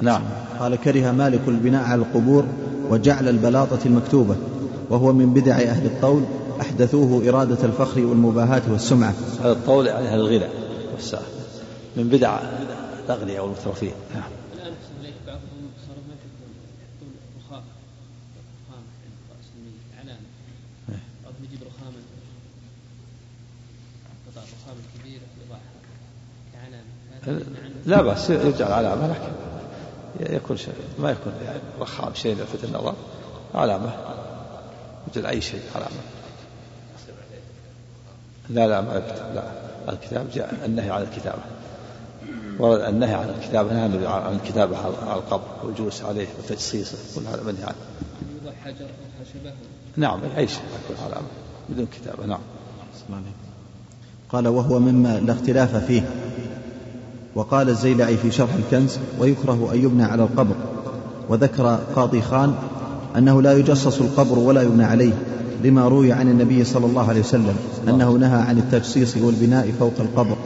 [0.00, 0.22] نعم.
[0.60, 2.44] قال كره مالك البناء على القبور
[2.90, 4.36] وجعل البلاطة المكتوبة
[4.90, 6.22] وهو من بدع أهل الطول
[6.60, 9.14] أحدثوه إرادة الفخر والمباهاة والسمعة.
[9.40, 10.48] هذا الطول يعني أهل الغنى
[10.94, 11.22] والسعة
[11.96, 12.38] من بدع
[13.04, 13.92] الأغنياء والمترفين.
[14.14, 17.62] نعم الآن إليك بعضهم صار ما يحطون رخاء
[18.68, 20.26] رخامة عند رأس الميت علامة
[21.24, 22.00] بعضهم يجيب رخامة
[24.26, 25.70] قطع الرخام الكبيرة يضعها
[26.52, 26.92] كعلامة
[27.86, 32.94] لا بأس يجعل علامة لكن يكون شيء ما يكون يعني رخام شيء يلفت النظر.
[33.54, 33.92] علامة
[35.08, 35.90] مثل أي شيء علامة
[38.50, 39.02] لا لا ما
[39.34, 39.42] لا.
[39.92, 41.42] الكتاب جاء النهي عن الكتابة.
[42.58, 47.76] ورد النهي عن الكتابة عن الكتابة على القبر والجلوس عليه وتجصيصه كل هذا منهي عنه.
[48.64, 48.86] حجر
[49.96, 51.28] نعم أي شيء يكون علامة
[51.68, 52.40] بدون كتابة نعم.
[54.28, 56.10] قال وهو مما لا اختلاف فيه.
[57.34, 60.54] وقال الزيلعي في شرح الكنز ويكره أن يبنى على القبر.
[61.28, 62.54] وذكر قاضي خان
[63.16, 65.12] أنه لا يجصص القبر ولا يبنى عليه
[65.64, 67.56] لما روي عن النبي صلى الله عليه وسلم
[67.88, 70.36] أنه نهى عن التجصيص والبناء فوق القبر.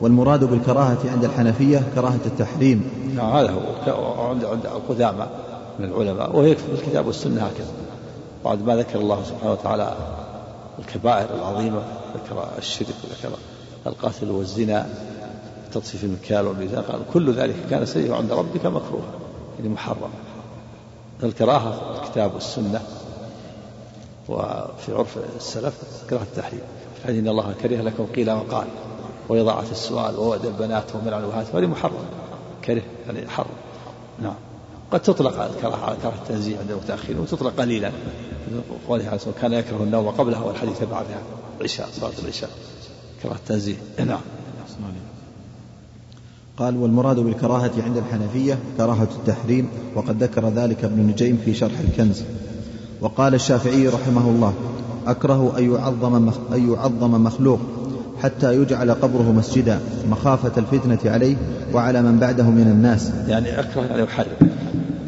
[0.00, 2.90] والمراد بالكراهة عند الحنفية كراهة التحريم.
[3.16, 4.28] نعم هذا هو.
[4.28, 5.28] عند عند
[5.78, 6.36] من العلماء.
[6.36, 7.70] ويكفي الكتاب والسنة هكذا.
[8.44, 9.94] بعد ما ذكر الله سبحانه وتعالى
[10.78, 11.82] الكبائر العظيمة
[12.14, 13.36] ذكر الشرك وذكر
[13.86, 14.86] القتل والزنا
[15.74, 19.12] تطفيف المكيال والميزان قال كل ذلك كان سيئا عند ربك مكروها
[19.58, 20.10] يعني محرم
[21.22, 22.82] الكراهة في الكتاب والسنة
[24.28, 25.74] وفي عرف السلف
[26.10, 26.60] كراهة التحريم.
[27.02, 28.66] في إن الله كره لكم قيل وقال
[29.28, 32.04] وإضاعة السؤال ووعد البنات ومنع الوهات هذه محرم
[32.64, 33.46] كره يعني حرم
[34.22, 34.34] نعم.
[34.92, 37.92] قد تطلق الكراهة على كراهة التنزيه عند المتأخرين وتطلق قليلا.
[38.88, 41.22] قوله عليه وسلم كان يكره النوم قبلها والحديث بعدها.
[41.58, 42.50] العشاء صلاة العشاء.
[43.22, 43.76] كراهة التنزيه.
[43.98, 44.20] نعم.
[46.56, 52.22] قال والمراد بالكراهة عند الحنفية كراهة التحريم وقد ذكر ذلك ابن نجيم في شرح الكنز.
[53.00, 54.52] وقال الشافعي رحمه الله
[55.06, 57.58] أكره أن يعظم أن يعظم مخلوق
[58.22, 59.80] حتى يجعل قبره مسجدا
[60.10, 61.36] مخافة الفتنة عليه
[61.74, 63.12] وعلى من بعده من الناس.
[63.28, 64.50] يعني أكره أن يحرم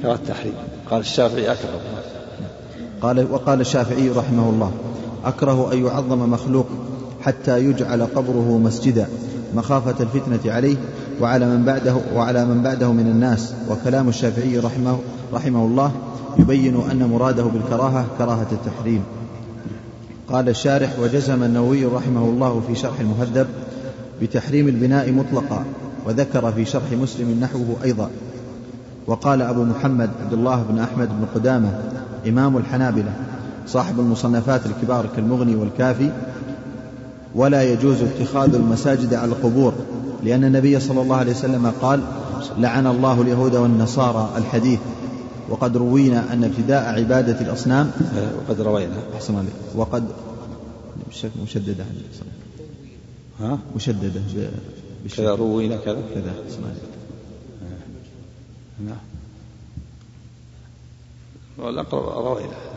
[0.02, 0.54] كراهة التحريم.
[0.90, 1.80] قال الشافعي أكره.
[3.02, 4.72] قال وقال الشافعي رحمه الله
[5.24, 6.66] أكره أن يعظم مخلوق
[7.22, 9.08] حتى يجعل قبره مسجدا
[9.54, 10.76] مخافة الفتنة عليه
[11.20, 13.54] وعلى من بعده وعلى من بعده من الناس.
[13.70, 14.98] وكلام الشافعي رحمه
[15.32, 15.92] رحمه الله
[16.38, 19.02] يبين أن مراده بالكراهة كراهة التحريم.
[20.28, 23.46] قال الشارح وجزم النووي رحمه الله في شرح المهذب
[24.22, 25.64] بتحريم البناء مطلقا
[26.06, 28.10] وذكر في شرح مسلم نحوه أيضا.
[29.06, 31.80] وقال أبو محمد عبد الله بن أحمد بن قدامة
[32.28, 33.12] إمام الحنابلة
[33.66, 36.10] صاحب المصنفات الكبار كالمغني والكافي
[37.34, 39.74] ولا يجوز اتخاذ المساجد على القبور
[40.22, 42.00] لأن النبي صلى الله عليه وسلم قال
[42.58, 44.80] لعن الله اليهود والنصارى الحديث.
[45.48, 47.90] وقد روينا أن ابتداء عبادة الأصنام
[48.36, 48.96] وقد روينا.
[49.14, 50.04] أحسن عليك وقد
[51.42, 51.84] مشددة
[53.40, 54.20] ها؟ مشددة
[55.16, 56.02] كذا روينا كذا.
[56.14, 56.94] كذا أحسن عليك
[58.86, 58.96] نعم.
[61.58, 62.73] والأقرب روينا.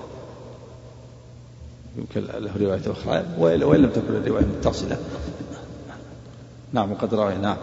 [1.97, 3.25] يمكن له رواية أخرى.
[3.39, 4.97] وإن لم تكن الرواية متصلة
[6.73, 7.41] نعم وقد روينا.
[7.41, 7.57] نعم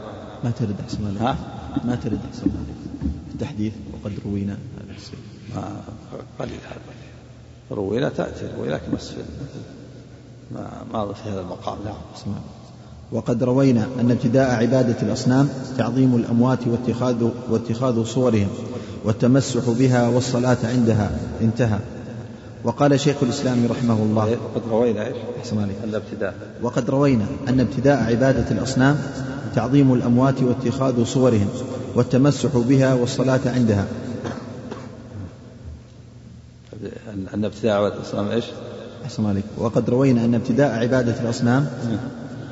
[0.44, 1.36] ما ترد أحسن عليك؟ ها؟
[1.84, 4.56] ما ترد أحسن عليك؟ التحديث وقد روينا.
[5.54, 5.62] ما
[6.38, 6.80] قليل هذا
[7.70, 9.12] روينا تأتي روينا لكن بس
[10.52, 11.78] ما ما في هذا المقام.
[11.84, 12.34] نعم اسمع.
[13.12, 15.48] وقد روينا أن ابتداء عبادة الأصنام
[15.78, 18.48] تعظيم الأموات واتخاذ واتخاذ صورهم
[19.04, 21.78] والتمسح بها والصلاة عندها انتهى.
[22.64, 24.36] وقال شيخ الإسلام رحمه الله.
[24.54, 25.76] وقد روينا إيش؟ أحسن عليك.
[25.84, 26.34] الابتداء.
[26.62, 28.98] وقد روينا أن ابتداء عبادة الأصنام
[29.54, 31.48] تعظيم الأموات واتخاذ صورهم
[31.94, 33.86] والتمسح بها والصلاة عندها.
[37.34, 38.44] أن ابتداء عبادة الأصنام إيش؟
[39.04, 39.44] أحسن عليك.
[39.58, 41.68] وقد روينا أن ابتداء عبادة الأصنام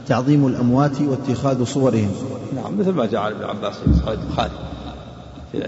[0.06, 2.10] تعظيم الأموات واتخاذ صورهم.
[2.56, 4.50] نعم مثل ما جاء عن ابن عباس في صحيح البخاري
[5.52, 5.58] في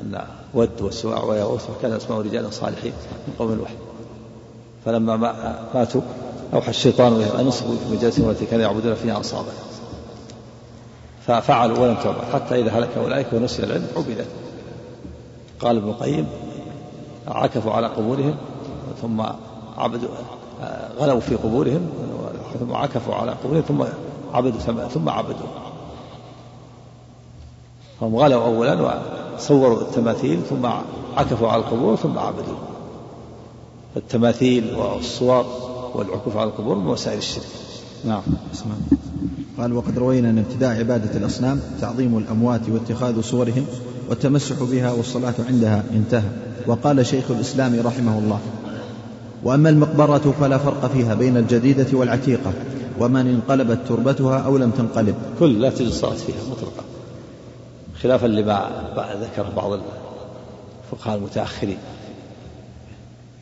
[0.00, 0.20] أن
[0.54, 2.92] ود وسواع ويغوث وكان أسماء رجال صالحين
[3.26, 3.74] من قوم الوحي
[4.84, 5.16] فلما
[5.74, 6.00] ماتوا
[6.54, 9.52] أوحى الشيطان إليهم أن يصبوا في مجالسهم التي كانوا يعبدون فيها أنصابا.
[11.26, 14.26] ففعلوا ولم تعبد حتى إذا هلك أولئك ونسي العلم عبدت.
[15.60, 16.26] قال ابن القيم
[17.28, 18.36] عكفوا على قبورهم
[19.02, 19.22] ثم
[19.78, 20.08] عبدوا
[20.98, 21.90] غلوا في قبورهم
[22.60, 23.84] ثم عكفوا على قبورهم ثم
[24.34, 25.48] عبدوا ثم عبدوا.
[28.02, 29.00] هم غلوا أولا
[29.36, 30.66] وصوروا التماثيل ثم
[31.16, 32.56] عكفوا على القبور ثم عبدوا.
[33.96, 35.44] التماثيل والصور
[35.94, 37.44] والعكوف على القبور من وسائل الشرك.
[38.04, 38.22] نعم
[38.54, 38.74] اسمع.
[39.58, 43.66] قال وقد روينا أن ابتداء عبادة الأصنام تعظيم الأموات واتخاذ صورهم
[44.08, 46.30] والتمسح بها والصلاة عندها انتهى.
[46.66, 48.40] وقال شيخ الإسلام رحمه الله
[49.44, 52.52] وأما المقبرة فلا فرق فيها بين الجديدة والعتيقة
[53.00, 55.14] ومن انقلبت تربتها أو لم تنقلب.
[55.40, 56.95] كل لا تجوز الصلاة فيها مطلقا.
[58.02, 58.70] خلافا لما
[59.20, 59.80] ذكر بعض
[60.92, 61.78] الفقهاء المتأخرين.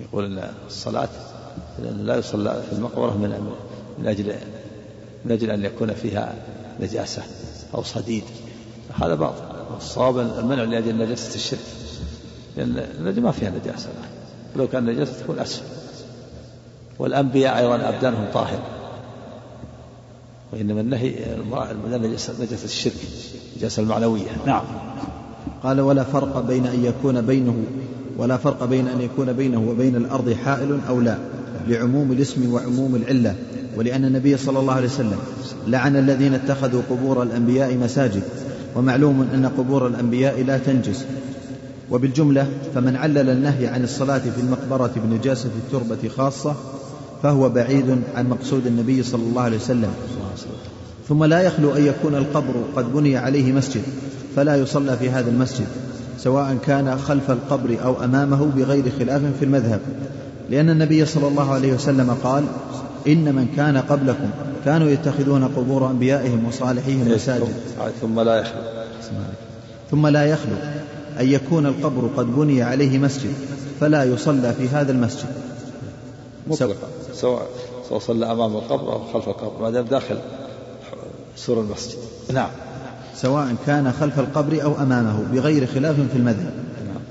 [0.00, 1.08] يقول أن الصلاة
[1.78, 3.52] لا يصلى في المقبرة من
[3.98, 4.34] من أجل
[5.24, 6.34] من أجل أن يكون فيها
[6.80, 7.22] نجاسة
[7.74, 8.24] أو صديد.
[9.02, 9.42] هذا باطل.
[9.76, 11.60] الصواب المنع لأجل نجاسة الشرك.
[12.56, 13.88] لأن النجاسة ما فيها نجاسة
[14.56, 15.64] لو كان نجاسة تكون أسفل.
[16.98, 18.62] والأنبياء أيضا أبدانهم طاهرة
[20.52, 21.36] وإنما النهي
[22.00, 22.94] نجاسة الشرك.
[23.54, 24.62] النجاسة المعنوية نعم.
[25.62, 27.54] قال ولا فرق بين أن يكون بينه
[28.18, 31.16] ولا فرق بين أن يكون بينه وبين الأرض حائل أو لا
[31.68, 33.34] لعموم الاسم وعموم العلة.
[33.76, 35.18] ولأن النبي صلى الله عليه وسلم
[35.66, 38.22] لعن الذين اتخذوا قبور الأنبياء مساجد
[38.76, 41.04] ومعلوم أن قبور الأنبياء لا تنجس.
[41.90, 46.54] وبالجملة فمن علل النهي عن الصلاة في المقبرة بنجاسة التربة خاصة
[47.22, 49.90] فهو بعيد عن مقصود النبي صلى الله عليه وسلم.
[51.08, 53.82] ثم لا يخلو أن يكون القبر قد بني عليه مسجد
[54.36, 55.66] فلا يصلى في هذا المسجد
[56.18, 59.80] سواء كان خلف القبر أو أمامه بغير خلاف في المذهب.
[60.50, 62.44] لأن النبي صلى الله عليه وسلم قال
[63.06, 64.30] إن من كان قبلكم
[64.64, 67.48] كانوا يتخذون قبور أنبيائهم وصالحيهم مساجد.
[68.00, 68.62] ثم لا يخلو.
[69.90, 70.56] ثم لا يخلو
[71.20, 73.32] أن يكون القبر قد بني عليه مسجد
[73.80, 75.28] فلا يصلى في هذا المسجد.
[76.46, 77.46] مطلقا سواء
[77.88, 80.16] سواء صلى أمام القبر أو خلف القبر ما دام داخل.
[81.36, 81.98] سور المسجد.
[82.32, 82.50] نعم.
[83.16, 86.54] سواء كان خلف القبر أو أمامه بغير خلاف في المذهب.
[86.86, 87.02] نعم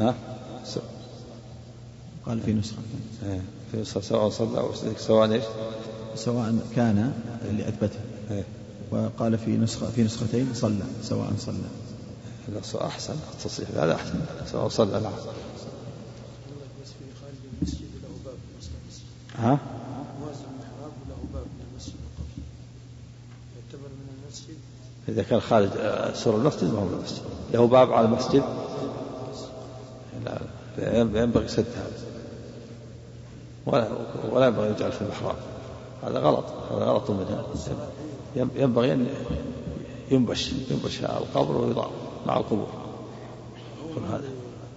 [0.00, 0.14] ها؟
[2.26, 2.76] قال في نسخة.
[3.26, 3.40] إيه،
[3.72, 5.44] في نسخة سواء صلى أو سواء إيش؟
[6.16, 7.12] سواء كان
[7.58, 7.98] لأثبته
[8.30, 8.44] إيه.
[8.90, 11.54] وقال في نسخة في نسختين صلى سواء صلى.
[12.48, 14.14] هذا أحسن التصريح هذا أحسن.
[14.52, 15.12] سواء صلى نعم
[16.82, 19.04] بس في خارج المسجد له باب وسط المسجد
[19.36, 19.58] ها؟
[20.20, 22.42] موازن المحراب له باب من المسجد القبر
[23.56, 24.58] يعتبر من المسجد
[25.08, 27.22] إذا كان خارج آه، سور المسجد ما هو المسجد
[27.52, 28.42] له باب على المسجد
[30.78, 32.06] لا ينبغي سد هذا
[33.66, 33.88] ولا
[34.32, 35.36] ولا ينبغي يجعل في المحراب.
[36.02, 37.42] هذا غلط هذا غلط منها
[38.56, 39.08] ينبغي أن
[40.10, 41.86] ينبش ينبش القبر ويضع
[42.26, 42.68] مع القبور.
[43.94, 44.28] كل هذا.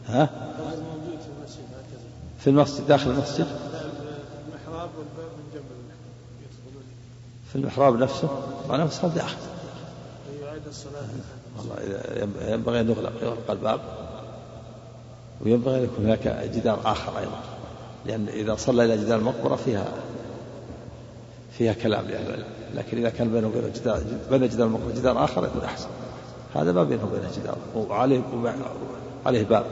[0.06, 0.30] ها؟
[2.40, 3.48] في المسجد داخل المسجد؟
[7.50, 8.30] في المحراب نفسه؟
[8.70, 9.49] مع نفسه داخل
[11.58, 13.82] والله إذا ينبغي أن يغلق يغلق الباب
[15.42, 17.40] وينبغي أن يكون هناك جدار آخر أيضا
[18.06, 19.86] لأن إذا صلى إلى جدار المقبرة فيها
[21.58, 24.02] فيها كلام لأهل العلم لكن إذا كان بينه وبين جدار
[24.32, 25.88] بين جدار المقبرة جدار آخر يكون أحسن.
[26.56, 28.22] هذا ما بينه وبينه جدار وعليه
[29.26, 29.66] عليه باب.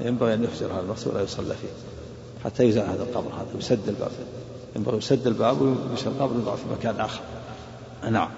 [0.00, 1.68] ينبغي أن يفجر هذا المسجد ولا يصلى فيه
[2.44, 4.10] حتى يزال هذا القبر هذا يسد الباب.
[4.76, 7.20] ينبغي يسد الباب ويمشي القبر ويضع في مكان آخر.
[8.10, 8.28] نعم.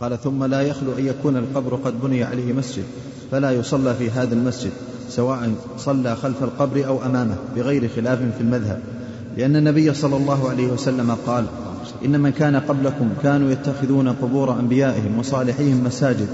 [0.00, 2.84] قال ثم لا يخلو أن يكون القبر قد بني عليه مسجد
[3.30, 4.72] فلا يصلى في هذا المسجد
[5.08, 8.80] سواء صلى خلف القبر أو أمامه بغير خلاف في المذهب.
[9.36, 11.44] لأن النبي صلى الله عليه وسلم قال
[12.04, 16.28] إن من كان قبلكم كانوا يتخذون قبور أنبيائهم وصالحيهم مساجد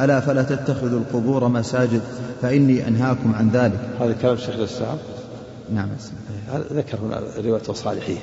[0.00, 2.00] ألا فلا تتخذوا القبور مساجد
[2.42, 3.80] فإني أنهاكم عن ذلك.
[4.00, 4.98] هذا كلام شيخ الإسلام؟
[5.74, 5.88] نعم.
[6.72, 8.18] ذكر هنا رواية وصالحيه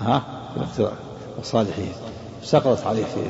[0.00, 0.22] ها؟
[0.54, 0.92] في الاقتراع
[1.40, 1.92] وصالحيه
[2.42, 3.20] سقطت عليه في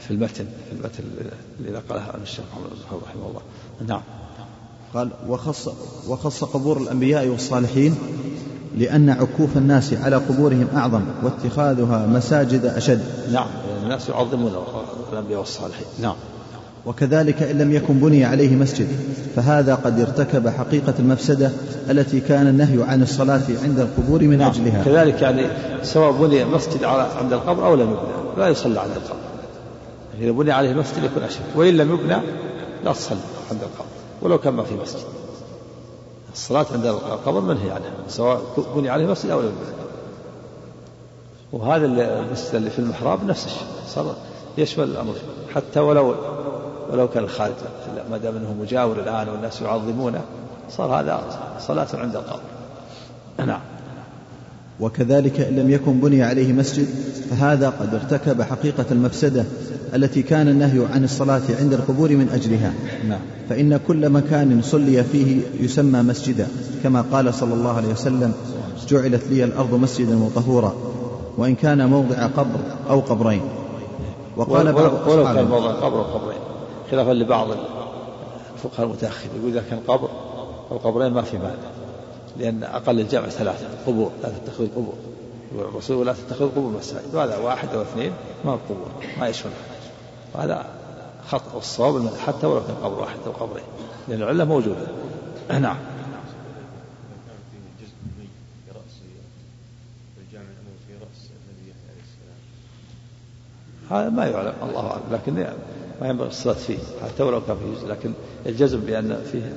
[0.00, 1.04] في المتن في المتن
[1.60, 3.40] اللي نقله عن الشيخ محمد الوهاب رحمه الله.
[3.88, 4.02] نعم.
[4.94, 5.68] قال وخص
[6.08, 7.94] وخص قبور الأنبياء والصالحين
[8.78, 13.02] لأن عكوف الناس على قبورهم أعظم واتخاذها مساجد أشد.
[13.32, 13.46] نعم
[13.82, 14.52] الناس يعظمون
[15.12, 15.86] الأنبياء والصالحين.
[16.02, 16.14] نعم.
[16.86, 18.88] وكذلك إن لم يكن بني عليه مسجد
[19.36, 21.50] فهذا قد ارتكب حقيقة المفسدة
[21.90, 24.50] التي كان النهي عن الصلاة عند القبور من نعم.
[24.50, 24.84] أجلها.
[24.84, 25.46] كذلك يعني
[25.82, 29.29] سواء بني مسجد على عند القبر أو لم يبنى لا يصلى عند القبر.
[30.18, 31.40] إذا بني عليه مسجد يكون أشد.
[31.54, 32.20] وإن لم يبنى
[32.84, 33.18] لا تصلي
[33.50, 33.88] عند القبر
[34.22, 35.04] ولو كان ما في مسجد.
[36.32, 38.42] الصلاة عند القبر منهي عنها سواء
[38.76, 39.80] بني عليه مسجد أو لم يبنى.
[41.52, 44.14] وهذا المسجد اللي في المحراب نفس الشيء صار
[44.58, 45.14] يشمل الأمر.
[45.54, 46.14] حتى ولو
[46.92, 47.52] ولو كان خارج
[48.10, 50.22] ما دام إنه مجاور الآن والناس يعظمونه
[50.70, 51.22] صار هذا
[51.60, 52.40] صلاة عند القبر.
[53.46, 53.60] نعم.
[54.80, 56.86] وكذلك إن لم يكن بني عليه مسجد
[57.30, 59.44] فهذا قد ارتكب حقيقة المفسدة
[59.94, 62.72] التي كان النهي عن الصلاة عند القبور من أجلها.
[63.08, 63.20] نعم.
[63.48, 66.48] فإن كل مكان صلي فيه يسمى مسجدا
[66.82, 68.32] كما قال صلى الله عليه وسلم
[68.88, 70.74] جعلت لي الأرض مسجدا وطهورا
[71.38, 72.60] وإن كان موضع قبر
[72.90, 73.42] أو قبرين.
[74.36, 76.38] وقال بعض ولو, ولو كان موضع قبر وقبرين
[76.90, 77.48] خلافا لبعض
[78.54, 79.30] الفقهاء المتأخرين.
[79.40, 80.08] يقول إذا كان قبر
[80.70, 81.54] أو قبرين ما في مانع
[82.38, 84.94] لأن أقل الجمع ثلاثة قبور لا تتخذ القبور
[85.58, 87.14] الرسول لا تتخذ القبور مساجد.
[87.14, 88.12] وهذا واحد أو اثنين
[88.44, 88.86] ما هو قبور
[89.20, 89.52] ما يشمل.
[90.34, 90.66] وهذا
[91.28, 93.64] خطأ والصواب المنع حتى ولو كان قبر واحد أو قبرين
[94.08, 94.86] لأن العلة موجودة.
[95.50, 95.76] نعم.
[103.90, 105.34] هذا ما يعلم الله أعلم لكن
[106.00, 108.12] ما ينبغي الصلاة فيه حتى ولو كان فيه لكن
[108.46, 109.52] الجزم بأن فيه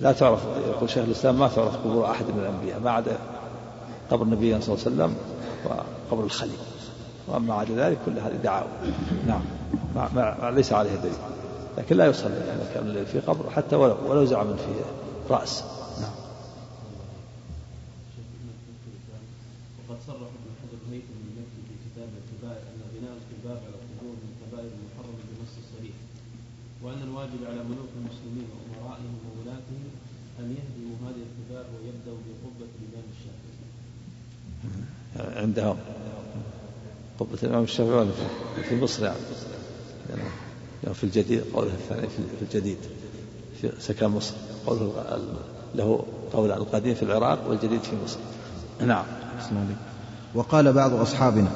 [0.00, 3.18] لا تعرف يقول شيخ الإسلام ما تعرف قبور أحد من الأنبياء ما عدا
[4.10, 5.16] قبر النبي صلى الله عليه وسلم
[5.64, 6.58] وقبر الخليل.
[7.28, 8.68] وأما عدا ذلك كل هذه دعاوى.
[9.26, 9.42] نعم.
[9.94, 11.12] ما ما ليس عليه دليل.
[11.78, 14.84] لكن لا يصلي يعني كان في قبر حتى ولو ولو زعم فيه
[15.34, 15.62] رأس.
[16.00, 16.10] نعم.
[19.88, 20.78] وقد صرح ابن حجر
[21.68, 24.32] في كتاب الكبائر أن بناء الكباب على القبور من
[25.30, 25.54] بنص
[26.82, 29.84] وأن الواجب على ملوك المسلمين وأمرائهم وولاتهم
[30.40, 31.22] أن يهدموا هذه
[31.74, 33.56] ويبدأوا بقبة الإمام الشافعي.
[35.42, 35.76] عندهم.
[37.20, 38.06] قبة الإمام الشافعي
[38.56, 39.18] في- في مصر يعني؟
[40.08, 42.76] لأنه في الجديد قوله الثاني في الجديد
[43.60, 44.34] في سكن مصر
[44.66, 44.92] قوله
[45.74, 48.18] له قول القديم في العراق والجديد في مصر.
[48.86, 49.04] نعم.
[50.34, 51.48] وقال بعض أصحابنا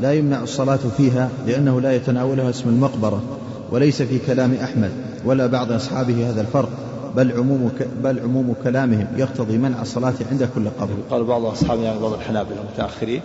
[0.00, 3.22] لا يمنع الصلاة فيها لأنه لا يتناولها اسم المقبرة
[3.70, 4.90] وليس في كلام أحمد
[5.24, 6.70] ولا بعض أصحابه هذا الفرق
[7.16, 7.88] بل عموم ك...
[8.02, 10.94] بل عموم كلامهم يقتضي منع الصلاة عند كل قبر.
[11.10, 13.22] قال بعض أصحابنا يعني بعض الحنابلة المتأخرين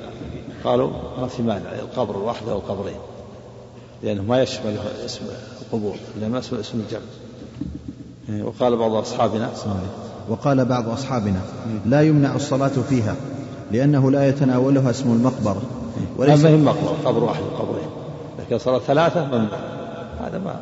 [0.63, 0.89] قالوا
[1.19, 2.97] ما في مانع القبر الواحد أو القبرين
[4.05, 5.21] لأنه ما يشمل اسم
[5.61, 8.45] القبور لأنه ما يشمل اسم الجمع.
[8.45, 9.49] وقال بعض أصحابنا
[10.29, 11.41] وقال بعض أصحابنا
[11.85, 13.15] لا يمنع الصلاة فيها
[13.71, 15.61] لأنه لا يتناولها اسم المقبرة
[16.17, 17.87] وليس ما هي مقبرة قبر واحد قبرين.
[18.39, 19.59] لكن صلاة ثلاثة ممنوع.
[20.19, 20.55] هذا ما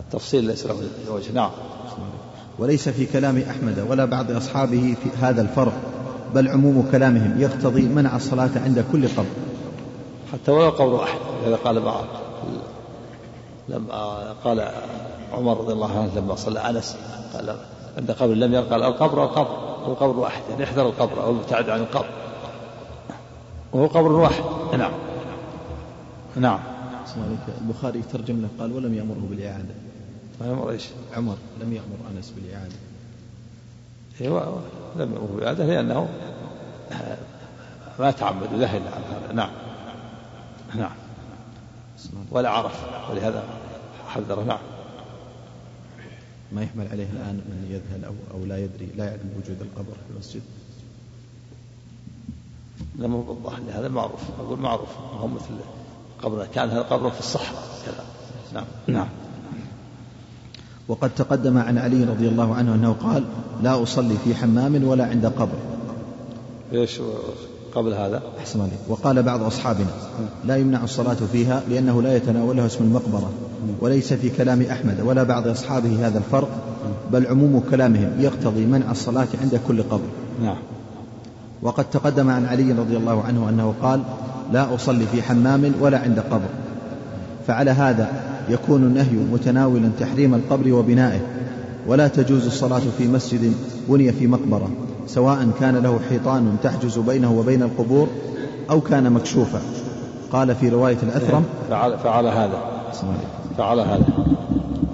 [0.00, 0.76] التفصيل ليس له
[1.10, 1.32] وجه.
[1.34, 1.50] نعم.
[2.58, 5.72] وليس في كلام أحمد ولا بعض أصحابه في هذا الفرق
[6.34, 9.26] بل عموم كلامهم يقتضي منع الصلاة عند كل قبر.
[10.32, 12.04] حتى ولو قبر واحد هذا قال بعض.
[13.68, 14.70] لما قال
[15.32, 16.96] عمر رضي الله عنه لما صلى أنس
[17.34, 17.56] قال
[17.96, 21.80] عند قبر لم يرى قال القبر القبر القبر واحد يعني احذر القبر أو ابتعد عن
[21.80, 22.08] القبر.
[23.72, 24.44] وهو قبر واحد.
[24.78, 24.92] نعم.
[26.36, 26.58] نعم.
[27.60, 29.74] البخاري ترجم له قال ولم يأمره بالإعادة.
[30.40, 30.84] ما يأمر إيش؟
[31.16, 32.74] عمر لم يأمر أنس بالإعادة.
[34.20, 34.60] أيوه
[34.96, 36.08] لم يأمره بالإعادة لأنه
[37.98, 39.32] ما تعمد ذهل عن هذا.
[39.32, 39.50] نعم.
[40.74, 41.05] نعم.
[42.30, 42.84] ولا عرف.
[43.10, 43.44] ولهذا
[44.08, 44.44] حذر.
[44.44, 44.58] نعم.
[46.52, 50.12] ما يحمل عليه الآن من يذهل أو, أو لا يدري لا يعلم وجود القبر في
[50.14, 50.42] المسجد؟
[52.98, 53.60] لا مو بالظاهر.
[53.72, 54.20] هذا معروف.
[54.40, 54.88] أقول معروف.
[55.20, 55.54] هو مثل
[56.22, 56.46] قبر.
[56.54, 57.62] كان هذا قبر في الصحراء.
[57.86, 58.04] كذا.
[58.54, 58.66] نعم.
[58.86, 59.08] نعم.
[60.88, 63.24] وقد تقدم عن علي رضي الله عنه أنه قال
[63.62, 65.58] لا أصلي في حمام ولا عند قبر.
[66.72, 67.00] إيش
[67.76, 68.78] قبل هذا؟ أحسن عليك.
[68.88, 69.90] وقال بعض أصحابنا
[70.44, 73.30] لا يمنع الصلاة فيها لأنه لا يتناولها اسم المقبرة
[73.80, 76.48] وليس في كلام أحمد ولا بعض أصحابه هذا الفرق
[77.12, 80.08] بل عموم كلامهم يقتضي منع الصلاة عند كل قبر.
[80.42, 80.56] نعم.
[81.62, 84.02] وقد تقدم عن علي رضي الله عنه أنه قال
[84.52, 86.48] لا أصلي في حمام ولا عند قبر
[87.46, 88.08] فعلى هذا
[88.48, 91.20] يكون النهي متناولا تحريم القبر وبنائه
[91.86, 93.54] ولا تجوز الصلاة في مسجد
[93.88, 94.70] بني في مقبرة.
[95.06, 98.08] سواء كان له حيطان تحجز بينه وبين القبور
[98.70, 99.60] أو كان مكشوفا.
[100.32, 102.62] قال في رواية الأثرم فعل, فعل هذا.
[103.58, 104.06] فعل هذا.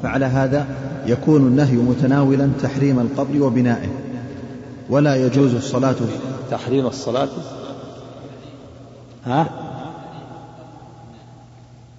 [0.03, 0.67] فعلى هذا
[1.07, 3.89] يكون النهي متناولا تحريم القبر وبنائه.
[4.91, 5.95] ولا يجوز الصلاة
[6.51, 7.29] تحريم الصلاة؟
[9.25, 9.47] ها؟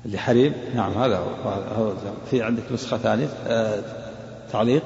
[0.05, 1.17] اللي حريم؟ نعم هذا
[1.77, 1.91] هو.
[2.31, 3.79] في عندك نسخة ثانية؟ آه
[4.51, 4.83] تعليق؟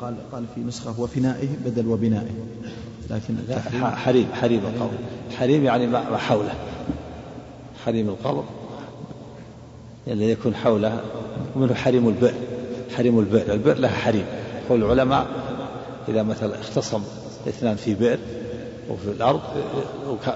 [0.00, 2.30] قال قال في نسخة وفنائه بدل وبنائه.
[3.10, 3.34] لكن
[3.72, 4.98] حريم حريم القبر
[5.38, 5.64] حريم.
[5.64, 6.54] يعني ما حوله.
[7.84, 8.44] حريم القبر
[10.06, 11.00] يعني يكون حوله.
[11.56, 12.34] ومنه حريم البئر.
[12.96, 13.52] حريم البئر.
[13.52, 14.24] البئر لها حريم.
[14.66, 15.26] يقول العلماء
[16.08, 17.02] إذا مثلا اختصم
[17.48, 18.18] اثنان في بئر
[18.90, 19.40] وفي الأرض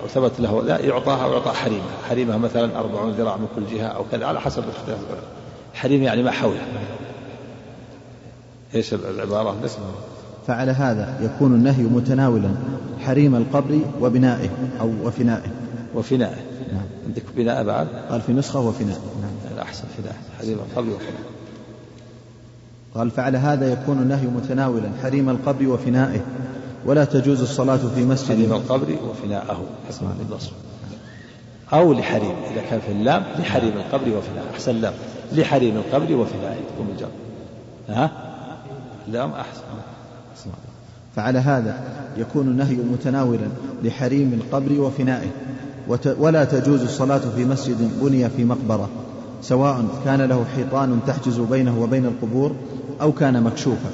[0.04, 1.96] وثبت له لا يعطاها ويعطى حريمها.
[2.08, 4.98] حريمها مثلا أربعون ذراع من كل جهة أو كذا على حسب اختلاف
[5.74, 6.66] حريم يعني ما حوله.
[8.74, 9.56] إيش العبارة؟
[10.46, 12.50] فعلى هذا يكون النهي متناولا
[13.00, 14.48] حريم القبر وبنائه
[14.80, 15.50] أو وفنائه.
[15.94, 16.42] وفنائه.
[16.72, 16.82] نعم.
[17.06, 19.00] عندك بناء بعد؟ قال في نسخة وفناء.
[19.22, 19.58] نعم.
[19.58, 20.16] أحسن فناء.
[20.38, 21.24] حريم القبر وفنائه
[22.94, 26.20] قال فعلى هذا يكون النهي متناولا حريم القبر وفنائه.
[26.86, 28.36] ولا تجوز الصلاة في مسجد.
[28.36, 29.64] حريم القبر وفناءه.
[29.88, 30.52] حسن النصر
[31.72, 34.94] أو لحريم إذا كان في اللام لحريم القبر وفنائه أحسن اللام
[35.32, 37.08] لحريم القبر وفنائه تكون بالجر
[37.88, 38.33] ها؟
[39.08, 39.60] اللام أحسن.
[41.16, 41.78] فعلى هذا
[42.16, 43.48] يكون النهي متناولا
[43.82, 45.30] لحريم القبر وفنائه.
[46.18, 48.88] ولا تجوز الصلاة في مسجد بني في مقبرة
[49.42, 52.52] سواء كان له حيطان تحجز بينه وبين القبور
[53.00, 53.90] أو كان مكشوفا.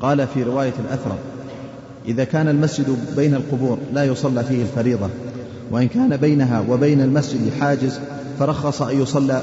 [0.00, 1.18] قال في رواية الأثرم
[2.06, 5.08] إذا كان المسجد بين القبور لا يصلى فيه الفريضة
[5.70, 8.00] وإن كان بينها وبين المسجد حاجز
[8.38, 9.42] فرخص أن يصلى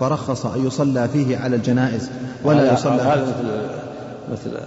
[0.00, 2.10] فرخص أن يصلى فيه على الجنائز
[2.44, 3.81] ولا يصلى هذا مثل
[4.32, 4.58] مثل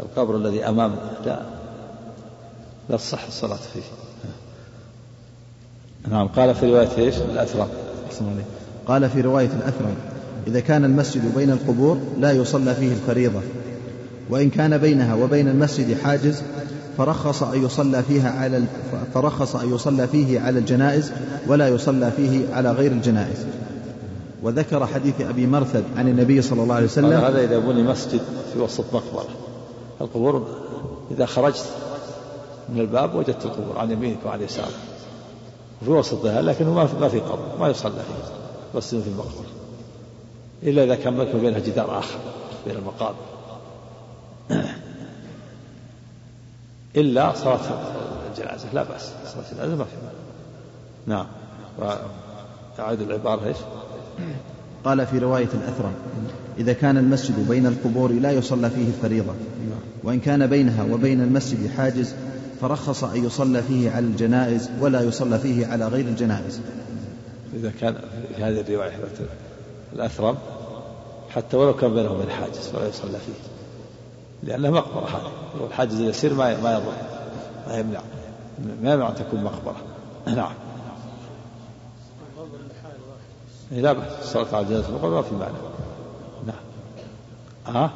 [0.00, 1.40] القبر الذي أمام لا
[2.90, 3.82] لا تصح الصلاة فيه.
[6.10, 7.68] نعم قال في رواية إيش؟ الأثرم
[8.86, 9.94] قال في رواية الأثرم
[10.46, 13.40] إذا كان المسجد بين القبور لا يصلى فيه الفريضة
[14.30, 16.42] وإن كان بينها وبين المسجد حاجز
[16.98, 18.62] فرخص أن يصلى فيها على
[19.14, 21.12] فرخص أن يصلى فيه على الجنائز
[21.46, 23.46] ولا يصلى فيه على غير الجنائز.
[24.44, 27.12] وذكر حديث أبي مرثد عن النبي صلى الله عليه وسلم.
[27.12, 28.20] هذا إذا بني مسجد
[28.52, 29.28] في وسط مقبرة.
[30.00, 30.46] القبور
[31.10, 31.64] إذا خرجت
[32.68, 34.74] من الباب وجدت القبور عن يمينك وعن يسارك.
[35.84, 39.46] في وسطها لكنه ما في ما في قبر ما يصلى فيه بس في المقبرة.
[40.62, 42.18] إلا إذا كان بينك وبينها جدار آخر
[42.66, 43.24] بين المقابر.
[46.96, 47.60] إلا صلاة
[48.30, 49.12] الجنازة لا بأس.
[49.34, 49.90] صلاة الجنازة ما في
[51.06, 51.26] نعم.
[52.78, 53.56] أعد العبارة إيش؟
[54.84, 55.92] قال في رواية الأثرم
[56.58, 59.32] إذا كان المسجد بين القبور لا يصلى فيه الفريضة
[60.02, 62.14] وإن كان بينها وبين المسجد حاجز
[62.60, 66.60] فرخص أن يصلى فيه على الجنائز ولا يصلى فيه على غير الجنائز.
[67.54, 67.94] إذا كان
[68.36, 68.92] في هذه الرواية
[69.92, 70.36] الأثرم
[71.30, 73.54] حتى ولو كان بينهم وبين حاجز ولا يصلى فيه
[74.42, 75.62] لأنها مقبرة هذه.
[75.62, 76.92] والحاجز اليسير ما ما يضر
[77.68, 78.00] ما يمنع
[78.82, 79.76] ما يمنع أن تكون مقبرة.
[80.26, 80.54] نعم إيه،
[83.70, 84.22] لا بأس.
[84.22, 85.54] الصلاة على جنازة المقبرة ما في معنى
[86.46, 86.56] نعم.
[87.66, 87.90] ها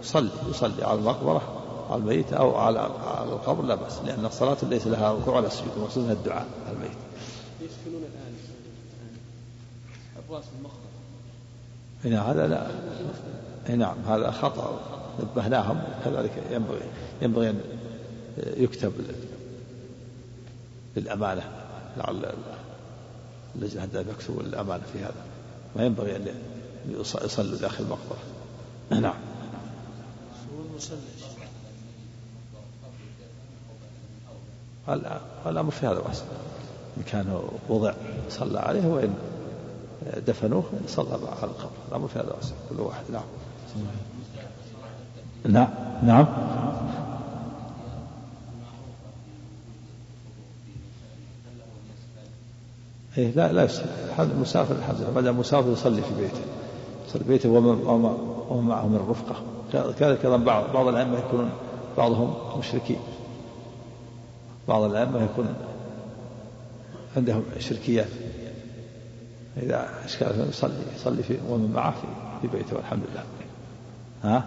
[0.00, 1.42] يصلي يصلي على المقبرة
[1.90, 3.98] على الميت أو على على القبر لا بأس.
[4.04, 6.90] لأن الصلاة ليس لها ركوع ولا سجود المقصود الدعاء على الميت.
[7.60, 8.34] يسكنون الآن.
[10.58, 10.82] المقبرة.
[12.04, 12.66] هنا هذا لا.
[13.68, 14.80] اي نعم هذا خطأ.
[15.20, 15.82] نبهناهم.
[16.04, 16.80] كذلك ينبغي
[17.22, 17.60] ينبغي أن
[18.38, 18.92] يكتب
[20.96, 21.42] للأمانة
[21.96, 22.32] لعل
[23.56, 25.24] اللجنة هذا يكتب الأمانة في هذا.
[25.76, 26.26] ما ينبغي أن
[27.24, 28.18] يصلوا داخل المقبرة.
[28.90, 29.14] نعم.
[35.46, 36.24] الأمر في هذا واسع
[36.96, 37.92] إن كان وضع
[38.30, 39.14] صلى عليه وإن
[40.26, 41.70] دفنوه صلى على القبر.
[41.88, 43.04] الأمر في هذا واسع كل واحد.
[43.12, 43.22] نعم.
[45.44, 45.68] نعم.
[46.02, 46.26] نعم.
[53.18, 53.84] إيه لا لا يصلي
[54.18, 56.40] المسافر الحمد لله بدأ مسافر يصلي في بيته.
[57.08, 57.86] يصلي في بيته ومن,
[58.50, 59.34] ومن معه من الرفقة
[59.98, 61.50] كذلك أيضا بعض بعض الأئمة يكونون
[61.98, 62.98] بعضهم مشركين.
[64.68, 65.54] بعض الأئمة يكون
[67.16, 68.08] عندهم شركيات.
[69.56, 72.06] إذا أشكال يصلي يصلي في ومن معه في,
[72.42, 73.24] في بيته والحمد لله.
[74.24, 74.44] ها؟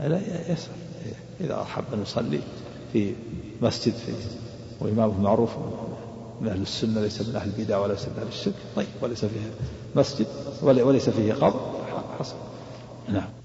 [0.00, 0.20] لا
[0.52, 0.72] يسأل
[1.40, 2.40] إذا أحب أن يصلي
[2.92, 3.14] في
[3.62, 4.12] مسجد في
[4.80, 5.50] وإمامه معروف.
[6.40, 8.54] من أهل السنة ليس من أهل البدع وليس من أهل الشرك.
[8.76, 9.40] طيب وليس فيه
[9.94, 10.26] مسجد
[10.62, 11.60] وليس فيه قبر.
[12.18, 12.34] حصل.
[13.08, 13.39] نعم.